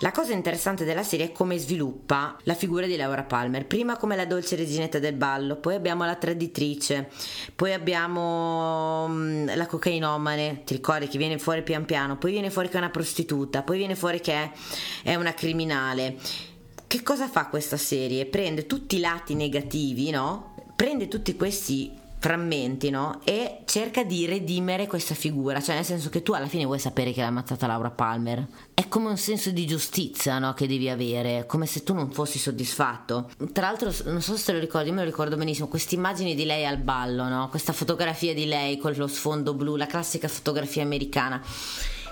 La 0.00 0.10
cosa 0.10 0.32
interessante 0.32 0.84
della 0.84 1.02
serie 1.02 1.26
è 1.26 1.32
come 1.32 1.58
sviluppa 1.58 2.36
la 2.42 2.54
figura 2.54 2.86
di 2.86 2.96
Laura 2.96 3.22
Palmer. 3.22 3.66
Prima 3.66 3.96
come 3.96 4.16
la 4.16 4.26
dolce 4.26 4.56
reginetta 4.56 4.98
del 4.98 5.14
ballo, 5.14 5.56
poi 5.56 5.74
abbiamo 5.74 6.04
la 6.04 6.16
traditrice, 6.16 7.08
poi 7.54 7.72
abbiamo 7.72 9.06
mm, 9.08 9.48
la 9.54 9.66
cocainomane, 9.66 10.62
ti 10.64 10.74
ricordi 10.74 11.08
che 11.08 11.18
viene 11.18 11.38
fuori 11.38 11.62
pian 11.62 11.84
piano, 11.84 12.16
poi 12.16 12.32
viene 12.32 12.50
fuori 12.50 12.68
che 12.68 12.74
è 12.74 12.78
una 12.78 12.90
prostituta, 12.90 13.62
poi 13.62 13.78
viene 13.78 13.94
fuori 13.94 14.20
che 14.20 14.32
è, 14.32 14.52
è 15.04 15.14
una 15.14 15.34
criminale. 15.34 16.16
Che 16.88 17.02
cosa 17.02 17.28
fa 17.28 17.46
questa 17.46 17.76
serie? 17.76 18.26
Prende 18.26 18.66
tutti 18.66 18.96
i 18.96 19.00
lati 19.00 19.34
negativi, 19.34 20.10
no? 20.10 20.54
Prende 20.76 21.08
tutti 21.08 21.34
questi 21.34 22.04
frammenti, 22.26 22.90
no? 22.90 23.20
E 23.22 23.58
cerca 23.66 24.02
di 24.02 24.26
redimere 24.26 24.88
questa 24.88 25.14
figura, 25.14 25.60
cioè 25.60 25.76
nel 25.76 25.84
senso 25.84 26.08
che 26.08 26.24
tu 26.24 26.32
alla 26.32 26.48
fine 26.48 26.64
vuoi 26.64 26.80
sapere 26.80 27.12
che 27.12 27.20
l'ha 27.20 27.28
ammazzata 27.28 27.68
Laura 27.68 27.90
Palmer. 27.90 28.44
È 28.74 28.88
come 28.88 29.08
un 29.08 29.16
senso 29.16 29.52
di 29.52 29.64
giustizia, 29.64 30.40
no? 30.40 30.52
Che 30.52 30.66
devi 30.66 30.88
avere, 30.88 31.46
come 31.46 31.66
se 31.66 31.84
tu 31.84 31.94
non 31.94 32.10
fossi 32.10 32.40
soddisfatto. 32.40 33.30
Tra 33.52 33.68
l'altro, 33.68 33.92
non 34.06 34.20
so 34.22 34.36
se 34.36 34.46
te 34.46 34.52
lo 34.54 34.58
ricordi, 34.58 34.90
me 34.90 35.02
lo 35.02 35.04
ricordo 35.04 35.36
benissimo, 35.36 35.68
queste 35.68 35.94
immagini 35.94 36.34
di 36.34 36.44
lei 36.44 36.66
al 36.66 36.78
ballo, 36.78 37.28
no? 37.28 37.48
Questa 37.48 37.72
fotografia 37.72 38.34
di 38.34 38.46
lei 38.46 38.76
con 38.76 38.92
lo 38.96 39.06
sfondo 39.06 39.54
blu, 39.54 39.76
la 39.76 39.86
classica 39.86 40.26
fotografia 40.26 40.82
americana 40.82 41.40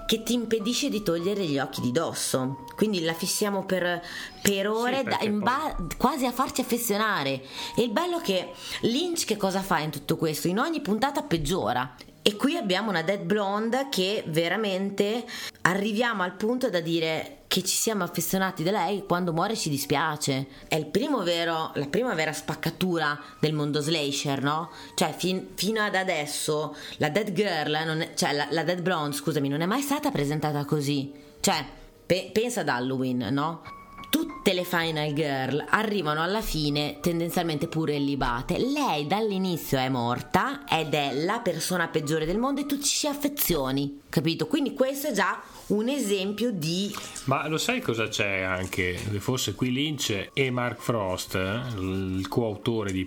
che 0.07 0.23
ti 0.23 0.35
impedisce 0.35 0.89
di 0.89 1.03
togliere 1.03 1.45
gli 1.45 1.59
occhi 1.59 1.81
di 1.81 1.93
dosso. 1.93 2.65
Quindi 2.77 3.01
la 3.03 3.15
fissiamo 3.15 3.65
per, 3.65 4.03
per 4.43 4.69
ore, 4.69 5.03
da- 5.03 5.19
in 5.21 5.41
poi- 5.41 5.43
ba- 5.43 5.77
quasi 5.97 6.27
a 6.27 6.33
farci 6.33 6.61
affezionare. 6.61 7.43
E 7.77 7.83
il 7.83 7.91
bello 7.91 8.19
è 8.19 8.23
che 8.23 8.51
Lynch 8.83 9.25
che 9.25 9.37
cosa 9.37 9.61
fa 9.61 9.79
in 9.79 9.91
tutto 9.91 10.17
questo? 10.17 10.49
In 10.49 10.59
ogni 10.59 10.81
puntata 10.81 11.23
peggiora. 11.23 11.95
E 12.27 12.37
qui 12.37 12.57
abbiamo 12.57 12.89
una 12.89 13.03
Dead 13.03 13.21
Blonde 13.21 13.89
che 13.91 14.25
veramente 14.29 15.27
arriviamo 15.63 16.23
al 16.23 16.35
punto 16.37 16.71
da 16.71 16.81
dire 16.81 17.44
che 17.55 17.63
ci 17.63 17.77
siamo 17.77 18.03
affezionati 18.03 18.65
da 18.65 18.73
lei 18.73 19.05
quando 19.07 19.33
muore 19.33 19.55
ci 19.55 19.71
dispiace. 19.71 20.49
È 20.67 20.75
il 20.75 20.87
primo 20.87 21.23
vero, 21.23 21.71
la 21.75 21.87
prima 21.87 22.13
vera 22.15 22.33
spaccatura 22.33 23.17
del 23.39 23.53
mondo 23.53 23.81
slasher, 23.81 24.43
no? 24.43 24.71
Cioè 24.97 25.15
fin- 25.17 25.51
fino 25.55 25.81
ad 25.81 25.95
adesso 25.95 26.75
la 26.97 27.11
Dead 27.11 27.31
Girl, 27.31 27.79
non 27.87 28.01
è- 28.01 28.15
cioè 28.15 28.33
la, 28.33 28.49
la 28.51 28.65
Dead 28.65 28.83
Blonde, 28.83 29.15
scusami, 29.15 29.47
non 29.47 29.61
è 29.61 29.67
mai 29.67 29.83
stata 29.83 30.11
presentata 30.11 30.65
così. 30.65 31.13
Cioè, 31.39 31.65
pe- 32.05 32.31
pensa 32.33 32.63
ad 32.63 32.69
Halloween, 32.71 33.29
no? 33.31 33.63
Tutte 34.11 34.53
le 34.53 34.65
Final 34.65 35.13
Girl 35.13 35.65
arrivano 35.69 36.23
alla 36.23 36.41
fine 36.43 36.99
tendenzialmente 37.01 37.69
pure 37.69 37.95
illibate. 37.95 38.59
Lei 38.59 39.07
dall'inizio 39.07 39.79
è 39.79 39.89
morta 39.89 40.65
ed 40.69 40.93
è 40.93 41.13
la 41.25 41.39
persona 41.39 41.87
peggiore 41.87 42.27
del 42.27 42.39
mondo 42.39 42.63
e 42.63 42.67
tu 42.67 42.81
ci 42.81 43.07
affezioni, 43.07 44.01
capito? 44.09 44.49
Quindi 44.49 44.75
questo 44.75 45.09
è 45.09 45.13
già 45.13 45.41
un 45.69 45.89
esempio 45.89 46.51
di 46.51 46.95
Ma 47.25 47.49
lo 47.49 47.57
sai 47.57 47.81
cosa 47.81 48.09
c'è 48.09 48.41
anche? 48.41 48.97
Se 48.97 49.21
fosse 49.21 49.55
qui 49.55 49.73
Lynch 49.73 50.31
e 50.33 50.51
Mark 50.51 50.81
Frost, 50.81 51.35
il 51.35 52.27
coautore 52.29 52.93
di, 52.93 53.07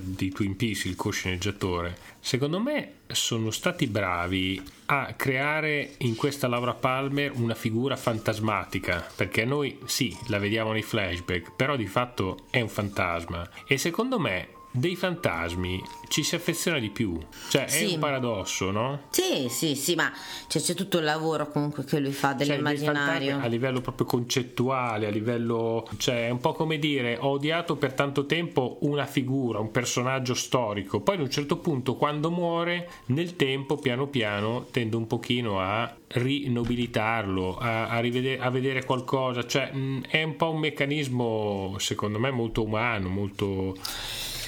di 0.00 0.30
Twin 0.30 0.56
Peaks, 0.56 0.84
il 0.84 0.96
co-sceneggiatore, 0.96 1.96
secondo 2.20 2.60
me 2.60 2.92
sono 3.06 3.50
stati 3.50 3.86
bravi 3.86 4.62
a 4.86 5.14
creare 5.14 5.94
in 5.98 6.14
questa 6.14 6.48
Laura 6.48 6.74
Palmer 6.74 7.32
una 7.34 7.54
figura 7.54 7.96
fantasmatica, 7.96 9.06
perché 9.14 9.44
noi 9.44 9.78
sì, 9.86 10.14
la 10.26 10.38
vediamo 10.38 10.72
nei 10.72 10.82
flashback, 10.82 11.52
però 11.56 11.76
di 11.76 11.86
fatto 11.86 12.46
è 12.50 12.60
un 12.60 12.68
fantasma. 12.68 13.48
E 13.66 13.78
secondo 13.78 14.18
me 14.18 14.53
dei 14.76 14.96
fantasmi 14.96 15.80
ci 16.08 16.24
si 16.24 16.34
affeziona 16.34 16.80
di 16.80 16.90
più. 16.90 17.16
Cioè 17.48 17.68
Sì. 17.68 17.90
è 17.90 17.94
un 17.94 17.98
paradosso, 18.00 18.72
no? 18.72 19.02
Sì, 19.10 19.46
sì, 19.48 19.76
sì, 19.76 19.94
ma 19.94 20.12
cioè, 20.48 20.60
c'è 20.60 20.74
tutto 20.74 20.98
il 20.98 21.04
lavoro 21.04 21.48
comunque 21.48 21.84
che 21.84 22.00
lui 22.00 22.10
fa 22.10 22.36
Cioè, 22.36 22.46
dell'immaginario. 22.46 23.38
a 23.40 23.46
livello 23.46 23.80
proprio 23.80 24.04
concettuale, 24.06 25.06
a 25.06 25.10
livello, 25.10 25.88
cioè 25.96 26.26
è 26.26 26.30
un 26.30 26.40
po' 26.40 26.52
come 26.54 26.78
dire 26.80 27.16
ho 27.20 27.28
odiato 27.30 27.76
per 27.76 27.92
tanto 27.92 28.26
tempo 28.26 28.78
una 28.80 29.06
figura, 29.06 29.60
un 29.60 29.70
personaggio 29.70 30.34
storico, 30.34 31.00
poi 31.00 31.14
ad 31.16 31.20
un 31.20 31.30
certo 31.30 31.58
punto 31.58 31.94
quando 31.94 32.30
muore 32.32 32.88
nel 33.06 33.36
tempo 33.36 33.76
piano 33.76 34.08
piano 34.08 34.66
tendo 34.72 34.98
un 34.98 35.06
pochino 35.06 35.60
a 35.60 35.94
rinobilitarlo, 36.08 37.56
a, 37.58 37.88
a 37.88 37.98
rivede- 38.00 38.38
a 38.40 38.50
vedere 38.50 38.84
qualcosa, 38.84 39.46
cioè 39.46 39.72
mh, 39.72 40.02
è 40.08 40.22
un 40.22 40.36
po' 40.36 40.50
un 40.50 40.58
meccanismo 40.60 41.76
secondo 41.78 42.18
me 42.18 42.30
molto 42.30 42.62
umano, 42.64 43.08
molto 43.08 43.76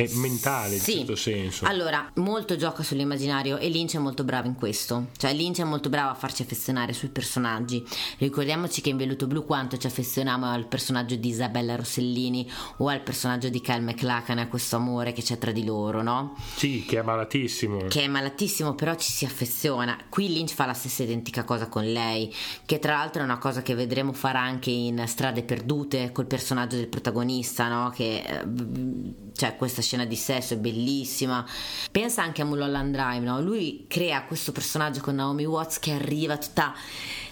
è 0.05 0.11
mentale 0.15 0.75
in 0.75 0.81
Sì. 0.81 0.97
certo 0.99 1.17
senso. 1.17 1.65
Allora, 1.67 2.11
molto 2.17 2.57
gioca 2.57 2.83
sull'immaginario 2.83 3.59
e 3.59 3.69
Lynch 3.69 3.95
è 3.97 3.99
molto 3.99 4.25
bravo 4.25 4.47
in 4.49 4.55
questo. 4.55 5.09
Cioè, 5.17 5.33
Lynch 5.33 5.61
è 5.61 5.65
molto 5.65 5.89
bravo 5.89 6.11
a 6.11 6.15
farci 6.15 6.43
affezionare 6.43 6.93
sui 6.93 7.09
personaggi. 7.09 7.85
Ricordiamoci 8.19 8.81
che 8.81 8.91
in 8.91 8.97
Velluto 8.97 9.27
Blu 9.27 9.45
quanto 9.45 9.77
ci 9.77 9.87
affezioniamo 9.87 10.47
al 10.51 10.67
personaggio 10.67 11.15
di 11.17 11.29
Isabella 11.29 11.77
Rossellini 11.77 12.49
o 12.79 12.89
al 12.89 13.01
personaggio 13.03 13.49
di 13.49 13.61
Kyle 13.61 13.81
McLachlan 13.81 14.39
a 14.39 14.49
questo 14.49 14.77
amore 14.77 15.13
che 15.13 15.23
c'è 15.23 15.39
tra 15.39 15.53
di 15.53 15.65
loro, 15.65 16.03
no? 16.03 16.37
Sì, 16.57 16.85
che 16.87 16.99
è 16.99 17.03
malatissimo. 17.03 17.87
Che 17.89 18.03
è 18.03 18.09
malatissimo, 18.09 18.75
però 18.75 18.95
ci 18.97 19.11
si 19.11 19.25
affeziona. 19.25 19.97
Qui 20.09 20.29
Lynch 20.29 20.53
fa 20.55 20.67
la 20.67 20.75
stessa 20.75 21.03
identica 21.03 21.45
cosa 21.45 21.69
con 21.69 21.85
lei, 21.91 22.33
che 22.65 22.79
tra 22.79 22.95
l'altro 22.95 23.21
è 23.23 23.25
una 23.25 23.39
cosa 23.39 23.63
che 23.63 23.75
vedremo 23.75 24.13
fare 24.13 24.39
anche 24.39 24.71
in 24.71 25.03
Strade 25.07 25.43
Perdute 25.43 26.13
col 26.13 26.27
personaggio 26.27 26.77
del 26.77 26.89
protagonista, 26.89 27.69
no? 27.69 27.91
Che 27.91 28.17
eh, 28.27 28.45
cioè 29.35 29.57
questa 29.57 29.83
scena 29.87 30.05
di 30.05 30.16
sesso 30.16 30.55
è 30.55 30.57
bellissima. 30.57 31.44
Pensa 31.90 32.22
anche 32.22 32.42
a 32.42 32.44
Mulholland 32.44 32.92
Drive, 32.94 33.25
no? 33.25 33.40
Lui 33.40 33.87
crea 33.88 34.25
questo 34.25 34.53
personaggio 34.53 35.01
con 35.01 35.14
Naomi 35.14 35.44
Watts 35.44 35.79
che 35.79 35.92
arriva 35.92 36.37
tutta 36.37 36.75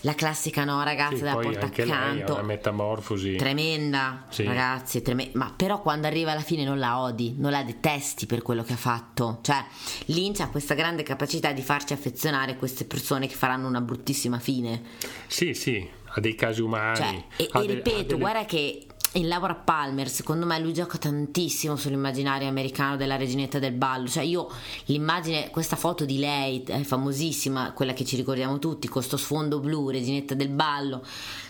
la 0.02 0.14
classica 0.14 0.64
no, 0.64 0.82
ragazza 0.82 1.16
Sì, 1.16 1.22
della 1.22 1.36
porta 1.36 1.66
accanto. 1.66 2.34
una 2.34 2.42
metamorfosi. 2.42 3.36
Tremenda, 3.36 4.26
Sì. 4.28 4.44
ragazzi, 4.44 5.02
treme- 5.02 5.30
ma 5.32 5.52
però 5.56 5.80
quando 5.80 6.06
arriva 6.06 6.32
alla 6.32 6.42
fine 6.42 6.62
non 6.64 6.78
la 6.78 7.00
odi, 7.00 7.34
non 7.38 7.50
la 7.50 7.62
detesti 7.62 8.26
per 8.26 8.42
quello 8.42 8.62
che 8.62 8.74
ha 8.74 8.76
fatto. 8.76 9.38
Cioè, 9.42 9.64
Lynch 10.06 10.40
ha 10.40 10.48
questa 10.48 10.74
grande 10.74 11.02
capacità 11.02 11.52
di 11.52 11.62
farci 11.62 11.92
affezionare 11.94 12.56
queste 12.56 12.84
persone 12.84 13.26
che 13.26 13.34
faranno 13.34 13.66
una 13.66 13.80
bruttissima 13.80 14.38
fine. 14.38 14.82
Sì, 15.26 15.54
sì, 15.54 15.88
ha 16.04 16.20
dei 16.20 16.34
casi 16.34 16.60
umani. 16.60 16.96
Cioè, 16.96 17.24
e, 17.36 17.48
e 17.52 17.66
ripeto, 17.66 18.02
delle- 18.02 18.18
guarda 18.18 18.44
che 18.44 18.86
in 19.14 19.29
Laura 19.29 19.55
Palmer, 19.55 20.09
secondo 20.09 20.46
me, 20.46 20.59
lui 20.59 20.72
gioca 20.72 20.98
tantissimo 20.98 21.77
sull'immaginario 21.77 22.48
americano 22.48 22.96
della 22.96 23.16
reginetta 23.16 23.59
del 23.59 23.72
ballo. 23.72 24.09
Cioè, 24.09 24.24
io 24.24 24.48
l'immagine, 24.87 25.50
questa 25.50 25.77
foto 25.77 26.05
di 26.05 26.18
lei 26.18 26.62
è 26.62 26.81
famosissima, 26.83 27.72
quella 27.72 27.92
che 27.92 28.05
ci 28.05 28.16
ricordiamo 28.16 28.59
tutti, 28.59 28.88
con 28.88 29.03
sto 29.03 29.16
sfondo 29.16 29.61
blu, 29.61 29.90
reginetta 29.90 30.35
del 30.35 30.48
ballo. 30.48 31.03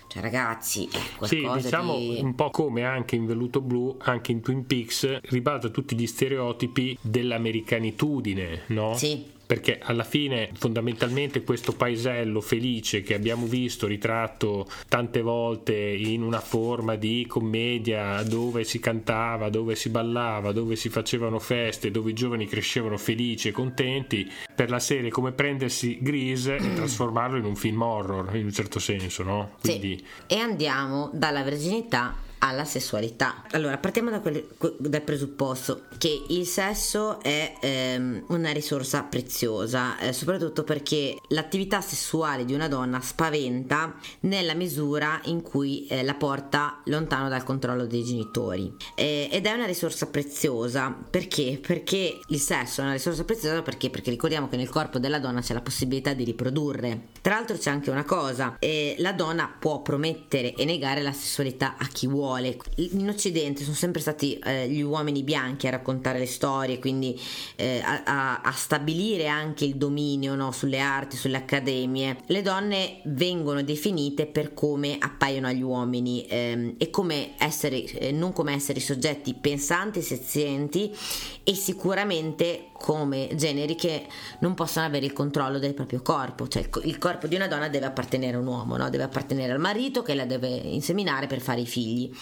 Cioè, 0.06 0.22
ragazzi, 0.22 0.88
Sì, 1.22 1.48
diciamo 1.54 1.96
di. 1.96 2.20
un 2.22 2.34
po' 2.34 2.50
come 2.50 2.84
anche 2.84 3.16
in 3.16 3.26
Velluto 3.26 3.60
Blu, 3.60 3.96
anche 4.00 4.30
in 4.32 4.42
Twin 4.42 4.66
Peaks, 4.66 5.20
ribalta 5.22 5.70
tutti 5.70 5.96
gli 5.96 6.06
stereotipi 6.06 6.96
dell'americanitudine, 7.00 8.62
no? 8.68 8.94
Sì. 8.94 9.32
Perché 9.46 9.78
alla 9.82 10.04
fine, 10.04 10.50
fondamentalmente, 10.54 11.42
questo 11.42 11.72
paesello 11.72 12.40
felice 12.40 13.02
che 13.02 13.14
abbiamo 13.14 13.46
visto 13.46 13.86
ritratto 13.86 14.66
tante 14.88 15.20
volte 15.20 15.74
in 15.74 16.22
una 16.22 16.40
forma 16.40 16.96
di 16.96 17.26
commedia 17.28 18.22
dove 18.22 18.64
si 18.64 18.78
cantava, 18.78 19.50
dove 19.50 19.74
si 19.74 19.90
ballava, 19.90 20.52
dove 20.52 20.76
si 20.76 20.88
facevano 20.88 21.38
feste, 21.38 21.90
dove 21.90 22.10
i 22.10 22.14
giovani 22.14 22.46
crescevano 22.46 22.96
felici 22.96 23.48
e 23.48 23.52
contenti, 23.52 24.30
per 24.54 24.70
la 24.70 24.78
serie 24.78 25.10
come 25.10 25.32
prendersi 25.32 25.98
Grease 26.00 26.56
e 26.56 26.72
trasformarlo 26.74 27.36
in 27.36 27.44
un 27.44 27.56
film 27.56 27.82
horror, 27.82 28.34
in 28.36 28.46
un 28.46 28.52
certo 28.52 28.78
senso, 28.78 29.22
no? 29.22 29.52
Quindi, 29.60 29.96
Sì. 29.96 30.34
E 30.34 30.38
andiamo 30.38 31.10
dalla 31.12 31.42
verginità 31.42 32.16
alla 32.44 32.64
sessualità. 32.64 33.42
Allora, 33.52 33.78
partiamo 33.78 34.10
da 34.10 34.20
quel- 34.20 34.46
que- 34.58 34.76
dal 34.78 35.00
presupposto 35.00 35.84
che 35.96 36.24
il 36.28 36.46
sesso 36.46 37.20
è 37.20 37.54
ehm, 37.60 38.26
una 38.28 38.52
risorsa 38.52 39.02
preziosa, 39.02 39.98
eh, 39.98 40.12
soprattutto 40.12 40.62
perché 40.62 41.16
l'attività 41.28 41.80
sessuale 41.80 42.44
di 42.44 42.52
una 42.52 42.68
donna 42.68 43.00
spaventa 43.00 43.94
nella 44.20 44.54
misura 44.54 45.20
in 45.24 45.40
cui 45.40 45.86
eh, 45.86 46.02
la 46.02 46.14
porta 46.14 46.82
lontano 46.84 47.30
dal 47.30 47.44
controllo 47.44 47.86
dei 47.86 48.04
genitori. 48.04 48.74
Eh, 48.94 49.28
ed 49.32 49.46
è 49.46 49.52
una 49.52 49.66
risorsa 49.66 50.06
preziosa 50.06 50.94
perché? 51.10 51.58
Perché 51.66 52.20
il 52.28 52.40
sesso 52.40 52.82
è 52.82 52.84
una 52.84 52.92
risorsa 52.92 53.24
preziosa 53.24 53.62
perché? 53.62 53.88
Perché 53.88 54.10
ricordiamo 54.10 54.48
che 54.48 54.56
nel 54.56 54.68
corpo 54.68 54.98
della 54.98 55.18
donna 55.18 55.40
c'è 55.40 55.54
la 55.54 55.62
possibilità 55.62 56.12
di 56.12 56.24
riprodurre. 56.24 57.13
Tra 57.24 57.36
l'altro 57.36 57.56
c'è 57.56 57.70
anche 57.70 57.88
una 57.88 58.04
cosa, 58.04 58.56
eh, 58.58 58.96
la 58.98 59.12
donna 59.14 59.50
può 59.58 59.80
promettere 59.80 60.52
e 60.52 60.66
negare 60.66 61.00
la 61.00 61.14
sessualità 61.14 61.76
a 61.78 61.86
chi 61.86 62.06
vuole. 62.06 62.58
In 62.76 63.08
Occidente 63.08 63.62
sono 63.62 63.74
sempre 63.74 64.02
stati 64.02 64.38
eh, 64.40 64.68
gli 64.68 64.82
uomini 64.82 65.22
bianchi 65.22 65.66
a 65.66 65.70
raccontare 65.70 66.18
le 66.18 66.26
storie, 66.26 66.78
quindi 66.78 67.18
eh, 67.56 67.80
a, 67.82 68.42
a- 68.42 68.52
stabilire 68.52 69.26
anche 69.26 69.64
il 69.64 69.76
dominio 69.76 70.34
no, 70.34 70.52
sulle 70.52 70.80
arti, 70.80 71.16
sulle 71.16 71.38
accademie. 71.38 72.18
Le 72.26 72.42
donne 72.42 73.00
vengono 73.04 73.62
definite 73.62 74.26
per 74.26 74.52
come 74.52 74.98
appaiono 74.98 75.46
agli 75.46 75.62
uomini 75.62 76.26
ehm, 76.28 76.74
e 76.76 76.90
come 76.90 77.36
essere, 77.38 77.84
eh, 77.84 78.12
non 78.12 78.34
come 78.34 78.52
essere 78.52 78.80
soggetti 78.80 79.32
pensanti, 79.32 80.02
senzienti 80.02 80.94
e 81.42 81.54
sicuramente 81.54 82.68
come 82.84 83.30
generi 83.34 83.76
che 83.76 84.06
non 84.40 84.52
possono 84.52 84.84
avere 84.84 85.06
il 85.06 85.14
controllo 85.14 85.58
del 85.58 85.72
proprio 85.72 86.02
corpo, 86.02 86.46
cioè 86.48 86.64
il 86.64 86.68
co- 86.68 86.82
il 86.82 86.98
corpo 86.98 87.26
di 87.26 87.34
una 87.34 87.48
donna 87.48 87.68
deve 87.68 87.86
appartenere 87.86 88.36
a 88.36 88.40
un 88.40 88.46
uomo, 88.46 88.76
no? 88.76 88.90
deve 88.90 89.04
appartenere 89.04 89.52
al 89.52 89.58
marito 89.58 90.02
che 90.02 90.14
la 90.14 90.26
deve 90.26 90.48
inseminare 90.48 91.26
per 91.26 91.40
fare 91.40 91.62
i 91.62 91.66
figli. 91.66 92.14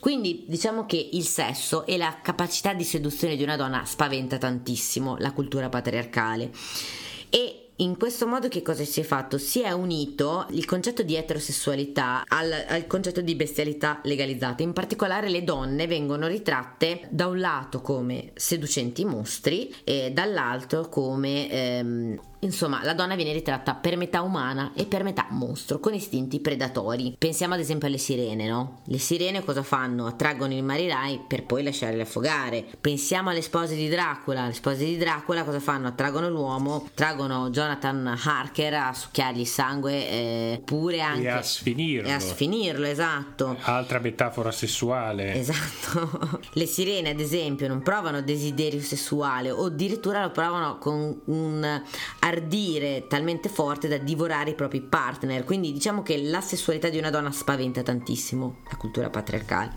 Quindi 0.00 0.46
diciamo 0.48 0.84
che 0.84 1.10
il 1.12 1.22
sesso 1.22 1.86
e 1.86 1.96
la 1.96 2.18
capacità 2.20 2.74
di 2.74 2.82
seduzione 2.82 3.36
di 3.36 3.44
una 3.44 3.54
donna 3.54 3.84
spaventa 3.84 4.36
tantissimo 4.36 5.16
la 5.20 5.30
cultura 5.30 5.68
patriarcale. 5.68 6.50
E 7.28 7.69
in 7.80 7.96
questo 7.96 8.26
modo 8.26 8.48
che 8.48 8.62
cosa 8.62 8.84
si 8.84 9.00
è 9.00 9.02
fatto? 9.02 9.38
Si 9.38 9.60
è 9.60 9.70
unito 9.72 10.46
il 10.50 10.64
concetto 10.66 11.02
di 11.02 11.16
eterosessualità 11.16 12.24
al, 12.26 12.52
al 12.68 12.86
concetto 12.86 13.20
di 13.20 13.34
bestialità 13.34 14.00
legalizzata. 14.04 14.62
In 14.62 14.72
particolare 14.72 15.28
le 15.28 15.44
donne 15.44 15.86
vengono 15.86 16.26
ritratte 16.26 17.08
da 17.10 17.26
un 17.26 17.38
lato 17.38 17.80
come 17.80 18.32
seducenti 18.34 19.04
mostri 19.04 19.74
e 19.84 20.10
dall'altro 20.12 20.88
come... 20.88 21.50
ehm, 21.50 22.20
Insomma, 22.40 22.82
la 22.82 22.94
donna 22.94 23.16
viene 23.16 23.32
ritratta 23.32 23.74
per 23.74 23.96
metà 23.96 24.22
umana 24.22 24.72
e 24.74 24.86
per 24.86 25.02
metà 25.02 25.26
mostro, 25.30 25.78
con 25.78 25.92
istinti 25.92 26.40
predatori. 26.40 27.14
Pensiamo 27.18 27.54
ad 27.54 27.60
esempio 27.60 27.86
alle 27.86 27.98
sirene, 27.98 28.48
no? 28.48 28.80
Le 28.84 28.98
sirene 28.98 29.44
cosa 29.44 29.62
fanno? 29.62 30.06
Attraggono 30.06 30.54
i 30.54 30.62
marirai 30.62 31.24
per 31.26 31.44
poi 31.44 31.62
lasciarli 31.62 32.00
affogare. 32.00 32.64
Pensiamo 32.80 33.28
alle 33.30 33.42
spose 33.42 33.74
di 33.74 33.88
Dracula. 33.88 34.46
Le 34.46 34.54
spose 34.54 34.84
di 34.84 34.96
Dracula 34.96 35.44
cosa 35.44 35.60
fanno? 35.60 35.88
Attraggono 35.88 36.30
l'uomo, 36.30 36.88
traggono 36.94 37.50
Jonathan 37.50 38.18
Harker 38.24 38.74
a 38.74 38.94
succhiargli 38.94 39.40
il 39.40 39.46
sangue, 39.46 40.08
eh, 40.08 40.56
oppure 40.60 41.00
anche... 41.02 41.24
E 41.24 41.28
a 41.28 41.42
sfinirlo. 41.42 42.08
E 42.08 42.12
a 42.12 42.18
sfinirlo, 42.20 42.86
esatto. 42.86 43.56
Altra 43.60 43.98
metafora 43.98 44.50
sessuale. 44.50 45.34
Esatto. 45.34 46.40
Le 46.54 46.66
sirene, 46.66 47.10
ad 47.10 47.20
esempio, 47.20 47.68
non 47.68 47.82
provano 47.82 48.22
desiderio 48.22 48.80
sessuale 48.80 49.50
o 49.50 49.66
addirittura 49.66 50.22
lo 50.22 50.30
provano 50.30 50.78
con 50.78 51.20
un 51.26 51.82
ardire 52.30 53.06
talmente 53.08 53.48
forte 53.48 53.88
da 53.88 53.98
divorare 53.98 54.50
i 54.50 54.54
propri 54.54 54.80
partner. 54.80 55.44
Quindi 55.44 55.72
diciamo 55.72 56.02
che 56.02 56.22
la 56.22 56.40
sessualità 56.40 56.88
di 56.88 56.98
una 56.98 57.10
donna 57.10 57.30
spaventa 57.30 57.82
tantissimo 57.82 58.58
la 58.70 58.76
cultura 58.76 59.10
patriarcale. 59.10 59.74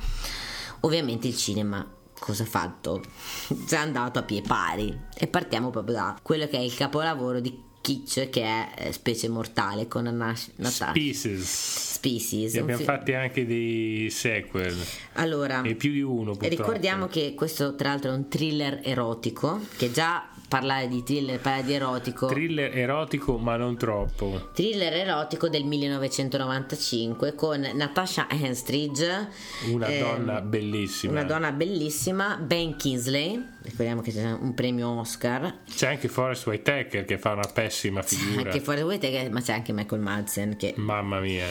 Ovviamente 0.81 1.27
il 1.27 1.35
cinema 1.35 1.85
cosa 2.19 2.43
ha 2.43 2.47
fatto? 2.47 3.01
Ci 3.47 3.73
è 3.75 3.77
andato 3.77 4.19
a 4.19 4.23
pie 4.23 4.41
pari 4.41 4.97
e 5.17 5.27
partiamo 5.27 5.69
proprio 5.69 5.95
da 5.95 6.17
quello 6.21 6.47
che 6.47 6.57
è 6.57 6.61
il 6.61 6.73
capolavoro 6.73 7.39
di 7.39 7.71
Kitsch 7.83 8.29
che 8.29 8.43
è 8.43 8.69
eh, 8.77 8.93
Specie 8.93 9.27
Mortale 9.27 9.89
con 9.89 10.03
Natasha 10.05 10.91
Species. 10.91 11.91
Species. 11.95 12.53
Ne 12.53 12.61
abbiamo 12.61 12.79
fi- 12.79 12.85
fatti 12.85 13.13
anche 13.13 13.45
dei 13.45 14.09
sequel. 14.09 14.73
Allora, 15.13 15.61
E 15.63 15.75
più 15.75 15.91
di 15.91 16.01
uno 16.01 16.31
purtroppo. 16.31 16.47
Ricordiamo 16.47 17.07
che 17.07 17.33
questo 17.35 17.75
tra 17.75 17.89
l'altro 17.89 18.11
è 18.11 18.13
un 18.13 18.29
thriller 18.29 18.79
erotico, 18.83 19.59
che 19.75 19.91
già 19.91 20.29
parlare 20.53 20.87
di 20.87 21.01
thriller, 21.01 21.39
parlare 21.39 21.63
di 21.65 21.73
erotico. 21.73 22.27
Thriller 22.27 22.77
erotico 22.77 23.39
ma 23.39 23.55
non 23.55 23.75
troppo. 23.75 24.49
Thriller 24.53 24.93
erotico 24.93 25.49
del 25.49 25.63
1995 25.63 27.33
con 27.33 27.67
Natasha 27.73 28.27
Henstridge, 28.29 29.29
Una 29.71 29.87
eh, 29.87 29.97
donna 29.99 30.41
bellissima. 30.41 31.11
una 31.13 31.23
donna 31.23 31.51
bellissima, 31.51 32.35
Ben 32.37 32.75
Kingsley, 32.75 33.43
ricordiamo 33.63 34.01
che 34.01 34.11
c'è 34.11 34.31
un 34.31 34.53
premio 34.53 34.89
Oscar, 34.99 35.61
C'è 35.67 35.87
anche 35.87 36.07
Forrest 36.07 36.45
Whitaker 36.45 37.03
che 37.05 37.17
fa 37.17 37.31
una 37.31 37.49
pessima 37.51 38.03
figura. 38.03 38.43
anche 38.51 38.59
fuori 38.59 38.83
voi 38.83 38.99
te, 38.99 39.29
ma 39.31 39.41
c'è 39.41 39.53
anche 39.53 39.73
Michael 39.73 40.01
Madsen 40.01 40.55
che 40.55 40.73
Mamma 40.77 41.19
mia. 41.19 41.47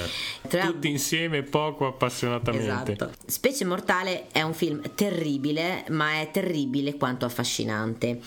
Tra- 0.47 0.67
Tutti 0.67 0.89
insieme 0.89 1.43
poco 1.43 1.89
appassionatamente. 1.89 2.93
Esatto. 2.93 3.11
Specie 3.27 3.65
Mortale 3.65 4.27
è 4.31 4.43
un 4.43 4.55
film 4.55 4.81
terribile, 4.95 5.85
ma 5.89 6.21
è 6.21 6.31
terribile 6.31 6.97
quanto 6.97 7.25
affascinante. 7.25 8.21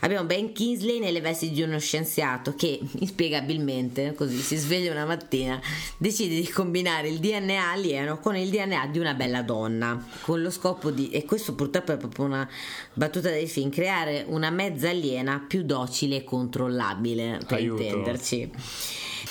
Abbiamo 0.00 0.17
Ben 0.24 0.52
Kingsley 0.52 0.98
nelle 0.98 1.20
vesti 1.20 1.50
di 1.50 1.62
uno 1.62 1.78
scienziato 1.78 2.54
che 2.54 2.78
inspiegabilmente, 2.98 4.14
così 4.14 4.38
si 4.38 4.56
sveglia 4.56 4.92
una 4.92 5.04
mattina, 5.04 5.60
decide 5.96 6.34
di 6.34 6.48
combinare 6.48 7.08
il 7.08 7.18
DNA 7.18 7.70
alieno 7.70 8.18
con 8.18 8.36
il 8.36 8.48
DNA 8.50 8.86
di 8.88 8.98
una 8.98 9.14
bella 9.14 9.42
donna, 9.42 10.04
con 10.22 10.42
lo 10.42 10.50
scopo 10.50 10.90
di, 10.90 11.10
e 11.10 11.24
questo 11.24 11.54
purtroppo 11.54 11.92
è 11.92 11.96
proprio 11.96 12.26
una 12.26 12.48
battuta 12.94 13.30
del 13.30 13.48
film, 13.48 13.70
creare 13.70 14.24
una 14.28 14.50
mezza 14.50 14.90
aliena 14.90 15.44
più 15.46 15.62
docile 15.62 16.16
e 16.16 16.24
controllabile, 16.24 17.40
per 17.46 17.58
Aiuto. 17.58 17.82
intenderci. 17.82 18.50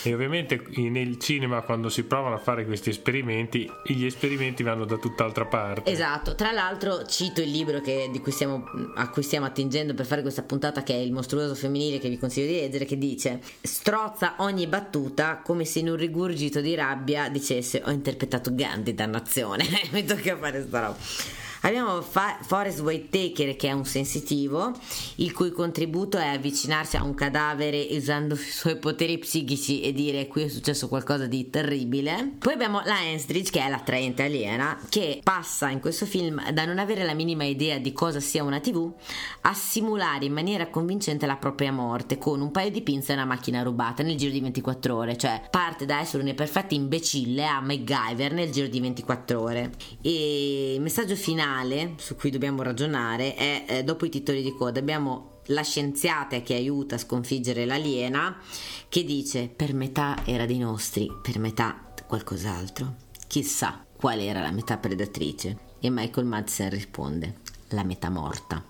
E 0.03 0.13
ovviamente 0.13 0.61
nel 0.75 1.17
cinema 1.17 1.61
quando 1.61 1.89
si 1.89 2.03
provano 2.03 2.35
a 2.35 2.39
fare 2.39 2.65
questi 2.65 2.89
esperimenti, 2.89 3.69
gli 3.85 4.05
esperimenti 4.05 4.63
vanno 4.63 4.85
da 4.85 4.97
tutt'altra 4.97 5.45
parte. 5.45 5.89
Esatto, 5.89 6.35
tra 6.35 6.51
l'altro 6.51 7.05
cito 7.05 7.41
il 7.41 7.51
libro 7.51 7.81
che- 7.81 8.09
cui 8.21 8.31
stiamo, 8.31 8.65
a 8.95 9.09
cui 9.09 9.23
stiamo 9.23 9.45
attingendo 9.45 9.93
per 9.93 10.05
fare 10.05 10.21
questa 10.21 10.43
puntata 10.43 10.83
che 10.83 10.93
è 10.93 10.97
Il 10.97 11.11
mostruoso 11.11 11.55
femminile 11.55 11.99
che 11.99 12.09
vi 12.09 12.17
consiglio 12.17 12.47
di 12.47 12.59
leggere 12.59 12.85
che 12.85 12.97
dice 12.97 13.41
strozza 13.61 14.35
ogni 14.37 14.67
battuta 14.67 15.41
come 15.43 15.65
se 15.65 15.79
in 15.79 15.89
un 15.89 15.95
rigurgito 15.95 16.61
di 16.61 16.75
rabbia 16.75 17.29
dicesse 17.29 17.81
ho 17.85 17.91
interpretato 17.91 18.53
Gandhi 18.53 18.93
dannazione 18.93 19.65
mi 19.91 20.03
tocca 20.03 20.37
fare 20.37 20.65
sta 20.65 20.79
roba 20.79 20.97
Abbiamo 21.67 22.01
Fa- 22.01 22.37
Forrest 22.39 22.79
Whitaker 22.79 23.57
che 23.57 23.67
è 23.67 23.73
un 23.73 23.83
sensitivo, 23.83 24.71
il 25.15 25.33
cui 25.33 25.51
contributo 25.51 26.17
è 26.17 26.27
avvicinarsi 26.27 26.95
a 26.95 27.03
un 27.03 27.13
cadavere 27.13 27.89
usando 27.91 28.35
i 28.35 28.37
suoi 28.37 28.77
poteri 28.77 29.17
psichici 29.17 29.81
e 29.81 29.91
dire 29.91 30.27
qui 30.27 30.43
è 30.43 30.47
successo 30.47 30.87
qualcosa 30.87 31.25
di 31.25 31.49
terribile. 31.49 32.35
Poi 32.39 32.53
abbiamo 32.53 32.81
la 32.85 33.03
Enstridge 33.03 33.51
che 33.51 33.59
è 33.59 33.67
l'attraente 33.67 34.23
aliena 34.23 34.79
che 34.87 35.19
passa 35.21 35.69
in 35.69 35.81
questo 35.81 36.05
film 36.05 36.51
da 36.51 36.63
non 36.63 36.79
avere 36.79 37.03
la 37.03 37.13
minima 37.13 37.43
idea 37.43 37.79
di 37.79 37.91
cosa 37.91 38.21
sia 38.21 38.43
una 38.43 38.61
TV 38.61 38.89
a 39.41 39.53
simulare 39.53 40.23
in 40.23 40.31
maniera 40.31 40.69
convincente 40.69 41.25
la 41.25 41.35
propria 41.35 41.73
morte 41.73 42.17
con 42.17 42.39
un 42.39 42.51
paio 42.51 42.71
di 42.71 42.81
pinze 42.81 43.11
e 43.11 43.15
una 43.15 43.25
macchina 43.25 43.61
rubata 43.61 44.03
nel 44.03 44.15
giro 44.15 44.31
di 44.31 44.39
24 44.39 44.95
ore, 44.95 45.17
cioè 45.17 45.41
parte 45.49 45.85
da 45.85 45.99
essere 45.99 46.23
una 46.23 46.33
perfetta 46.33 46.75
imbecille 46.75 47.45
a 47.45 47.59
MacGyver 47.59 48.31
nel 48.31 48.51
giro 48.51 48.67
di 48.67 48.79
24 48.79 49.41
ore. 49.41 49.71
E 50.01 50.75
il 50.75 50.81
messaggio 50.81 51.15
finale 51.17 51.55
su 51.97 52.15
cui 52.15 52.29
dobbiamo 52.29 52.61
ragionare 52.61 53.35
è 53.35 53.65
eh, 53.67 53.83
dopo 53.83 54.05
i 54.05 54.09
titoli 54.09 54.41
di 54.43 54.53
coda 54.53 54.79
abbiamo 54.79 55.39
la 55.47 55.63
scienziata 55.63 56.41
che 56.41 56.55
aiuta 56.55 56.95
a 56.95 56.99
sconfiggere 56.99 57.65
l'aliena 57.65 58.37
che 58.89 59.03
dice 59.03 59.47
per 59.47 59.73
metà 59.73 60.23
era 60.25 60.45
dei 60.45 60.57
nostri, 60.57 61.09
per 61.21 61.39
metà 61.39 61.93
qualcos'altro. 62.05 62.95
Chissà 63.27 63.85
qual 63.95 64.19
era 64.19 64.41
la 64.41 64.51
metà 64.51 64.77
predatrice. 64.77 65.65
E 65.79 65.89
Michael 65.89 66.25
Madsen 66.25 66.69
risponde 66.69 67.35
la 67.69 67.83
metà 67.83 68.09
morta. 68.09 68.63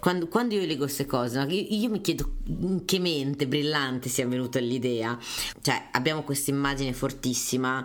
Quando, 0.00 0.26
quando 0.28 0.54
io 0.54 0.66
leggo 0.66 0.84
queste 0.84 1.06
cose, 1.06 1.40
io, 1.40 1.66
io 1.68 1.88
mi 1.88 2.00
chiedo 2.00 2.36
in 2.46 2.84
che 2.84 2.98
mente 2.98 3.46
brillante 3.46 4.08
sia 4.08 4.26
venuta 4.26 4.58
l'idea. 4.58 5.18
Cioè, 5.60 5.88
abbiamo 5.92 6.22
questa 6.22 6.50
immagine 6.50 6.92
fortissima 6.92 7.84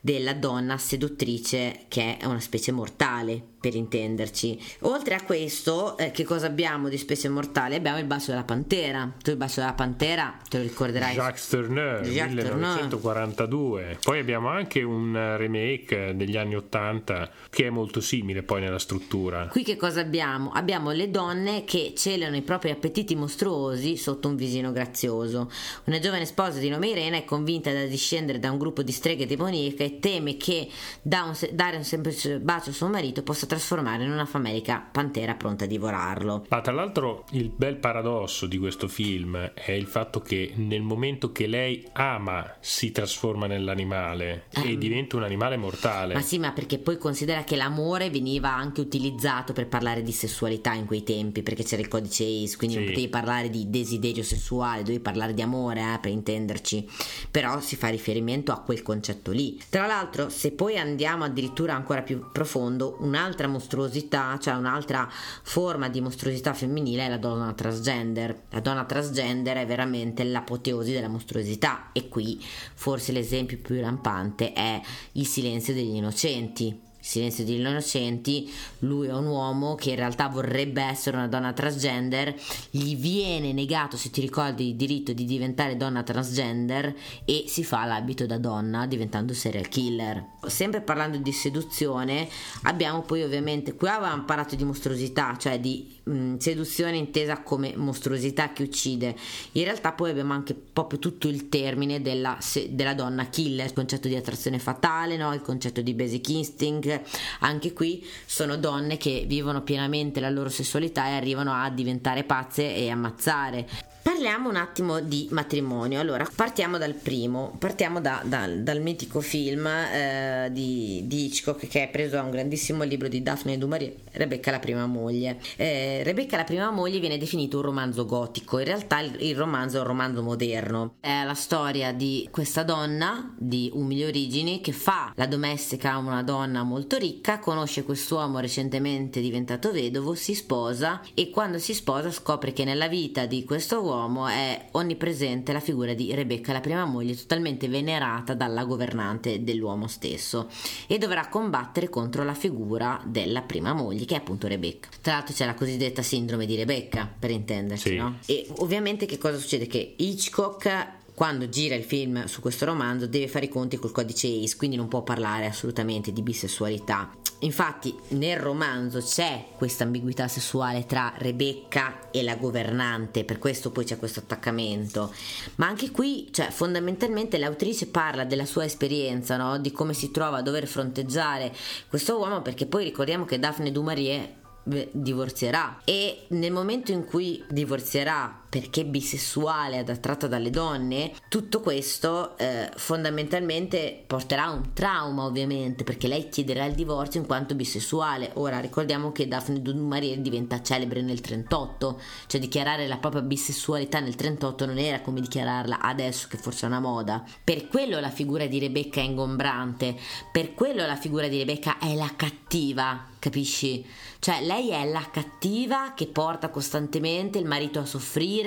della 0.00 0.34
donna 0.34 0.78
seduttrice 0.78 1.84
che 1.88 2.16
è 2.16 2.24
una 2.26 2.40
specie 2.40 2.70
mortale, 2.70 3.56
per 3.60 3.74
intenderci. 3.74 4.58
Oltre 4.80 5.14
a 5.14 5.22
questo, 5.22 5.96
eh, 5.98 6.10
che 6.10 6.24
cosa 6.24 6.46
abbiamo 6.46 6.88
di 6.88 6.96
specie 6.96 7.28
mortale? 7.28 7.76
Abbiamo 7.76 7.98
il 7.98 8.04
bacio 8.04 8.30
della 8.30 8.44
pantera. 8.44 9.12
Tu 9.22 9.30
il 9.30 9.36
bacio 9.36 9.60
della 9.60 9.74
pantera 9.74 10.36
te 10.48 10.58
lo 10.58 10.62
ricorderai. 10.62 11.14
Jacques 11.14 11.48
Turner. 11.48 12.02
1942. 12.02 13.98
Poi 14.02 14.18
abbiamo 14.18 14.48
anche 14.48 14.82
un 14.82 15.36
remake 15.36 16.14
degli 16.14 16.36
anni 16.36 16.54
80 16.56 17.30
che 17.50 17.66
è 17.66 17.70
molto 17.70 18.00
simile 18.00 18.42
poi 18.42 18.60
nella 18.60 18.78
struttura. 18.78 19.48
Qui 19.48 19.64
che 19.64 19.76
cosa 19.76 20.00
abbiamo? 20.00 20.50
Abbiamo 20.52 20.92
le 20.92 21.10
donne 21.10 21.64
che 21.64 21.94
celano 21.96 22.36
i 22.36 22.42
propri 22.42 22.70
appetiti 22.70 23.16
mostruosi 23.16 23.96
sotto 23.96 24.28
un 24.28 24.36
visino 24.36 24.70
grazioso. 24.70 25.50
Una 25.84 25.98
giovane 25.98 26.26
sposa 26.26 26.58
di 26.58 26.68
nome 26.68 26.88
Irena 26.88 27.16
è 27.16 27.24
convinta 27.24 27.72
da 27.72 27.84
discendere 27.84 28.38
da 28.38 28.50
un 28.50 28.58
gruppo 28.58 28.82
di 28.82 28.92
streghe 28.92 29.26
demoniache 29.26 29.84
e 29.84 29.98
teme 29.98 30.36
che 30.36 30.68
da 31.02 31.24
un 31.24 31.34
dare 31.52 31.76
un 31.76 31.84
semplice 31.84 32.38
bacio 32.38 32.70
a 32.70 32.72
suo 32.72 32.88
marito 32.88 33.22
possa 33.22 33.46
trasformare 33.48 34.04
in 34.04 34.10
una 34.12 34.26
famelica 34.26 34.86
pantera 34.90 35.34
pronta 35.34 35.64
a 35.64 35.66
divorarlo. 35.66 36.46
Ma 36.48 36.60
tra 36.60 36.72
l'altro 36.72 37.24
il 37.32 37.48
bel 37.48 37.76
paradosso 37.76 38.46
di 38.46 38.58
questo 38.58 38.86
film 38.88 39.36
è 39.54 39.72
il 39.72 39.86
fatto 39.86 40.20
che 40.20 40.52
nel 40.56 40.82
momento 40.82 41.32
che 41.32 41.46
lei 41.46 41.84
ama 41.94 42.56
si 42.60 42.92
trasforma 42.92 43.46
nell'animale 43.46 44.44
Eh. 44.54 44.72
e 44.72 44.78
diventa 44.78 45.16
un 45.16 45.22
animale 45.24 45.56
mortale. 45.56 46.14
Ma 46.14 46.20
sì, 46.20 46.38
ma 46.38 46.52
perché 46.52 46.78
poi 46.78 46.98
considera 46.98 47.42
che 47.44 47.56
l'amore 47.56 48.10
veniva 48.10 48.54
anche 48.54 48.80
utilizzato 48.80 49.52
per 49.52 49.66
parlare 49.66 50.02
di 50.02 50.12
sessualità 50.12 50.72
in 50.74 50.84
quei 50.86 51.02
tempi, 51.02 51.42
perché 51.42 51.64
c'era 51.64 51.82
il 51.82 51.88
codice 51.88 52.24
ACE, 52.24 52.56
quindi 52.56 52.76
non 52.76 52.84
Sì. 52.84 52.90
potevi 52.92 53.08
parlare 53.08 53.48
di 53.50 53.70
desiderio 53.70 54.22
sessuale, 54.22 54.82
dovevi 54.82 55.00
parlare 55.00 55.34
di 55.34 55.42
amore, 55.42 55.80
eh, 55.80 55.98
per 56.00 56.10
intenderci. 56.12 56.86
Però 57.30 57.60
si 57.60 57.76
fa 57.76 57.88
riferimento 57.88 58.52
a 58.52 58.60
quel 58.60 58.82
concetto 58.82 59.30
lì. 59.30 59.58
Tra 59.68 59.86
l'altro, 59.86 60.28
se 60.28 60.52
poi 60.52 60.76
andiamo 60.78 61.24
addirittura 61.24 61.74
ancora 61.74 62.02
più 62.02 62.26
profondo, 62.30 62.96
un'altra 63.38 63.46
mostruosità, 63.46 64.36
cioè 64.40 64.54
un'altra 64.54 65.08
forma 65.42 65.88
di 65.88 66.00
mostruosità 66.00 66.52
femminile 66.52 67.06
è 67.06 67.08
la 67.08 67.18
donna 67.18 67.52
transgender. 67.52 68.42
La 68.50 68.60
donna 68.60 68.84
transgender 68.84 69.58
è 69.58 69.66
veramente 69.66 70.24
l'apoteosi 70.24 70.92
della 70.92 71.08
mostruosità 71.08 71.90
e 71.92 72.08
qui 72.08 72.44
forse 72.74 73.12
l'esempio 73.12 73.58
più 73.58 73.80
lampante 73.80 74.52
è 74.52 74.80
il 75.12 75.26
silenzio 75.26 75.72
degli 75.74 75.94
innocenti. 75.94 76.86
Silenzio 77.00 77.44
degli 77.44 77.60
innocenti, 77.60 78.52
lui 78.80 79.08
è 79.08 79.14
un 79.14 79.26
uomo 79.26 79.74
che 79.76 79.90
in 79.90 79.96
realtà 79.96 80.28
vorrebbe 80.28 80.82
essere 80.82 81.16
una 81.16 81.28
donna 81.28 81.52
transgender, 81.52 82.34
gli 82.70 82.96
viene 82.96 83.52
negato, 83.52 83.96
se 83.96 84.10
ti 84.10 84.20
ricordi, 84.20 84.68
il 84.68 84.74
diritto 84.74 85.12
di 85.12 85.24
diventare 85.24 85.76
donna 85.76 86.02
transgender 86.02 86.94
e 87.24 87.44
si 87.46 87.64
fa 87.64 87.84
l'abito 87.84 88.26
da 88.26 88.38
donna 88.38 88.86
diventando 88.86 89.32
serial 89.32 89.68
killer. 89.68 90.24
Sempre 90.46 90.80
parlando 90.80 91.18
di 91.18 91.32
seduzione, 91.32 92.28
abbiamo 92.62 93.02
poi 93.02 93.22
ovviamente, 93.22 93.74
qui 93.74 93.88
avevamo 93.88 94.24
parlato 94.24 94.56
di 94.56 94.64
mostruosità, 94.64 95.36
cioè 95.38 95.60
di 95.60 95.96
mh, 96.02 96.36
seduzione 96.38 96.96
intesa 96.96 97.42
come 97.42 97.74
mostruosità 97.76 98.52
che 98.52 98.62
uccide. 98.62 99.16
In 99.52 99.64
realtà 99.64 99.92
poi 99.92 100.10
abbiamo 100.10 100.32
anche 100.32 100.54
proprio 100.54 100.98
tutto 100.98 101.28
il 101.28 101.48
termine 101.48 102.00
della, 102.00 102.38
della 102.68 102.94
donna 102.94 103.26
killer, 103.28 103.66
il 103.66 103.72
concetto 103.72 104.08
di 104.08 104.16
attrazione 104.16 104.58
fatale, 104.58 105.16
no? 105.16 105.32
il 105.32 105.42
concetto 105.42 105.80
di 105.80 105.94
basic 105.94 106.28
instinct. 106.28 106.97
Anche 107.40 107.72
qui 107.72 108.06
sono 108.26 108.56
donne 108.56 108.96
che 108.96 109.24
vivono 109.26 109.62
pienamente 109.62 110.20
la 110.20 110.30
loro 110.30 110.48
sessualità 110.48 111.06
e 111.08 111.12
arrivano 111.12 111.52
a 111.52 111.68
diventare 111.70 112.24
pazze 112.24 112.74
e 112.74 112.90
ammazzare. 112.90 113.66
Parliamo 114.08 114.48
un 114.48 114.56
attimo 114.56 115.00
di 115.00 115.28
matrimonio. 115.32 116.00
Allora, 116.00 116.26
partiamo 116.34 116.78
dal 116.78 116.94
primo, 116.94 117.54
partiamo 117.58 118.00
da- 118.00 118.22
dal- 118.24 118.62
dal 118.62 118.80
mitico 118.80 119.20
film 119.20 119.66
eh, 119.66 120.48
di, 120.50 121.02
di 121.04 121.26
Hitchcock 121.26 121.68
che 121.68 121.82
è 121.82 121.88
preso 121.90 122.14
da 122.16 122.22
un 122.22 122.30
grandissimo 122.30 122.84
libro 122.84 123.08
di 123.08 123.22
Daphne 123.22 123.58
du 123.58 123.68
Rebecca 124.12 124.50
la 124.50 124.60
prima 124.60 124.86
moglie. 124.86 125.38
Eh, 125.56 126.02
Rebecca 126.04 126.38
la 126.38 126.44
prima 126.44 126.70
moglie 126.70 127.00
viene 127.00 127.18
definito 127.18 127.58
un 127.58 127.64
romanzo 127.64 128.06
gotico, 128.06 128.58
in 128.58 128.64
realtà 128.64 129.00
il, 129.00 129.14
il 129.18 129.36
romanzo 129.36 129.76
è 129.76 129.80
un 129.80 129.86
romanzo 129.86 130.22
moderno. 130.22 130.94
È 131.00 131.22
la 131.24 131.34
storia 131.34 131.92
di 131.92 132.26
questa 132.30 132.62
donna 132.62 133.34
di 133.36 133.70
umili 133.74 134.04
origini 134.04 134.62
che 134.62 134.72
fa 134.72 135.12
la 135.16 135.26
domestica 135.26 135.92
a 135.92 135.98
una 135.98 136.22
donna 136.22 136.62
molto 136.62 136.96
ricca, 136.96 137.40
conosce 137.40 137.82
quest'uomo 137.82 138.38
recentemente 138.38 139.20
diventato 139.20 139.70
vedovo, 139.70 140.14
si 140.14 140.34
sposa 140.34 141.02
e 141.12 141.28
quando 141.28 141.58
si 141.58 141.74
sposa 141.74 142.10
scopre 142.10 142.54
che 142.54 142.64
nella 142.64 142.88
vita 142.88 143.26
di 143.26 143.44
questo 143.44 143.82
uomo 143.82 143.96
è 144.28 144.66
onnipresente 144.72 145.52
la 145.52 145.60
figura 145.60 145.94
di 145.94 146.14
Rebecca, 146.14 146.52
la 146.52 146.60
prima 146.60 146.84
moglie, 146.84 147.16
totalmente 147.16 147.68
venerata 147.68 148.34
dalla 148.34 148.64
governante 148.64 149.42
dell'uomo 149.42 149.86
stesso 149.86 150.48
e 150.86 150.98
dovrà 150.98 151.28
combattere 151.28 151.88
contro 151.88 152.24
la 152.24 152.34
figura 152.34 153.00
della 153.04 153.42
prima 153.42 153.72
moglie, 153.72 154.04
che 154.04 154.14
è 154.14 154.18
appunto 154.18 154.46
Rebecca. 154.46 154.88
Tra 155.00 155.14
l'altro 155.14 155.34
c'è 155.34 155.46
la 155.46 155.54
cosiddetta 155.54 156.02
sindrome 156.02 156.46
di 156.46 156.56
Rebecca, 156.56 157.10
per 157.18 157.30
intenderci, 157.30 157.88
Sì. 157.90 157.96
no? 157.96 158.18
E 158.26 158.46
ovviamente 158.58 159.06
che 159.06 159.18
cosa 159.18 159.38
succede? 159.38 159.66
Che 159.66 159.94
Hitchcock 159.96 160.96
quando 161.18 161.48
gira 161.48 161.74
il 161.74 161.82
film 161.82 162.26
su 162.26 162.40
questo 162.40 162.64
romanzo 162.64 163.08
deve 163.08 163.26
fare 163.26 163.46
i 163.46 163.48
conti 163.48 163.76
col 163.76 163.90
codice 163.90 164.28
ACE, 164.28 164.56
quindi 164.56 164.76
non 164.76 164.86
può 164.86 165.02
parlare 165.02 165.46
assolutamente 165.46 166.12
di 166.12 166.22
bisessualità. 166.22 167.10
Infatti 167.40 167.92
nel 168.10 168.38
romanzo 168.38 169.00
c'è 169.00 169.46
questa 169.56 169.82
ambiguità 169.82 170.28
sessuale 170.28 170.86
tra 170.86 171.12
Rebecca 171.16 172.08
e 172.12 172.22
la 172.22 172.36
governante, 172.36 173.24
per 173.24 173.38
questo 173.38 173.72
poi 173.72 173.84
c'è 173.84 173.98
questo 173.98 174.20
attaccamento. 174.20 175.12
Ma 175.56 175.66
anche 175.66 175.90
qui, 175.90 176.28
cioè, 176.30 176.50
fondamentalmente 176.50 177.36
l'autrice 177.36 177.88
parla 177.88 178.24
della 178.24 178.46
sua 178.46 178.64
esperienza, 178.64 179.36
no? 179.36 179.58
di 179.58 179.72
come 179.72 179.94
si 179.94 180.12
trova 180.12 180.36
a 180.36 180.42
dover 180.42 180.68
fronteggiare 180.68 181.52
questo 181.88 182.16
uomo, 182.16 182.42
perché 182.42 182.66
poi 182.66 182.84
ricordiamo 182.84 183.24
che 183.24 183.40
Daphne 183.40 183.72
du 183.72 183.82
Maurier 183.82 184.36
beh, 184.62 184.90
divorzierà 184.92 185.80
e 185.84 186.26
nel 186.28 186.52
momento 186.52 186.92
in 186.92 187.04
cui 187.04 187.42
divorzierà 187.48 188.44
perché 188.48 188.84
bisessuale 188.84 189.80
ed 189.80 189.90
attratta 189.90 190.26
dalle 190.26 190.50
donne 190.50 191.12
tutto 191.28 191.60
questo 191.60 192.36
eh, 192.38 192.70
fondamentalmente 192.76 194.02
porterà 194.06 194.44
a 194.44 194.52
un 194.52 194.72
trauma 194.72 195.24
ovviamente 195.24 195.84
perché 195.84 196.08
lei 196.08 196.28
chiederà 196.28 196.64
il 196.64 196.74
divorzio 196.74 197.20
in 197.20 197.26
quanto 197.26 197.54
bisessuale 197.54 198.30
ora 198.34 198.58
ricordiamo 198.60 199.12
che 199.12 199.28
Daphne 199.28 199.60
du 199.60 199.74
Maurier 199.74 200.18
diventa 200.18 200.62
celebre 200.62 201.02
nel 201.02 201.20
38 201.20 202.00
cioè 202.26 202.40
dichiarare 202.40 202.86
la 202.86 202.96
propria 202.96 203.22
bisessualità 203.22 204.00
nel 204.00 204.14
38 204.14 204.66
non 204.66 204.78
era 204.78 205.00
come 205.00 205.20
dichiararla 205.20 205.80
adesso 205.80 206.28
che 206.28 206.38
forse 206.38 206.64
è 206.64 206.68
una 206.68 206.80
moda 206.80 207.22
per 207.44 207.68
quello 207.68 208.00
la 208.00 208.10
figura 208.10 208.46
di 208.46 208.58
Rebecca 208.58 209.00
è 209.00 209.04
ingombrante 209.04 209.96
per 210.32 210.54
quello 210.54 210.86
la 210.86 210.96
figura 210.96 211.28
di 211.28 211.38
Rebecca 211.38 211.78
è 211.78 211.94
la 211.94 212.12
cattiva 212.16 213.16
capisci? 213.18 213.84
Cioè 214.20 214.42
lei 214.42 214.70
è 214.70 214.84
la 214.84 215.06
cattiva 215.10 215.92
che 215.94 216.06
porta 216.06 216.48
costantemente 216.48 217.38
il 217.38 217.44
marito 217.46 217.78
a 217.78 217.84
soffrire, 217.84 218.37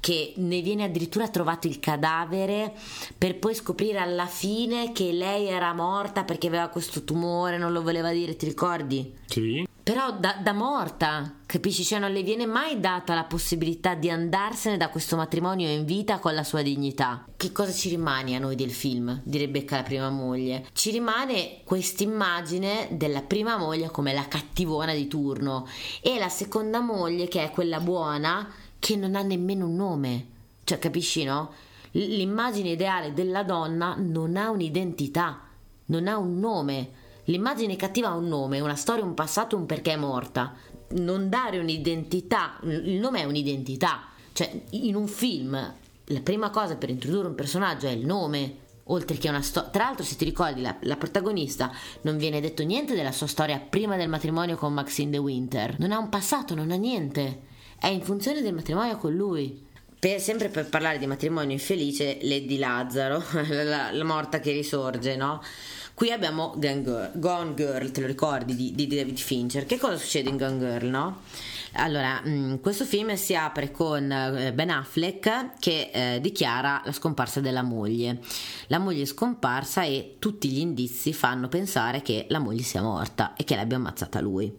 che 0.00 0.32
ne 0.36 0.60
viene 0.60 0.84
addirittura 0.84 1.28
trovato 1.28 1.68
il 1.68 1.78
cadavere 1.78 2.74
per 3.16 3.38
poi 3.38 3.54
scoprire 3.54 3.98
alla 3.98 4.26
fine 4.26 4.92
che 4.92 5.12
lei 5.12 5.46
era 5.46 5.72
morta 5.72 6.24
perché 6.24 6.48
aveva 6.48 6.68
questo 6.68 7.04
tumore, 7.04 7.56
non 7.56 7.72
lo 7.72 7.82
voleva 7.82 8.10
dire, 8.10 8.34
ti 8.36 8.46
ricordi? 8.46 9.14
Sì. 9.26 9.64
Però 9.82 10.12
da, 10.12 10.38
da 10.40 10.52
morta, 10.52 11.38
capisci? 11.44 11.82
Cioè 11.82 11.98
non 11.98 12.12
le 12.12 12.22
viene 12.22 12.46
mai 12.46 12.78
data 12.78 13.14
la 13.14 13.24
possibilità 13.24 13.94
di 13.94 14.10
andarsene 14.10 14.76
da 14.76 14.88
questo 14.88 15.16
matrimonio 15.16 15.68
in 15.68 15.84
vita 15.84 16.20
con 16.20 16.34
la 16.34 16.44
sua 16.44 16.62
dignità. 16.62 17.24
Che 17.36 17.50
cosa 17.50 17.72
ci 17.72 17.88
rimane 17.88 18.36
a 18.36 18.38
noi 18.38 18.54
del 18.54 18.70
film 18.70 19.20
di 19.24 19.38
Rebecca 19.38 19.76
la 19.76 19.82
prima 19.82 20.08
moglie? 20.08 20.66
Ci 20.72 20.92
rimane 20.92 21.62
quest'immagine 21.64 22.90
della 22.92 23.22
prima 23.22 23.56
moglie 23.56 23.90
come 23.90 24.12
la 24.12 24.28
cattivona 24.28 24.94
di 24.94 25.08
turno 25.08 25.66
e 26.00 26.16
la 26.16 26.28
seconda 26.28 26.78
moglie 26.78 27.26
che 27.26 27.42
è 27.42 27.50
quella 27.50 27.80
buona 27.80 28.48
che 28.82 28.96
non 28.96 29.14
ha 29.14 29.22
nemmeno 29.22 29.66
un 29.66 29.76
nome. 29.76 30.26
Cioè 30.64 30.80
capisci 30.80 31.22
no? 31.22 31.52
L'immagine 31.92 32.70
ideale 32.70 33.12
della 33.12 33.44
donna 33.44 33.94
non 33.96 34.36
ha 34.36 34.50
un'identità, 34.50 35.42
non 35.86 36.08
ha 36.08 36.18
un 36.18 36.40
nome. 36.40 36.90
L'immagine 37.26 37.76
cattiva 37.76 38.08
ha 38.08 38.16
un 38.16 38.26
nome, 38.26 38.58
una 38.58 38.74
storia, 38.74 39.04
un 39.04 39.14
passato, 39.14 39.56
un 39.56 39.66
perché 39.66 39.92
è 39.92 39.96
morta. 39.96 40.54
Non 40.94 41.28
dare 41.28 41.60
un'identità, 41.60 42.58
il 42.62 42.98
nome 42.98 43.20
è 43.20 43.24
un'identità. 43.24 44.08
Cioè, 44.32 44.62
in 44.70 44.96
un 44.96 45.06
film, 45.06 45.74
la 46.06 46.20
prima 46.20 46.50
cosa 46.50 46.74
per 46.74 46.90
introdurre 46.90 47.28
un 47.28 47.36
personaggio 47.36 47.86
è 47.86 47.92
il 47.92 48.04
nome, 48.04 48.56
oltre 48.84 49.16
che 49.16 49.28
una 49.28 49.42
storia. 49.42 49.70
Tra 49.70 49.84
l'altro, 49.84 50.04
se 50.04 50.16
ti 50.16 50.24
ricordi, 50.24 50.60
la, 50.60 50.76
la 50.80 50.96
protagonista 50.96 51.70
non 52.00 52.16
viene 52.16 52.40
detto 52.40 52.64
niente 52.64 52.96
della 52.96 53.12
sua 53.12 53.28
storia 53.28 53.60
prima 53.60 53.94
del 53.94 54.08
matrimonio 54.08 54.56
con 54.56 54.72
Maxine 54.72 55.10
De 55.10 55.18
Winter. 55.18 55.78
Non 55.78 55.92
ha 55.92 55.98
un 55.98 56.08
passato, 56.08 56.56
non 56.56 56.72
ha 56.72 56.76
niente. 56.76 57.50
È 57.82 57.88
in 57.88 58.00
funzione 58.00 58.42
del 58.42 58.54
matrimonio 58.54 58.96
con 58.96 59.12
lui. 59.12 59.60
Per- 59.98 60.20
sempre 60.20 60.50
per 60.50 60.68
parlare 60.68 61.00
di 61.00 61.06
matrimonio 61.08 61.50
infelice, 61.50 62.16
Lady 62.22 62.56
Lazzaro, 62.56 63.20
la, 63.50 63.90
la 63.90 64.04
morta 64.04 64.38
che 64.38 64.52
risorge, 64.52 65.16
no? 65.16 65.42
Qui 65.92 66.12
abbiamo 66.12 66.54
Gone 66.56 66.84
Girl, 66.84 67.10
Gone 67.18 67.54
Girl, 67.54 67.90
te 67.90 68.02
lo 68.02 68.06
ricordi, 68.06 68.54
di, 68.54 68.72
di 68.76 68.86
David 68.86 69.18
Fincher. 69.18 69.66
Che 69.66 69.80
cosa 69.80 69.96
succede 69.96 70.28
in 70.28 70.36
Gone 70.36 70.58
Girl, 70.60 70.86
no? 70.86 71.22
Allora, 71.72 72.20
mh, 72.20 72.60
questo 72.60 72.84
film 72.84 73.14
si 73.14 73.34
apre 73.34 73.72
con 73.72 74.12
eh, 74.12 74.52
Ben 74.52 74.70
Affleck 74.70 75.58
che 75.58 75.90
eh, 75.92 76.20
dichiara 76.20 76.82
la 76.84 76.92
scomparsa 76.92 77.40
della 77.40 77.62
moglie. 77.62 78.20
La 78.68 78.78
moglie 78.78 79.02
è 79.02 79.06
scomparsa 79.06 79.82
e 79.82 80.18
tutti 80.20 80.48
gli 80.48 80.60
indizi 80.60 81.12
fanno 81.12 81.48
pensare 81.48 82.00
che 82.00 82.26
la 82.28 82.38
moglie 82.38 82.62
sia 82.62 82.80
morta 82.80 83.34
e 83.34 83.42
che 83.42 83.56
l'abbia 83.56 83.76
ammazzata 83.76 84.20
lui. 84.20 84.56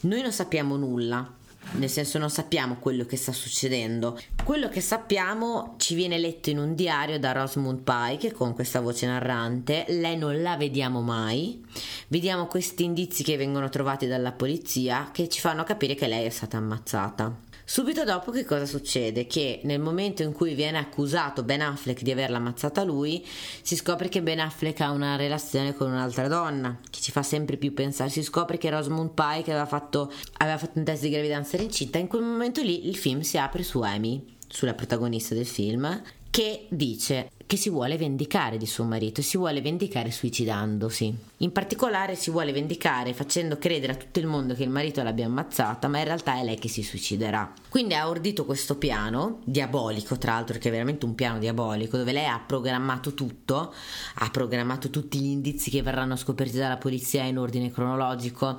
Noi 0.00 0.22
non 0.22 0.32
sappiamo 0.32 0.76
nulla, 0.76 1.33
nel 1.72 1.90
senso 1.90 2.18
non 2.18 2.30
sappiamo 2.30 2.76
quello 2.78 3.04
che 3.04 3.16
sta 3.16 3.32
succedendo. 3.32 4.18
Quello 4.44 4.68
che 4.68 4.80
sappiamo 4.80 5.74
ci 5.78 5.94
viene 5.94 6.18
letto 6.18 6.50
in 6.50 6.58
un 6.58 6.74
diario 6.74 7.18
da 7.18 7.32
Rosamund 7.32 7.80
Pike 7.80 8.32
con 8.32 8.54
questa 8.54 8.80
voce 8.80 9.06
narrante. 9.06 9.84
Lei 9.88 10.16
non 10.16 10.40
la 10.40 10.56
vediamo 10.56 11.00
mai. 11.00 11.64
Vediamo 12.08 12.46
questi 12.46 12.84
indizi 12.84 13.22
che 13.22 13.36
vengono 13.36 13.68
trovati 13.68 14.06
dalla 14.06 14.32
polizia 14.32 15.10
che 15.12 15.28
ci 15.28 15.40
fanno 15.40 15.64
capire 15.64 15.94
che 15.94 16.06
lei 16.06 16.26
è 16.26 16.30
stata 16.30 16.56
ammazzata. 16.56 17.43
Subito 17.66 18.04
dopo 18.04 18.30
che 18.30 18.44
cosa 18.44 18.66
succede? 18.66 19.26
Che 19.26 19.60
nel 19.64 19.80
momento 19.80 20.22
in 20.22 20.32
cui 20.32 20.54
viene 20.54 20.76
accusato 20.76 21.42
Ben 21.42 21.62
Affleck 21.62 22.02
di 22.02 22.10
averla 22.10 22.36
ammazzata 22.36 22.84
lui, 22.84 23.26
si 23.62 23.74
scopre 23.74 24.10
che 24.10 24.22
Ben 24.22 24.38
Affleck 24.38 24.80
ha 24.80 24.90
una 24.90 25.16
relazione 25.16 25.74
con 25.74 25.90
un'altra 25.90 26.28
donna, 26.28 26.78
che 26.90 27.00
ci 27.00 27.10
fa 27.10 27.22
sempre 27.22 27.56
più 27.56 27.72
pensare. 27.72 28.10
Si 28.10 28.22
scopre 28.22 28.58
che 28.58 28.68
Rosamund 28.68 29.12
Pike 29.14 29.50
aveva 29.50 29.66
fatto, 29.66 30.12
aveva 30.38 30.58
fatto 30.58 30.78
un 30.78 30.84
test 30.84 31.02
di 31.02 31.10
gravidanza 31.10 31.56
incinta. 31.56 31.96
In 31.96 32.06
quel 32.06 32.22
momento 32.22 32.60
lì 32.60 32.86
il 32.86 32.96
film 32.96 33.20
si 33.20 33.38
apre 33.38 33.62
su 33.62 33.80
Amy, 33.80 34.22
sulla 34.46 34.74
protagonista 34.74 35.34
del 35.34 35.46
film, 35.46 36.02
che 36.30 36.66
dice 36.68 37.30
che 37.54 37.60
si 37.60 37.70
vuole 37.70 37.96
vendicare 37.96 38.56
di 38.56 38.66
suo 38.66 38.82
marito 38.82 39.20
e 39.20 39.22
si 39.22 39.36
vuole 39.36 39.60
vendicare 39.60 40.10
suicidandosi. 40.10 41.16
In 41.38 41.52
particolare 41.52 42.16
si 42.16 42.32
vuole 42.32 42.50
vendicare 42.50 43.14
facendo 43.14 43.58
credere 43.58 43.92
a 43.92 43.96
tutto 43.96 44.18
il 44.18 44.26
mondo 44.26 44.54
che 44.54 44.64
il 44.64 44.70
marito 44.70 45.04
l'abbia 45.04 45.26
ammazzata, 45.26 45.86
ma 45.86 45.98
in 45.98 46.04
realtà 46.04 46.36
è 46.36 46.42
lei 46.42 46.58
che 46.58 46.66
si 46.66 46.82
suiciderà. 46.82 47.52
Quindi 47.68 47.94
ha 47.94 48.08
ordito 48.08 48.44
questo 48.44 48.76
piano, 48.76 49.38
diabolico 49.44 50.18
tra 50.18 50.32
l'altro, 50.32 50.58
che 50.58 50.66
è 50.66 50.72
veramente 50.72 51.04
un 51.04 51.14
piano 51.14 51.38
diabolico, 51.38 51.96
dove 51.96 52.10
lei 52.10 52.26
ha 52.26 52.42
programmato 52.44 53.14
tutto, 53.14 53.72
ha 54.14 54.30
programmato 54.30 54.90
tutti 54.90 55.20
gli 55.20 55.30
indizi 55.30 55.70
che 55.70 55.82
verranno 55.82 56.16
scoperti 56.16 56.56
dalla 56.56 56.76
polizia 56.76 57.22
in 57.22 57.38
ordine 57.38 57.70
cronologico, 57.70 58.58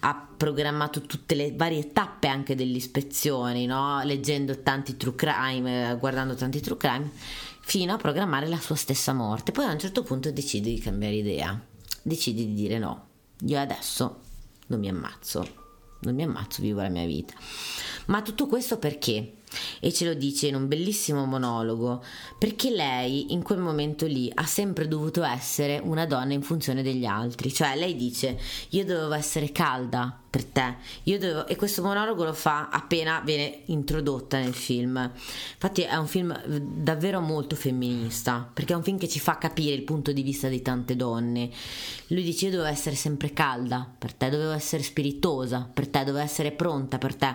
ha 0.00 0.28
programmato 0.36 1.02
tutte 1.02 1.36
le 1.36 1.52
varie 1.54 1.92
tappe 1.92 2.26
anche 2.26 2.56
delle 2.56 2.76
ispezioni, 2.76 3.66
no? 3.66 4.02
leggendo 4.02 4.62
tanti 4.62 4.96
true 4.96 5.14
crime, 5.14 5.96
guardando 6.00 6.34
tanti 6.34 6.60
true 6.60 6.76
crime 6.76 7.10
fino 7.68 7.92
a 7.92 7.96
programmare 7.96 8.46
la 8.46 8.60
sua 8.60 8.76
stessa 8.76 9.12
morte. 9.12 9.50
Poi 9.50 9.64
a 9.64 9.72
un 9.72 9.78
certo 9.80 10.04
punto 10.04 10.30
decide 10.30 10.70
di 10.70 10.78
cambiare 10.78 11.16
idea, 11.16 11.60
decide 12.00 12.46
di 12.46 12.54
dire 12.54 12.78
no, 12.78 13.08
io 13.40 13.58
adesso 13.58 14.20
non 14.68 14.78
mi 14.78 14.88
ammazzo, 14.88 15.46
non 16.02 16.14
mi 16.14 16.22
ammazzo, 16.22 16.62
vivo 16.62 16.80
la 16.80 16.88
mia 16.88 17.04
vita. 17.06 17.34
Ma 18.06 18.22
tutto 18.22 18.46
questo 18.46 18.78
perché? 18.78 19.38
E 19.80 19.92
ce 19.92 20.04
lo 20.04 20.14
dice 20.14 20.48
in 20.48 20.54
un 20.54 20.68
bellissimo 20.68 21.24
monologo, 21.24 22.02
perché 22.38 22.70
lei 22.70 23.32
in 23.32 23.42
quel 23.42 23.58
momento 23.58 24.06
lì 24.06 24.30
ha 24.34 24.46
sempre 24.46 24.88
dovuto 24.88 25.22
essere 25.22 25.80
una 25.82 26.06
donna 26.06 26.32
in 26.32 26.42
funzione 26.42 26.82
degli 26.82 27.04
altri, 27.04 27.52
cioè 27.52 27.76
lei 27.76 27.96
dice 27.96 28.38
io 28.70 28.84
dovevo 28.84 29.14
essere 29.14 29.52
calda 29.52 30.20
per 30.28 30.44
te, 30.44 30.76
io 31.04 31.18
dovevo... 31.18 31.46
e 31.46 31.56
questo 31.56 31.80
monologo 31.80 32.24
lo 32.24 32.34
fa 32.34 32.68
appena 32.68 33.22
viene 33.24 33.60
introdotta 33.66 34.38
nel 34.38 34.52
film. 34.52 35.10
Infatti 35.54 35.82
è 35.82 35.96
un 35.96 36.06
film 36.06 36.38
davvero 36.46 37.20
molto 37.20 37.56
femminista, 37.56 38.46
perché 38.52 38.74
è 38.74 38.76
un 38.76 38.82
film 38.82 38.98
che 38.98 39.08
ci 39.08 39.18
fa 39.18 39.38
capire 39.38 39.74
il 39.74 39.84
punto 39.84 40.12
di 40.12 40.22
vista 40.22 40.48
di 40.48 40.60
tante 40.60 40.94
donne. 40.94 41.48
Lui 42.08 42.22
dice 42.22 42.46
io 42.46 42.50
dovevo 42.50 42.68
essere 42.68 42.96
sempre 42.96 43.32
calda 43.32 43.90
per 43.98 44.12
te, 44.12 44.28
dovevo 44.28 44.52
essere 44.52 44.82
spiritosa 44.82 45.70
per 45.72 45.88
te, 45.88 46.00
dovevo 46.00 46.24
essere 46.24 46.52
pronta 46.52 46.98
per 46.98 47.14
te. 47.14 47.34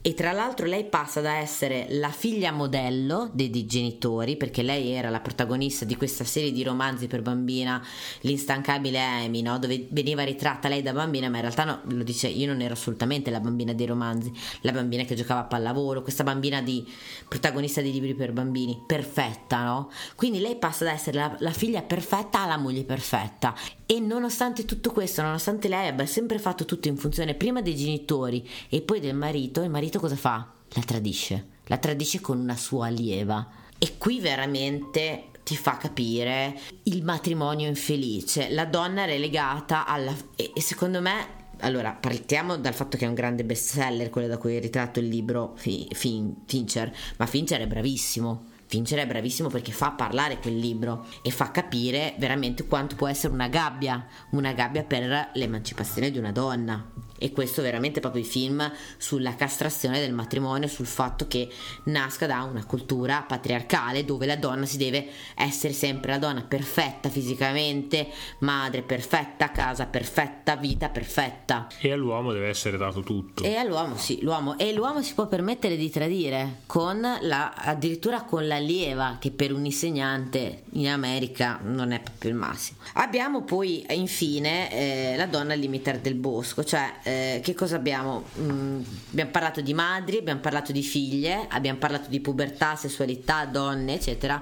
E 0.00 0.14
tra 0.14 0.32
l'altro 0.32 0.66
lei 0.66 0.84
passa 0.84 1.20
da 1.20 1.34
essere 1.34 1.51
la 1.90 2.10
figlia 2.10 2.50
modello 2.50 3.30
dei, 3.32 3.50
dei 3.50 3.66
genitori, 3.66 4.36
perché 4.36 4.62
lei 4.62 4.90
era 4.90 5.10
la 5.10 5.20
protagonista 5.20 5.84
di 5.84 5.96
questa 5.96 6.24
serie 6.24 6.52
di 6.52 6.62
romanzi 6.62 7.06
per 7.06 7.22
bambina, 7.22 7.84
l'instancabile 8.20 8.98
Amy, 8.98 9.42
no? 9.42 9.58
dove 9.58 9.86
veniva 9.90 10.24
ritratta 10.24 10.68
lei 10.68 10.82
da 10.82 10.92
bambina, 10.92 11.28
ma 11.28 11.36
in 11.36 11.42
realtà 11.42 11.64
no, 11.64 11.80
lo 11.84 12.02
dice 12.02 12.28
io 12.28 12.46
non 12.46 12.60
ero 12.60 12.74
assolutamente 12.74 13.30
la 13.30 13.40
bambina 13.40 13.72
dei 13.72 13.86
romanzi, 13.86 14.32
la 14.62 14.72
bambina 14.72 15.04
che 15.04 15.14
giocava 15.14 15.40
a 15.40 15.44
pallavolo, 15.44 16.02
questa 16.02 16.24
bambina 16.24 16.62
di 16.62 16.86
protagonista 17.28 17.80
di 17.80 17.92
libri 17.92 18.14
per 18.14 18.32
bambini, 18.32 18.82
perfetta, 18.86 19.64
no? 19.64 19.90
Quindi 20.16 20.40
lei 20.40 20.56
passa 20.56 20.84
da 20.84 20.92
essere 20.92 21.18
la, 21.18 21.36
la 21.38 21.52
figlia 21.52 21.82
perfetta 21.82 22.40
alla 22.40 22.56
moglie 22.56 22.84
perfetta. 22.84 23.54
E 23.86 24.00
nonostante 24.00 24.64
tutto 24.64 24.90
questo, 24.90 25.22
nonostante 25.22 25.68
lei 25.68 25.88
abbia 25.88 26.06
sempre 26.06 26.38
fatto 26.38 26.64
tutto 26.64 26.88
in 26.88 26.96
funzione 26.96 27.34
prima 27.34 27.60
dei 27.60 27.76
genitori 27.76 28.48
e 28.68 28.80
poi 28.80 29.00
del 29.00 29.14
marito, 29.14 29.62
il 29.62 29.70
marito 29.70 29.98
cosa 29.98 30.16
fa? 30.16 30.60
La 30.74 30.82
tradisce, 30.82 31.46
la 31.66 31.78
tradisce 31.78 32.20
con 32.20 32.38
una 32.38 32.56
sua 32.56 32.86
allieva. 32.86 33.46
E 33.78 33.98
qui 33.98 34.20
veramente 34.20 35.30
ti 35.44 35.56
fa 35.56 35.76
capire 35.76 36.58
il 36.84 37.02
matrimonio 37.02 37.68
infelice, 37.68 38.50
la 38.50 38.64
donna 38.64 39.04
relegata 39.04 39.86
alla... 39.86 40.14
e, 40.36 40.52
secondo 40.60 41.00
me 41.00 41.40
allora, 41.62 41.92
partiamo 41.92 42.56
dal 42.56 42.74
fatto 42.74 42.96
che 42.96 43.04
è 43.04 43.08
un 43.08 43.14
grande 43.14 43.44
bestseller, 43.44 44.10
quello 44.10 44.26
da 44.26 44.36
cui 44.36 44.56
è 44.56 44.60
ritratto 44.60 44.98
il 44.98 45.06
libro 45.06 45.52
Fi- 45.54 45.88
Fin- 45.92 46.42
Fincher, 46.46 46.92
ma 47.18 47.26
Fincher 47.26 47.60
è 47.60 47.66
bravissimo. 47.68 48.50
Fincher 48.72 49.00
è 49.00 49.06
bravissimo 49.06 49.50
perché 49.50 49.70
fa 49.70 49.90
parlare 49.90 50.38
quel 50.38 50.56
libro 50.56 51.04
e 51.20 51.30
fa 51.30 51.50
capire 51.50 52.14
veramente 52.16 52.64
quanto 52.66 52.96
può 52.96 53.06
essere 53.06 53.34
una 53.34 53.48
gabbia, 53.48 54.06
una 54.30 54.54
gabbia 54.54 54.82
per 54.82 55.28
l'emancipazione 55.34 56.10
di 56.10 56.16
una 56.16 56.32
donna. 56.32 57.10
E 57.18 57.30
questo 57.30 57.62
veramente 57.62 58.00
proprio 58.00 58.22
i 58.22 58.26
film 58.26 58.68
sulla 58.96 59.36
castrazione 59.36 60.00
del 60.00 60.12
matrimonio, 60.12 60.66
sul 60.66 60.86
fatto 60.86 61.28
che 61.28 61.48
nasca 61.84 62.26
da 62.26 62.42
una 62.42 62.64
cultura 62.64 63.22
patriarcale 63.22 64.04
dove 64.04 64.26
la 64.26 64.34
donna 64.34 64.64
si 64.64 64.76
deve 64.76 65.06
essere 65.36 65.72
sempre 65.72 66.10
la 66.12 66.18
donna 66.18 66.42
perfetta 66.42 67.10
fisicamente, 67.10 68.08
madre 68.38 68.82
perfetta, 68.82 69.52
casa 69.52 69.86
perfetta, 69.86 70.56
vita 70.56 70.88
perfetta. 70.88 71.68
E 71.78 71.92
all'uomo 71.92 72.32
deve 72.32 72.48
essere 72.48 72.76
dato 72.76 73.02
tutto. 73.02 73.44
E 73.44 73.54
all'uomo 73.54 73.96
sì, 73.98 74.20
l'uomo. 74.22 74.58
E 74.58 74.72
l'uomo 74.72 75.00
si 75.00 75.14
può 75.14 75.28
permettere 75.28 75.76
di 75.76 75.90
tradire 75.90 76.62
con 76.66 77.06
la, 77.20 77.52
addirittura 77.54 78.22
con 78.22 78.46
l'allieva, 78.62 79.16
che 79.20 79.30
per 79.30 79.52
un 79.52 79.64
insegnante 79.64 80.62
in 80.72 80.88
America 80.88 81.58
non 81.62 81.92
è 81.92 82.00
proprio 82.00 82.30
il 82.30 82.36
massimo. 82.36 82.78
Abbiamo 82.94 83.42
poi 83.42 83.84
infine 83.90 84.72
eh, 84.72 85.16
la 85.16 85.26
donna 85.26 85.52
al 85.52 85.58
limiter 85.58 85.98
del 85.98 86.14
bosco, 86.14 86.64
cioè 86.64 86.92
eh, 87.02 87.40
che 87.42 87.54
cosa 87.54 87.76
abbiamo? 87.76 88.24
Mm, 88.38 88.80
abbiamo 89.10 89.30
parlato 89.30 89.60
di 89.60 89.74
madri, 89.74 90.18
abbiamo 90.18 90.40
parlato 90.40 90.72
di 90.72 90.82
figlie, 90.82 91.46
abbiamo 91.48 91.78
parlato 91.78 92.08
di 92.08 92.20
pubertà, 92.20 92.76
sessualità, 92.76 93.44
donne, 93.44 93.94
eccetera. 93.94 94.40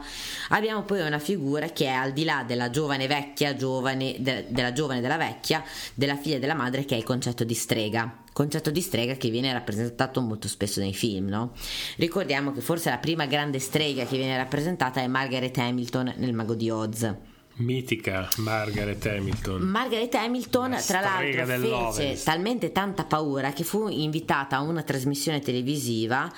Abbiamo 0.50 0.82
poi 0.82 1.00
una 1.00 1.18
figura 1.18 1.68
che 1.68 1.86
è 1.86 1.92
al 1.92 2.12
di 2.12 2.24
là 2.24 2.44
della 2.46 2.70
giovane 2.70 3.06
vecchia, 3.06 3.56
giovane, 3.56 4.16
de- 4.18 4.46
della 4.48 4.72
giovane 4.72 5.00
della 5.00 5.16
vecchia, 5.16 5.64
della 5.94 6.16
figlia 6.16 6.36
e 6.36 6.40
della 6.40 6.54
madre, 6.54 6.84
che 6.84 6.94
è 6.94 6.98
il 6.98 7.04
concetto 7.04 7.44
di 7.44 7.54
strega 7.54 8.28
concetto 8.32 8.70
di 8.70 8.80
strega 8.80 9.14
che 9.14 9.30
viene 9.30 9.52
rappresentato 9.52 10.20
molto 10.20 10.48
spesso 10.48 10.80
nei 10.80 10.94
film, 10.94 11.28
no? 11.28 11.52
Ricordiamo 11.96 12.52
che 12.52 12.60
forse 12.60 12.90
la 12.90 12.98
prima 12.98 13.26
grande 13.26 13.58
strega 13.58 14.04
che 14.04 14.16
viene 14.16 14.36
rappresentata 14.36 15.00
è 15.00 15.06
Margaret 15.06 15.56
Hamilton 15.58 16.14
nel 16.16 16.34
Mago 16.34 16.54
di 16.54 16.70
Oz. 16.70 17.14
Mitica 17.56 18.28
Margaret 18.38 19.04
Hamilton. 19.04 19.62
Margaret 19.62 20.14
Hamilton, 20.14 20.70
La 20.70 20.80
tra 20.80 21.00
l'altro, 21.00 21.92
fece 21.92 22.22
talmente 22.22 22.72
tanta 22.72 23.04
paura 23.04 23.52
che 23.52 23.64
fu 23.64 23.88
invitata 23.88 24.56
a 24.56 24.60
una 24.60 24.82
trasmissione 24.82 25.40
televisiva 25.40 26.32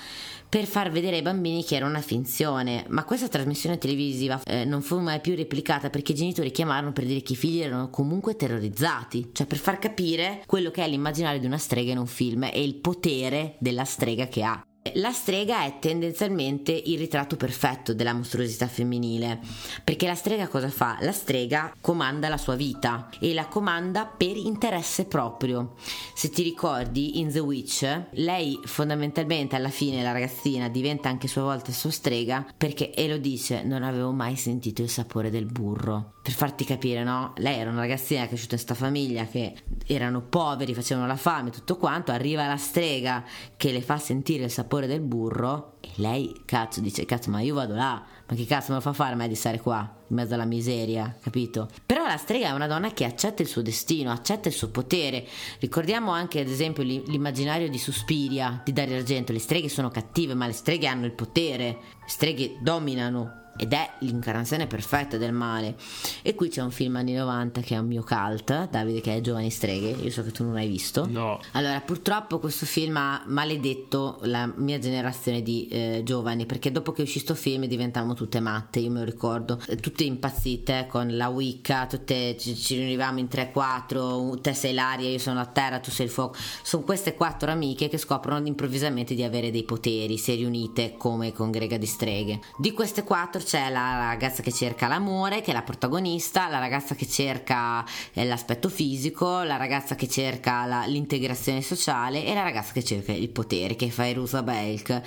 per 0.53 0.65
far 0.65 0.91
vedere 0.91 1.15
ai 1.15 1.21
bambini 1.23 1.63
che 1.63 1.75
era 1.75 1.87
una 1.87 2.01
finzione. 2.01 2.85
Ma 2.89 3.05
questa 3.05 3.27
trasmissione 3.27 3.77
televisiva 3.77 4.41
eh, 4.43 4.65
non 4.65 4.81
fu 4.81 4.99
mai 4.99 5.19
più 5.19 5.35
replicata 5.35 5.89
perché 5.89 6.11
i 6.11 6.15
genitori 6.15 6.51
chiamarono 6.51 6.91
per 6.91 7.05
dire 7.05 7.21
che 7.21 7.33
i 7.33 7.37
figli 7.37 7.61
erano 7.61 7.89
comunque 7.89 8.35
terrorizzati, 8.35 9.29
cioè 9.33 9.47
per 9.47 9.57
far 9.57 9.79
capire 9.79 10.43
quello 10.45 10.69
che 10.69 10.83
è 10.83 10.87
l'immaginario 10.87 11.39
di 11.39 11.47
una 11.47 11.57
strega 11.57 11.91
in 11.91 11.97
un 11.97 12.05
film 12.05 12.43
e 12.43 12.63
il 12.63 12.75
potere 12.75 13.55
della 13.59 13.85
strega 13.85 14.27
che 14.27 14.43
ha. 14.43 14.63
La 14.95 15.13
strega 15.13 15.63
è 15.63 15.79
tendenzialmente 15.79 16.73
il 16.73 16.97
ritratto 16.97 17.37
perfetto 17.37 17.93
della 17.93 18.13
mostruosità 18.13 18.67
femminile, 18.67 19.39
perché 19.81 20.05
la 20.05 20.13
strega 20.13 20.49
cosa 20.49 20.69
fa? 20.69 20.97
La 20.99 21.13
strega 21.13 21.73
comanda 21.79 22.27
la 22.27 22.37
sua 22.37 22.55
vita 22.55 23.07
e 23.17 23.33
la 23.33 23.47
comanda 23.47 24.05
per 24.05 24.35
interesse 24.35 25.05
proprio. 25.05 25.75
Se 26.13 26.29
ti 26.29 26.43
ricordi 26.43 27.19
in 27.19 27.31
The 27.31 27.39
Witch, 27.39 28.07
lei 28.11 28.59
fondamentalmente 28.65 29.55
alla 29.55 29.69
fine 29.69 30.03
la 30.03 30.11
ragazzina 30.11 30.67
diventa 30.67 31.07
anche 31.07 31.27
a 31.27 31.29
sua 31.29 31.43
volta 31.43 31.71
sua 31.71 31.89
strega 31.89 32.45
perché 32.55 32.93
e 32.93 33.07
lo 33.07 33.17
dice 33.17 33.63
non 33.63 33.83
avevo 33.83 34.11
mai 34.11 34.35
sentito 34.35 34.81
il 34.81 34.89
sapore 34.89 35.29
del 35.29 35.45
burro. 35.45 36.15
Per 36.21 36.33
farti 36.33 36.65
capire, 36.65 37.03
no? 37.03 37.33
Lei 37.37 37.59
era 37.59 37.69
una 37.69 37.81
ragazzina 37.81 38.27
cresciuta 38.27 38.55
in 38.55 38.61
sta 38.61 38.75
famiglia 38.75 39.25
che 39.25 39.55
erano 39.87 40.21
poveri, 40.21 40.73
facevano 40.73 41.07
la 41.07 41.17
fame, 41.17 41.49
tutto 41.49 41.77
quanto, 41.77 42.11
arriva 42.11 42.47
la 42.47 42.57
strega 42.57 43.23
che 43.57 43.71
le 43.71 43.81
fa 43.81 43.97
sentire 43.97 44.45
il 44.45 44.51
sapore 44.51 44.71
del 44.81 45.01
burro 45.01 45.77
e 45.79 45.89
lei 45.95 46.41
cazzo 46.45 46.81
dice 46.81 47.05
cazzo 47.05 47.29
ma 47.29 47.41
io 47.41 47.53
vado 47.53 47.75
là 47.75 48.03
ma 48.25 48.35
che 48.35 48.45
cazzo 48.45 48.69
me 48.69 48.75
lo 48.75 48.81
fa 48.81 48.93
fare 48.93 49.13
a 49.13 49.15
me 49.15 49.27
di 49.27 49.35
stare 49.35 49.59
qua 49.59 49.87
in 50.07 50.15
mezzo 50.15 50.33
alla 50.33 50.45
miseria 50.45 51.15
capito? 51.21 51.69
Però 51.85 52.05
la 52.05 52.17
strega 52.17 52.47
è 52.47 52.51
una 52.51 52.67
donna 52.67 52.91
che 52.91 53.05
accetta 53.05 53.41
il 53.41 53.47
suo 53.47 53.61
destino 53.61 54.11
accetta 54.11 54.47
il 54.47 54.53
suo 54.53 54.69
potere. 54.69 55.25
Ricordiamo 55.59 56.11
anche 56.11 56.39
ad 56.39 56.47
esempio 56.47 56.83
l'i- 56.83 57.03
l'immaginario 57.07 57.69
di 57.69 57.77
Suspiria 57.77 58.61
di 58.63 58.73
Dario 58.73 58.97
Argento. 58.97 59.31
Le 59.31 59.39
streghe 59.39 59.69
sono 59.69 59.89
cattive 59.89 60.33
ma 60.33 60.47
le 60.47 60.53
streghe 60.53 60.87
hanno 60.87 61.05
il 61.05 61.13
potere. 61.13 61.65
Le 61.65 62.07
streghe 62.07 62.57
dominano 62.61 63.42
ed 63.55 63.73
è 63.73 63.91
l'incarnazione 63.99 64.67
perfetta 64.67 65.17
del 65.17 65.33
male. 65.33 65.75
E 66.21 66.35
qui 66.35 66.49
c'è 66.49 66.61
un 66.61 66.71
film 66.71 66.95
anni 66.95 67.13
90 67.13 67.61
che 67.61 67.75
è 67.75 67.77
un 67.77 67.87
mio 67.87 68.03
cult, 68.03 68.69
Davide 68.69 69.01
che 69.01 69.15
è 69.15 69.21
Giovani 69.21 69.51
Streghe, 69.51 69.89
io 69.89 70.09
so 70.09 70.23
che 70.23 70.31
tu 70.31 70.43
non 70.43 70.53
l'hai 70.53 70.67
visto. 70.67 71.05
No. 71.07 71.39
Allora, 71.51 71.79
purtroppo 71.81 72.39
questo 72.39 72.65
film 72.65 72.97
ha 72.97 73.23
maledetto 73.27 74.19
la 74.23 74.51
mia 74.55 74.79
generazione 74.79 75.41
di 75.41 75.67
eh, 75.67 76.01
giovani, 76.03 76.45
perché 76.45 76.71
dopo 76.71 76.91
che 76.91 77.03
uscì 77.03 77.19
sto 77.19 77.35
film 77.35 77.65
diventavamo 77.65 78.13
tutte 78.13 78.39
matte, 78.39 78.79
io 78.79 78.89
me 78.89 78.99
lo 78.99 79.05
ricordo, 79.05 79.59
eh, 79.67 79.75
tutte 79.75 80.03
impazzite 80.03 80.87
con 80.89 81.15
la 81.15 81.29
Wicca, 81.29 81.85
tutte 81.85 82.35
ci, 82.37 82.55
ci 82.55 82.75
riunivamo 82.75 83.19
in 83.19 83.27
3-4, 83.29 84.41
te 84.41 84.53
sei 84.53 84.73
l'aria, 84.73 85.09
io 85.09 85.19
sono 85.19 85.37
la 85.37 85.45
terra, 85.45 85.79
tu 85.79 85.91
sei 85.91 86.07
il 86.07 86.11
fuoco. 86.11 86.35
Sono 86.63 86.83
queste 86.83 87.15
quattro 87.15 87.51
amiche 87.51 87.87
che 87.87 87.97
scoprono 87.97 88.45
improvvisamente 88.47 89.13
di 89.13 89.23
avere 89.23 89.51
dei 89.51 89.63
poteri, 89.63 90.17
si 90.17 90.33
riunite 90.35 90.95
come 90.97 91.31
congrega 91.31 91.77
di 91.77 91.85
streghe. 91.85 92.39
Di 92.57 92.71
queste 92.71 93.03
quattro 93.03 93.41
c'è 93.43 93.69
la 93.69 93.97
ragazza 94.07 94.41
che 94.41 94.51
cerca 94.51 94.87
l'amore, 94.87 95.41
che 95.41 95.51
è 95.51 95.53
la 95.53 95.61
protagonista, 95.61 96.47
la 96.49 96.59
ragazza 96.59 96.95
che 96.95 97.07
cerca 97.07 97.85
eh, 98.13 98.25
l'aspetto 98.25 98.69
fisico, 98.69 99.43
la 99.43 99.57
ragazza 99.57 99.95
che 99.95 100.07
cerca 100.07 100.65
la- 100.65 100.85
l'integrazione 100.85 101.61
sociale 101.61 102.25
e 102.25 102.33
la 102.33 102.43
ragazza 102.43 102.71
che 102.73 102.83
cerca 102.83 103.11
il 103.11 103.29
potere, 103.29 103.75
che 103.75 103.89
fa 103.89 104.07
Erusa 104.07 104.43
Belk, 104.43 105.01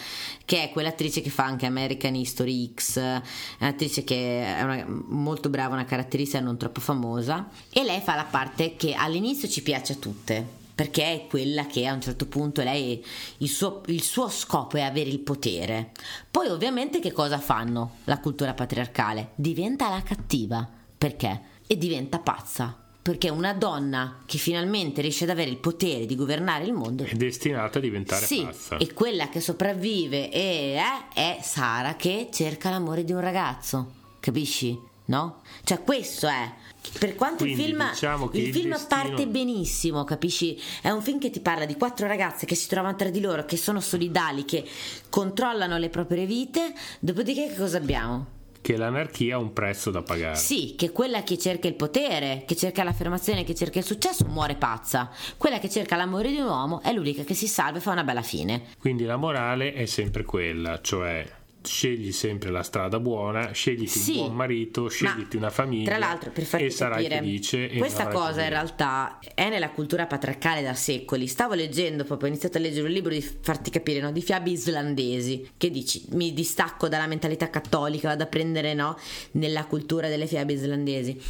che 0.45 0.63
è 0.65 0.71
quell'attrice 0.71 1.21
che 1.21 1.31
fa 1.31 1.45
anche 1.45 1.67
American 1.67 2.15
History 2.15 2.73
X, 2.75 2.97
un'attrice 3.61 4.05
che 4.05 4.57
è 4.57 4.63
una- 4.63 4.85
molto 5.09 5.49
brava, 5.49 5.75
una 5.75 5.85
caratteristica 5.85 6.41
non 6.41 6.57
troppo 6.57 6.81
famosa 6.81 7.49
e 7.71 7.83
lei 7.85 8.01
fa 8.01 8.15
la 8.15 8.25
parte 8.25 8.77
che 8.77 8.95
all'inizio 8.95 9.49
ci 9.49 9.63
piace 9.63 9.95
a 9.95 9.97
tutte. 9.97 10.65
Perché 10.77 11.05
è 11.05 11.27
quella 11.27 11.65
che 11.65 11.87
a 11.87 11.95
un 11.95 12.03
certo 12.03 12.27
punto 12.27 12.63
lei 12.63 13.03
il 13.39 13.49
suo, 13.49 13.81
il 13.87 14.03
suo 14.03 14.29
scopo 14.29 14.77
è 14.77 14.83
avere 14.83 15.09
il 15.09 15.21
potere. 15.21 15.93
Poi, 16.31 16.49
ovviamente, 16.49 17.01
che 17.01 17.13
cosa 17.13 17.39
fanno 17.39 17.97
la 18.05 18.19
cultura 18.21 18.53
patriarcale? 18.53 19.31
Diventa 19.37 19.89
la 19.89 20.03
cattiva. 20.03 20.69
Perché? 20.99 21.41
E 21.67 21.79
diventa 21.79 22.19
pazza. 22.19 22.79
Perché 23.01 23.31
una 23.31 23.55
donna 23.55 24.19
che 24.27 24.37
finalmente 24.37 25.01
riesce 25.01 25.25
ad 25.25 25.31
avere 25.31 25.49
il 25.49 25.57
potere 25.59 26.05
di 26.05 26.15
governare 26.15 26.65
il 26.65 26.73
mondo 26.75 27.05
È 27.05 27.15
destinata 27.15 27.79
a 27.79 27.81
diventare 27.81 28.27
sì, 28.27 28.43
pazza. 28.43 28.77
e 28.77 28.93
quella 28.93 29.29
che 29.31 29.41
sopravvive 29.41 30.31
e 30.31 30.75
è, 30.77 31.15
è 31.15 31.39
Sara 31.41 31.95
che 31.95 32.29
cerca 32.33 32.69
l'amore 32.69 33.05
di 33.05 33.13
un 33.13 33.21
ragazzo, 33.21 33.93
capisci? 34.21 34.77
No? 35.07 35.41
Cioè 35.63 35.83
questo 35.85 36.27
è. 36.27 36.53
Per 36.99 37.15
quanto 37.15 37.45
Quindi 37.45 37.63
il 37.63 37.69
film, 37.69 37.91
diciamo 37.91 38.31
il 38.33 38.53
film 38.53 38.71
destino- 38.71 38.87
parte 38.89 39.27
benissimo, 39.27 40.05
capisci? 40.05 40.59
È 40.81 40.91
un 40.91 41.03
film 41.03 41.19
che 41.19 41.31
ti 41.31 41.41
parla 41.41 41.65
di 41.67 41.77
quattro 41.77 42.07
ragazze 42.07 42.47
che 42.47 42.55
si 42.55 42.69
trovano 42.69 42.97
tra 42.97 43.11
di 43.11 43.21
loro, 43.21 43.45
che 43.45 43.57
sono 43.57 43.81
solidali, 43.81 44.45
che 44.45 44.65
controllano 45.09 45.79
le 45.79 45.89
proprie 45.89 46.27
vite. 46.27 46.73
Dopodiché, 47.01 47.49
che 47.49 47.57
cosa 47.57 47.77
abbiamo? 47.79 48.35
Che 48.61 48.77
l'anarchia 48.77 49.37
ha 49.37 49.39
un 49.39 49.53
prezzo 49.53 49.93
da 49.93 50.03
pagare. 50.03 50.35
Sì, 50.35 50.75
che 50.77 50.91
quella 50.91 51.23
che 51.23 51.39
cerca 51.39 51.69
il 51.69 51.75
potere, 51.75 52.43
che 52.47 52.57
cerca 52.57 52.83
l'affermazione, 52.83 53.45
che 53.45 53.55
cerca 53.55 53.79
il 53.79 53.85
successo, 53.85 54.25
muore 54.27 54.57
pazza. 54.57 55.09
Quella 55.37 55.61
che 55.61 55.71
cerca 55.71 55.95
l'amore 55.95 56.31
di 56.31 56.39
un 56.39 56.49
uomo 56.49 56.83
è 56.83 56.93
l'unica 56.93 57.23
che 57.23 57.35
si 57.35 57.47
salva 57.47 57.79
e 57.79 57.81
fa 57.81 57.93
una 57.93 58.03
bella 58.03 58.23
fine. 58.23 58.65
Quindi 58.81 59.05
la 59.05 59.17
morale 59.17 59.73
è 59.73 59.87
sempre 59.87 60.25
quella, 60.25 60.81
cioè 60.81 61.25
scegli 61.71 62.13
sempre 62.13 62.51
la 62.51 62.63
strada 62.63 62.99
buona, 63.01 63.53
scegliti 63.53 63.99
Sì, 63.99 64.13
un 64.13 64.17
buon 64.19 64.35
marito, 64.35 64.89
scegliti 64.89 65.37
ma, 65.37 65.47
una 65.47 65.51
famiglia 65.51 65.85
Tra 65.91 65.99
l'altro, 65.99 66.31
per 66.31 66.45
farti 66.45 66.67
e 66.67 66.71
sarai 66.71 67.03
capire, 67.03 67.21
felice. 67.21 67.69
questa 67.77 68.05
cosa 68.09 68.13
in 68.13 68.21
problemi. 68.33 68.49
realtà 68.51 69.19
è 69.35 69.49
nella 69.49 69.71
cultura 69.71 70.07
patriarcale 70.07 70.63
da 70.63 70.75
secoli. 70.75 71.27
Stavo 71.27 71.55
leggendo 71.55 72.05
proprio, 72.05 72.29
ho 72.29 72.31
iniziato 72.31 72.59
a 72.59 72.61
leggere 72.61 72.87
un 72.87 72.93
libro 72.93 73.13
di 73.13 73.21
farti 73.21 73.71
capire, 73.71 74.01
no? 74.01 74.13
di 74.13 74.23
fiabe 74.23 74.51
islandesi. 74.51 75.51
Che 75.57 75.71
dici? 75.71 76.05
Mi 76.11 76.33
distacco 76.33 76.89
dalla 76.89 77.07
mentalità 77.07 77.51
cattolica, 77.51 78.09
vado 78.09 78.23
a 78.25 78.27
prendere 78.27 78.75
no? 78.75 78.97
nella 79.33 79.65
cultura 79.67 80.09
delle 80.09 80.27
fiabe 80.27 80.53
islandesi. 80.55 81.21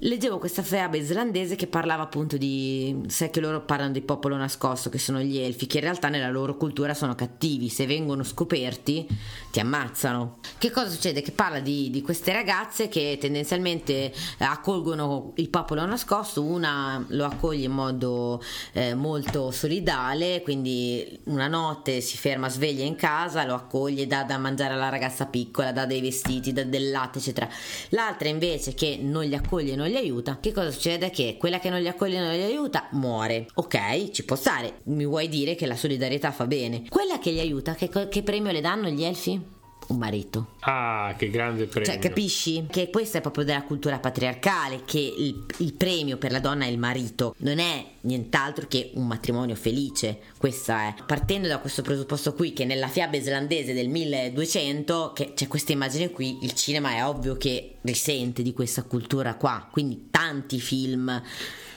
Leggevo 0.00 0.38
questa 0.38 0.62
fiaba 0.62 0.96
islandese 0.96 1.54
che 1.54 1.68
parlava 1.68 2.02
appunto 2.02 2.36
di. 2.36 3.02
Sai 3.06 3.30
che 3.30 3.40
loro 3.40 3.62
parlano 3.62 3.92
di 3.92 4.00
popolo 4.00 4.36
nascosto, 4.36 4.90
che 4.90 4.98
sono 4.98 5.20
gli 5.20 5.38
elfi, 5.38 5.66
che 5.66 5.78
in 5.78 5.84
realtà 5.84 6.08
nella 6.08 6.30
loro 6.30 6.56
cultura 6.56 6.94
sono 6.94 7.14
cattivi. 7.14 7.68
Se 7.68 7.86
vengono 7.86 8.24
scoperti, 8.24 9.06
ti 9.52 9.60
ammazzano. 9.60 10.38
Che 10.58 10.70
cosa 10.72 10.88
succede? 10.88 11.22
Che 11.22 11.30
parla 11.30 11.60
di, 11.60 11.90
di 11.90 12.02
queste 12.02 12.32
ragazze 12.32 12.88
che 12.88 13.18
tendenzialmente 13.20 14.12
accolgono 14.38 15.32
il 15.36 15.48
popolo 15.48 15.86
nascosto. 15.86 16.42
Una 16.42 17.04
lo 17.08 17.24
accoglie 17.24 17.66
in 17.66 17.72
modo 17.72 18.42
eh, 18.72 18.94
molto 18.94 19.52
solidale, 19.52 20.42
quindi 20.42 21.20
una 21.26 21.46
notte 21.46 22.00
si 22.00 22.16
ferma 22.16 22.48
sveglia 22.48 22.84
in 22.84 22.96
casa, 22.96 23.44
lo 23.44 23.54
accoglie, 23.54 24.08
dà 24.08 24.24
da 24.24 24.38
mangiare 24.38 24.74
alla 24.74 24.88
ragazza 24.88 25.26
piccola, 25.26 25.70
dà 25.70 25.86
dei 25.86 26.00
vestiti, 26.00 26.52
dà 26.52 26.64
del 26.64 26.90
latte, 26.90 27.20
eccetera. 27.20 27.48
L'altra 27.90 28.28
invece 28.28 28.74
che 28.74 28.98
non 29.00 29.24
li 29.24 29.36
accoglie 29.36 29.72
e 29.74 29.76
non 29.84 29.92
li 29.92 29.98
aiuta, 29.98 30.38
che 30.40 30.52
cosa 30.52 30.70
succede? 30.70 31.10
Che 31.10 31.36
quella 31.38 31.58
che 31.58 31.68
non 31.68 31.80
li 31.80 31.88
accoglie 31.88 32.16
e 32.16 32.20
non 32.20 32.32
li 32.32 32.42
aiuta 32.42 32.88
muore. 32.92 33.46
Ok, 33.54 34.10
ci 34.10 34.24
può 34.24 34.34
stare. 34.34 34.80
Mi 34.84 35.04
vuoi 35.04 35.28
dire 35.28 35.54
che 35.54 35.66
la 35.66 35.76
solidarietà 35.76 36.32
fa 36.32 36.46
bene. 36.46 36.84
Quella 36.88 37.18
che 37.18 37.30
li 37.30 37.40
aiuta, 37.40 37.74
che, 37.74 37.90
che 38.08 38.22
premio 38.22 38.50
le 38.50 38.62
danno 38.62 38.88
gli 38.88 39.04
elfi? 39.04 39.53
Un 39.88 39.98
marito. 39.98 40.54
Ah, 40.60 41.14
che 41.16 41.28
grande 41.28 41.66
premio. 41.66 41.90
Cioè, 41.90 42.00
capisci? 42.00 42.66
Che 42.70 42.88
questa 42.90 43.18
è 43.18 43.20
proprio 43.20 43.44
della 43.44 43.62
cultura 43.62 43.98
patriarcale, 43.98 44.82
che 44.84 44.98
il, 44.98 45.44
il 45.58 45.74
premio 45.74 46.16
per 46.16 46.32
la 46.32 46.40
donna 46.40 46.64
è 46.64 46.68
il 46.68 46.78
marito, 46.78 47.34
non 47.38 47.58
è 47.58 47.84
nient'altro 48.02 48.66
che 48.66 48.90
un 48.94 49.06
matrimonio 49.06 49.54
felice. 49.54 50.20
Questa 50.38 50.88
è. 50.88 50.94
Partendo 51.06 51.48
da 51.48 51.58
questo 51.58 51.82
presupposto 51.82 52.32
qui, 52.34 52.52
che 52.52 52.64
nella 52.64 52.88
fiaba 52.88 53.16
islandese 53.16 53.74
del 53.74 53.88
1200, 53.88 55.12
che 55.14 55.32
c'è 55.34 55.46
questa 55.48 55.72
immagine 55.72 56.10
qui, 56.10 56.38
il 56.42 56.54
cinema 56.54 56.92
è 56.96 57.04
ovvio 57.04 57.36
che 57.36 57.76
risente 57.82 58.42
di 58.42 58.52
questa 58.52 58.84
cultura 58.84 59.34
qua. 59.34 59.68
Quindi 59.70 60.08
tanti 60.10 60.60
film. 60.60 61.22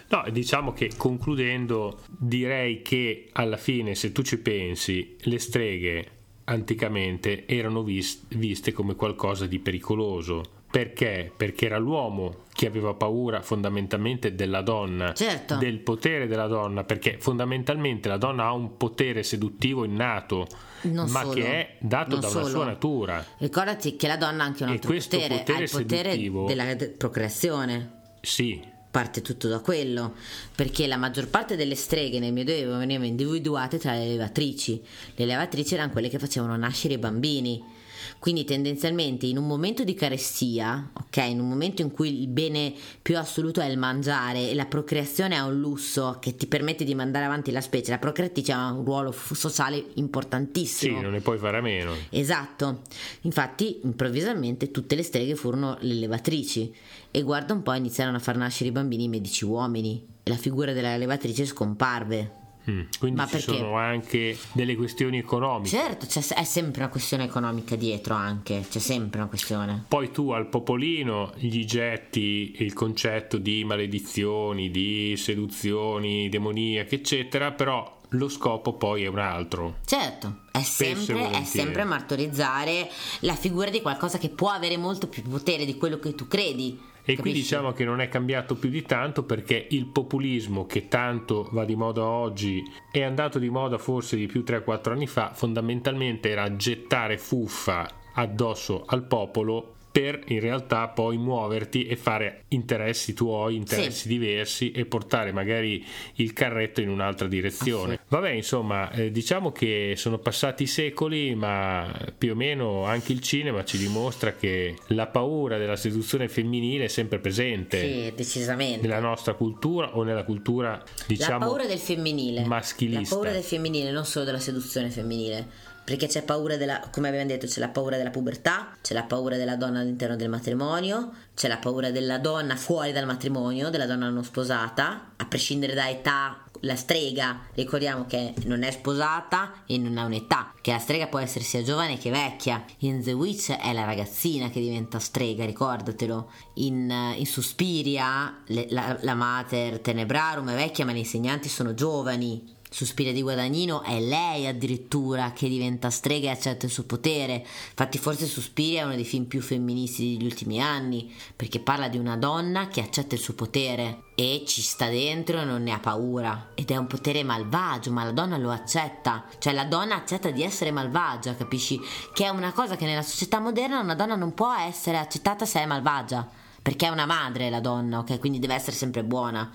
No, 0.10 0.24
diciamo 0.32 0.72
che 0.72 0.92
concludendo, 0.96 2.00
direi 2.08 2.82
che 2.82 3.28
alla 3.34 3.58
fine, 3.58 3.94
se 3.94 4.14
tu 4.14 4.22
ci 4.22 4.38
pensi, 4.38 5.18
le 5.20 5.40
streghe 5.40 6.12
anticamente 6.50 7.46
erano 7.48 7.84
vis- 7.84 8.24
viste 8.30 8.72
come 8.72 8.96
qualcosa 8.96 9.46
di 9.46 9.60
pericoloso. 9.60 10.44
Perché? 10.70 11.32
Perché 11.36 11.66
era 11.66 11.78
l'uomo 11.78 12.44
che 12.54 12.68
aveva 12.68 12.94
paura 12.94 13.42
fondamentalmente 13.42 14.36
della 14.36 14.62
donna, 14.62 15.14
Certo. 15.14 15.56
del 15.56 15.80
potere 15.80 16.28
della 16.28 16.48
donna, 16.48 16.84
perché 16.84 17.18
fondamentalmente 17.20 18.10
la 18.10 18.18
donna 18.18 18.46
ha 18.46 18.52
un 18.52 18.76
potere 18.76 19.24
seduttivo 19.24 19.86
innato, 19.86 20.46
Non 20.84 21.10
ma 21.10 21.22
solo, 21.22 21.34
che 21.34 21.46
è 21.46 21.76
dato 21.80 22.12
non 22.12 22.20
da 22.20 22.28
una 22.28 22.36
solo. 22.40 22.48
sua 22.50 22.66
natura. 22.66 23.26
Ricordati 23.38 23.96
che 23.96 24.08
la 24.08 24.18
donna 24.18 24.44
ha 24.44 24.46
anche 24.46 24.64
un 24.64 24.70
altro 24.70 24.94
potere, 24.94 25.28
potere 25.38 25.60
ha 25.60 25.62
il 25.64 25.70
potere 25.72 26.10
seduttivo- 26.12 26.46
della 26.48 26.74
de- 26.74 26.90
procreazione. 26.90 27.92
Sì, 28.22 28.62
parte 28.90 29.22
tutto 29.22 29.48
da 29.48 29.60
quello, 29.60 30.16
perché 30.56 30.88
la 30.88 30.98
maggior 30.98 31.28
parte 31.28 31.56
delle 31.56 31.76
streghe 31.76 32.20
nel 32.20 32.34
Medioevo 32.34 32.78
venivano 32.78 33.06
individuate 33.06 33.78
tra 33.78 33.94
le 33.94 34.08
levatrici. 34.08 34.82
Le 35.16 35.26
levatrici 35.26 35.74
erano 35.74 35.92
quelle 35.92 36.10
che 36.10 36.20
facevano 36.20 36.56
nascere 36.56 36.96
i 36.96 36.98
bambini. 36.98 37.76
Quindi 38.20 38.44
tendenzialmente 38.44 39.26
in 39.26 39.38
un 39.38 39.48
momento 39.48 39.84
di 39.84 39.94
carestia, 39.94 40.92
ok, 40.94 41.18
in 41.18 41.40
un 41.40 41.48
momento 41.48 41.82
in 41.82 41.92
cui 41.92 42.22
il 42.22 42.28
bene 42.28 42.74
più 43.02 43.18
assoluto 43.18 43.62
è 43.62 43.66
il 43.66 43.78
mangiare 43.78 44.50
e 44.50 44.56
la 44.56 44.66
procreazione 44.66 45.36
è 45.36 45.40
un 45.40 45.60
lusso 45.60 46.18
che 46.20 46.36
ti 46.36 46.48
permette 46.48 46.84
di 46.84 46.96
mandare 46.96 47.26
avanti 47.26 47.52
la 47.52 47.62
specie, 47.62 47.92
la 47.92 47.98
procreatrice 47.98 48.52
ha 48.52 48.72
un 48.72 48.84
ruolo 48.84 49.12
sociale 49.12 49.78
sì, 49.78 49.86
importantissimo. 49.96 51.02
non 51.02 51.12
ne 51.12 51.22
puoi 51.22 51.38
fare 51.38 51.58
a 51.58 51.62
meno. 51.62 51.94
Esatto, 52.10 52.82
infatti 53.22 53.80
improvvisamente 53.84 54.72
tutte 54.72 54.96
le 54.96 55.04
streghe 55.04 55.36
furono 55.36 55.78
le 55.82 55.94
levatrici 55.96 56.74
e 57.12 57.22
guarda 57.22 57.54
un 57.54 57.64
po' 57.64 57.74
iniziarono 57.74 58.18
a 58.18 58.20
far 58.20 58.38
nascere 58.38 58.70
i 58.70 58.74
bambini 58.74 59.06
i 59.06 59.10
medici 59.10 59.46
uomini 59.46 60.06
e 60.24 60.30
la 60.30 60.38
figura 60.38 60.74
della 60.74 60.98
levatrice 60.98 61.46
scomparve. 61.46 62.37
Mm, 62.70 62.82
Quindi 63.00 63.18
Ma 63.20 63.26
ci 63.26 63.32
perché? 63.38 63.56
sono 63.58 63.78
anche 63.78 64.38
delle 64.52 64.76
questioni 64.76 65.18
economiche. 65.18 65.70
Certo, 65.70 66.06
c'è, 66.06 66.20
è 66.36 66.44
sempre 66.44 66.82
una 66.82 66.90
questione 66.90 67.24
economica 67.24 67.76
dietro 67.76 68.14
anche, 68.14 68.66
c'è 68.70 68.80
sempre 68.80 69.20
una 69.20 69.30
questione. 69.30 69.86
Poi 69.88 70.12
tu 70.12 70.32
al 70.32 70.48
popolino 70.48 71.32
gli 71.38 71.64
getti 71.66 72.56
il 72.60 72.74
concetto 72.74 73.38
di 73.38 73.64
maledizioni, 73.64 74.70
di 74.70 75.16
seduzioni 75.18 76.30
demoniache, 76.30 76.96
eccetera, 76.96 77.52
però 77.52 77.96
lo 78.12 78.30
scopo 78.30 78.74
poi 78.74 79.04
è 79.04 79.08
un 79.08 79.20
altro. 79.20 79.78
Certo, 79.86 80.42
è 80.52 80.62
sempre, 80.62 81.30
è 81.32 81.44
sempre 81.44 81.84
martorizzare 81.84 82.90
la 83.22 83.36
figura 83.36 83.70
di 83.70 83.82
qualcosa 83.82 84.18
che 84.18 84.30
può 84.30 84.50
avere 84.50 84.78
molto 84.78 85.08
più 85.08 85.24
potere 85.24 85.66
di 85.66 85.78
quello 85.78 86.00
che 86.00 86.16
tu 86.16 86.28
credi. 86.28 86.80
E 87.10 87.14
qui 87.14 87.32
capisci? 87.32 87.40
diciamo 87.40 87.72
che 87.72 87.86
non 87.86 88.02
è 88.02 88.10
cambiato 88.10 88.56
più 88.56 88.70
di 88.70 88.82
tanto 88.82 89.24
perché 89.24 89.68
il 89.70 89.86
populismo 89.86 90.66
che 90.66 90.90
tanto 90.90 91.48
va 91.54 91.64
di 91.64 91.74
moda 91.74 92.04
oggi 92.04 92.62
è 92.92 93.02
andato 93.02 93.40
di 93.40 93.50
moda 93.50 93.78
forse 93.78 94.18
di 94.18 94.26
più 94.26 94.44
3-4 94.46 94.92
anni 94.92 95.08
fa, 95.08 95.32
fondamentalmente 95.34 96.30
era 96.30 96.58
gettare 96.58 97.18
fuffa 97.18 97.90
addosso 98.16 98.84
al 98.86 99.08
popolo 99.08 99.77
per 99.98 100.22
in 100.28 100.40
realtà 100.40 100.88
poi 100.90 101.18
muoverti 101.18 101.88
e 101.88 101.96
fare 101.96 102.44
interessi 102.50 103.14
tuoi, 103.14 103.56
interessi 103.56 104.02
Sì. 104.02 104.08
diversi 104.10 104.72
e 104.72 104.86
portare 104.86 105.32
magari 105.32 105.84
il 106.16 106.34
carretto 106.34 106.82
in 106.82 106.90
un'altra 106.90 107.28
direzione. 107.28 108.00
Vabbè, 108.08 108.30
insomma, 108.30 108.92
eh, 108.92 109.12
diciamo 109.12 109.52
che 109.52 109.94
sono 109.98 110.20
passati 110.20 110.68
secoli, 110.68 111.34
ma 111.34 111.92
più 112.16 112.34
o 112.34 112.36
meno 112.36 112.84
anche 112.86 113.12
il 113.12 113.22
cinema 113.22 113.64
ci 113.66 113.80
dimostra 113.80 114.34
che 114.36 114.76
la 114.90 115.08
paura 115.08 115.58
della 115.58 115.76
seduzione 115.76 116.28
femminile 116.30 116.84
è 116.86 116.90
sempre 116.90 117.18
presente 117.18 117.80
Sì, 117.80 118.14
decisamente. 118.16 118.86
nella 118.86 119.00
nostra 119.00 119.34
cultura 119.34 119.98
o 119.98 120.04
nella 120.04 120.24
cultura, 120.26 120.80
diciamo, 121.08 121.40
la 121.40 121.46
paura 121.46 121.66
del 121.66 121.80
femminile. 121.80 122.46
maschilista. 122.46 123.02
La 123.02 123.08
paura 123.10 123.32
del 123.32 123.44
femminile, 123.44 123.90
non 123.90 124.06
solo 124.06 124.26
della 124.26 124.40
seduzione 124.40 124.92
femminile. 124.92 125.76
Perché 125.88 126.08
c'è 126.08 126.22
paura 126.22 126.58
della, 126.58 126.82
come 126.92 127.08
abbiamo 127.08 127.28
detto, 127.28 127.48
c'è 127.48 127.62
la 127.62 127.70
paura 127.70 127.96
della 127.96 128.10
pubertà, 128.10 128.76
c'è 128.82 128.94
la 128.94 129.04
paura 129.04 129.38
della 129.38 129.56
donna 129.56 129.80
all'interno 129.80 130.18
del 130.18 130.28
matrimonio, 130.28 131.14
c'è 131.34 131.48
la 131.48 131.60
paura 131.60 131.92
della 131.92 132.18
donna 132.18 132.58
fuori 132.58 132.92
dal 132.92 133.06
matrimonio, 133.06 133.70
della 133.70 133.86
donna 133.86 134.10
non 134.10 134.26
sposata, 134.26 135.14
a 135.16 135.26
prescindere 135.28 135.74
da 135.74 135.90
età. 135.90 136.42
La 136.62 136.76
strega, 136.76 137.40
ricordiamo 137.54 138.06
che 138.06 138.34
non 138.46 138.64
è 138.64 138.72
sposata 138.72 139.64
e 139.66 139.78
non 139.78 139.98
ha 139.98 140.04
un'età, 140.04 140.54
che 140.60 140.72
la 140.72 140.80
strega 140.80 141.08
può 141.08 141.20
essere 141.20 141.46
sia 141.46 141.62
giovane 141.62 141.98
che 141.98 142.10
vecchia. 142.10 142.66
In 142.80 143.02
The 143.02 143.14
Witch 143.14 143.52
è 143.52 143.72
la 143.72 143.86
ragazzina 143.86 144.50
che 144.50 144.60
diventa 144.60 145.00
strega, 145.00 145.46
ricordatelo. 145.46 146.32
In, 146.56 146.92
in 147.16 147.26
Suspiria 147.26 148.42
le- 148.48 148.68
la, 148.72 148.98
la 149.02 149.14
Mater 149.14 149.80
Tenebrarum 149.80 150.50
è 150.50 150.56
vecchia, 150.56 150.84
ma 150.84 150.92
gli 150.92 150.98
insegnanti 150.98 151.48
sono 151.48 151.74
giovani. 151.76 152.56
Suspiria 152.78 153.12
di 153.12 153.24
Guadagnino 153.24 153.82
è 153.82 154.00
lei 154.00 154.46
addirittura 154.46 155.32
che 155.32 155.50
diventa 155.50 155.90
strega 155.90 156.28
e 156.28 156.34
accetta 156.34 156.68
il 156.68 156.72
suo 156.72 156.84
potere. 156.84 157.44
Infatti, 157.70 157.98
forse 157.98 158.28
Suspiria 158.28 158.82
è 158.82 158.84
uno 158.84 158.94
dei 158.94 159.04
film 159.04 159.24
più 159.24 159.42
femministi 159.42 160.16
degli 160.16 160.24
ultimi 160.24 160.62
anni, 160.62 161.12
perché 161.36 161.60
parla 161.60 161.88
di 161.88 161.98
una 161.98 162.18
donna 162.18 162.68
che 162.68 162.82
accetta 162.82 163.16
il 163.16 163.22
suo 163.22 163.34
potere 163.34 164.04
e 164.14 164.44
ci 164.46 164.62
sta 164.62 164.90
dentro 164.90 165.40
e 165.40 165.46
non 165.46 165.64
ne 165.64 165.72
ha 165.72 165.80
paura. 165.80 166.52
Ed 166.54 166.70
è 166.70 166.76
un 166.76 166.86
potere 166.86 167.24
malvagio, 167.24 167.92
ma 167.92 168.04
la 168.04 168.12
donna 168.12 168.38
lo 168.38 168.52
accetta. 168.52 169.26
Cioè, 169.40 169.54
la 169.54 169.66
donna 169.66 169.96
accetta 169.96 170.30
di 170.30 170.44
essere 170.44 170.70
malvagia, 170.70 171.36
capisci? 171.36 171.82
Che 172.14 172.26
è 172.26 172.30
una 172.30 172.52
cosa 172.52 172.76
che 172.76 172.86
nella 172.86 173.02
società 173.02 173.40
moderna 173.40 173.80
una 173.80 173.96
donna 173.96 174.16
non 174.16 174.36
può 174.36 174.54
essere 174.56 175.00
accettata 175.00 175.46
se 175.46 175.62
è 175.62 175.66
malvagia. 175.66 176.30
Perché 176.62 176.86
è 176.86 176.90
una 176.90 177.08
madre 177.08 177.50
la 177.50 177.60
donna, 177.60 177.98
ok? 177.98 178.20
Quindi 178.20 178.38
deve 178.38 178.54
essere 178.54 178.76
sempre 178.76 179.04
buona. 179.04 179.52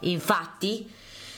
Infatti, 0.00 0.90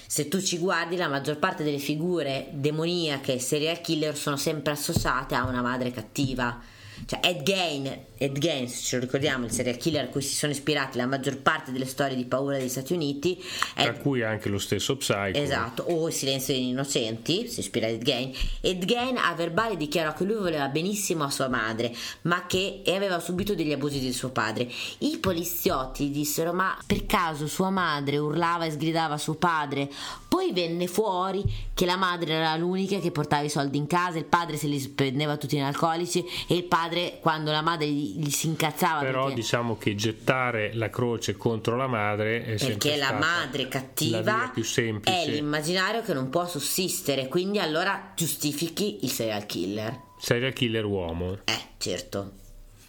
se 0.06 0.28
tu 0.28 0.40
ci 0.40 0.58
guardi, 0.58 0.96
la 0.96 1.08
maggior 1.08 1.38
parte 1.38 1.64
delle 1.64 1.78
figure 1.78 2.48
demoniache 2.52 3.38
serial 3.38 3.80
killer 3.80 4.16
sono 4.16 4.36
sempre 4.36 4.72
associate 4.72 5.34
a 5.34 5.46
una 5.46 5.62
madre 5.62 5.90
cattiva. 5.90 6.60
Cioè, 7.04 7.20
Ed 7.22 7.42
Gein, 7.42 8.04
Ed 8.16 8.38
Gein, 8.38 8.68
se 8.68 8.82
ce 8.82 8.96
lo 8.96 9.02
ricordiamo, 9.02 9.44
il 9.44 9.52
serial 9.52 9.76
killer 9.76 10.04
a 10.04 10.08
cui 10.08 10.22
si 10.22 10.34
sono 10.34 10.52
ispirati 10.52 10.96
la 10.96 11.06
maggior 11.06 11.38
parte 11.38 11.72
delle 11.72 11.86
storie 11.86 12.16
di 12.16 12.24
paura 12.24 12.56
degli 12.56 12.68
Stati 12.68 12.92
Uniti, 12.92 13.42
è 13.74 13.82
Tra 13.82 13.92
cui 13.94 14.22
anche 14.22 14.48
lo 14.48 14.58
stesso 14.58 14.96
Psycho. 14.96 15.38
Esatto, 15.38 15.82
o 15.82 16.08
Il 16.08 16.14
silenzio 16.14 16.54
degli 16.54 16.68
innocenti, 16.68 17.48
si 17.48 17.60
ispira 17.60 17.86
a 17.86 17.90
Ed 17.90 18.02
Gein. 18.02 18.32
Ed 18.60 18.84
Gein 18.84 19.16
a 19.18 19.34
verbale 19.34 19.76
dichiarò 19.76 20.14
che 20.14 20.24
lui 20.24 20.36
voleva 20.36 20.68
benissimo 20.68 21.24
a 21.24 21.30
sua 21.30 21.48
madre, 21.48 21.94
ma 22.22 22.46
che 22.46 22.82
aveva 22.86 23.20
subito 23.20 23.54
degli 23.54 23.72
abusi 23.72 23.98
di 23.98 24.12
suo 24.12 24.30
padre. 24.30 24.70
I 24.98 25.18
poliziotti 25.18 26.10
dissero: 26.10 26.52
Ma 26.52 26.76
per 26.86 27.06
caso 27.06 27.46
sua 27.46 27.70
madre 27.70 28.18
urlava 28.18 28.64
e 28.64 28.70
sgridava 28.70 29.14
a 29.14 29.18
suo 29.18 29.34
padre? 29.34 29.90
Poi 30.28 30.52
venne 30.52 30.86
fuori 30.86 31.42
che 31.72 31.86
la 31.86 31.96
madre 31.96 32.34
era 32.34 32.56
l'unica 32.56 32.98
che 32.98 33.10
portava 33.10 33.42
i 33.42 33.48
soldi 33.48 33.78
in 33.78 33.86
casa, 33.86 34.18
il 34.18 34.26
padre 34.26 34.56
se 34.56 34.66
li 34.66 34.78
spendeva 34.78 35.36
tutti 35.36 35.56
in 35.56 35.62
alcolici 35.62 36.24
e 36.46 36.54
il 36.54 36.64
padre, 36.64 36.85
quando 37.20 37.50
la 37.50 37.62
madre 37.62 37.88
gli, 37.88 38.18
gli 38.18 38.30
si 38.30 38.46
incazzava 38.46 39.00
Però 39.00 39.24
perché... 39.24 39.34
diciamo 39.34 39.76
che 39.76 39.94
gettare 39.94 40.74
la 40.74 40.90
croce 40.90 41.36
contro 41.36 41.76
la 41.76 41.86
madre 41.86 42.44
è 42.44 42.56
Perché 42.56 42.96
la 42.96 43.12
madre 43.12 43.64
la 43.64 43.68
cattiva 43.68 44.50
più 44.52 44.64
è 45.02 45.26
l'immaginario 45.26 46.02
che 46.02 46.12
non 46.12 46.28
può 46.30 46.46
sussistere, 46.46 47.28
quindi 47.28 47.58
allora 47.58 48.12
giustifichi 48.14 49.04
il 49.04 49.10
serial 49.10 49.46
killer. 49.46 50.00
Serial 50.18 50.52
killer 50.52 50.84
uomo. 50.84 51.38
Eh, 51.44 51.60
certo. 51.78 52.32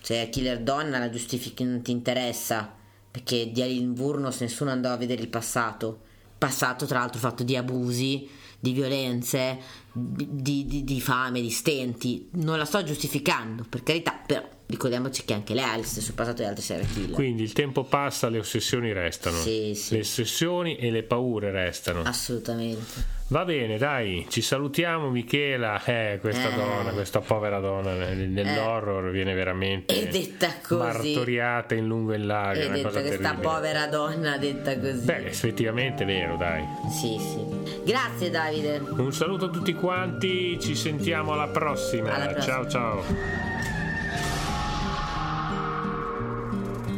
Serial 0.01 0.29
killer 0.29 0.59
donna 0.59 0.99
la 0.99 1.09
giustifichi 1.09 1.63
non 1.63 1.81
ti 1.81 1.91
interessa, 1.91 2.73
perché 3.11 3.51
di 3.51 3.61
Alin 3.61 3.93
Vurnos 3.93 4.39
nessuno 4.41 4.71
andò 4.71 4.91
a 4.91 4.97
vedere 4.97 5.21
il 5.21 5.27
passato. 5.27 6.01
Passato 6.37 6.85
tra 6.85 6.99
l'altro 6.99 7.19
fatto 7.19 7.43
di 7.43 7.55
abusi, 7.55 8.29
di 8.59 8.71
violenze, 8.73 9.57
di, 9.91 10.65
di- 10.65 10.83
di 10.83 11.01
fame, 11.01 11.41
di 11.41 11.49
stenti. 11.49 12.29
Non 12.33 12.57
la 12.57 12.65
sto 12.65 12.83
giustificando, 12.83 13.65
per 13.67 13.83
carità, 13.83 14.13
però 14.25 14.47
ricordiamoci 14.65 15.23
che 15.25 15.33
anche 15.33 15.53
lei 15.53 15.63
ha 15.63 15.75
il 15.75 15.85
stesso 15.85 16.13
passato 16.13 16.41
di 16.41 16.47
altri 16.47 16.63
serial 16.63 16.91
killer. 16.91 17.11
Quindi 17.11 17.43
il 17.43 17.53
tempo 17.53 17.83
passa, 17.83 18.29
le 18.29 18.39
ossessioni 18.39 18.91
restano. 18.93 19.37
Sì, 19.37 19.73
sì. 19.75 19.95
Le 19.95 19.99
ossessioni 20.01 20.75
e 20.77 20.91
le 20.91 21.03
paure 21.03 21.51
restano. 21.51 22.01
Assolutamente. 22.03 23.15
Va 23.29 23.43
bene, 23.43 23.77
dai, 23.77 24.25
ci 24.29 24.41
salutiamo 24.41 25.09
Michela. 25.09 25.83
Eh, 25.83 26.17
questa 26.21 26.49
Eh. 26.49 26.55
donna, 26.55 26.91
questa 26.91 27.19
povera 27.19 27.59
donna 27.59 27.93
nel- 27.93 28.29
nell'horror 28.29 29.11
viene 29.11 29.33
veramente 29.33 29.93
È 29.93 30.07
detta 30.07 30.47
così. 30.65 30.81
martoriata 31.13 31.75
in 31.75 31.87
lungo 31.87 32.13
e 32.13 32.15
in 32.17 32.25
largo. 32.25 32.61
è 32.73 32.81
cosa 32.81 33.01
questa 33.01 33.17
terribile. 33.17 33.35
povera 33.41 33.87
donna 33.87 34.37
detta 34.37 34.79
così. 34.79 35.03
Beh, 35.03 35.25
effettivamente 35.25 36.03
è 36.03 36.05
vero, 36.05 36.37
dai. 36.37 36.63
Sì, 36.89 37.17
sì. 37.19 37.81
Grazie 37.83 38.29
Davide. 38.29 38.81
Un 38.95 39.11
saluto 39.11 39.45
a 39.45 39.49
tutti 39.49 39.73
quanti, 39.73 40.57
ci 40.61 40.73
sentiamo 40.73 41.33
alla 41.33 41.47
prossima. 41.49 42.13
Alla 42.13 42.27
prossima. 42.27 42.53
Ciao 42.53 42.67
ciao. 42.69 43.03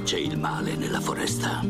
C'è 0.04 0.18
il 0.20 0.38
male 0.38 0.76
nella 0.76 1.00
foresta. 1.00 1.62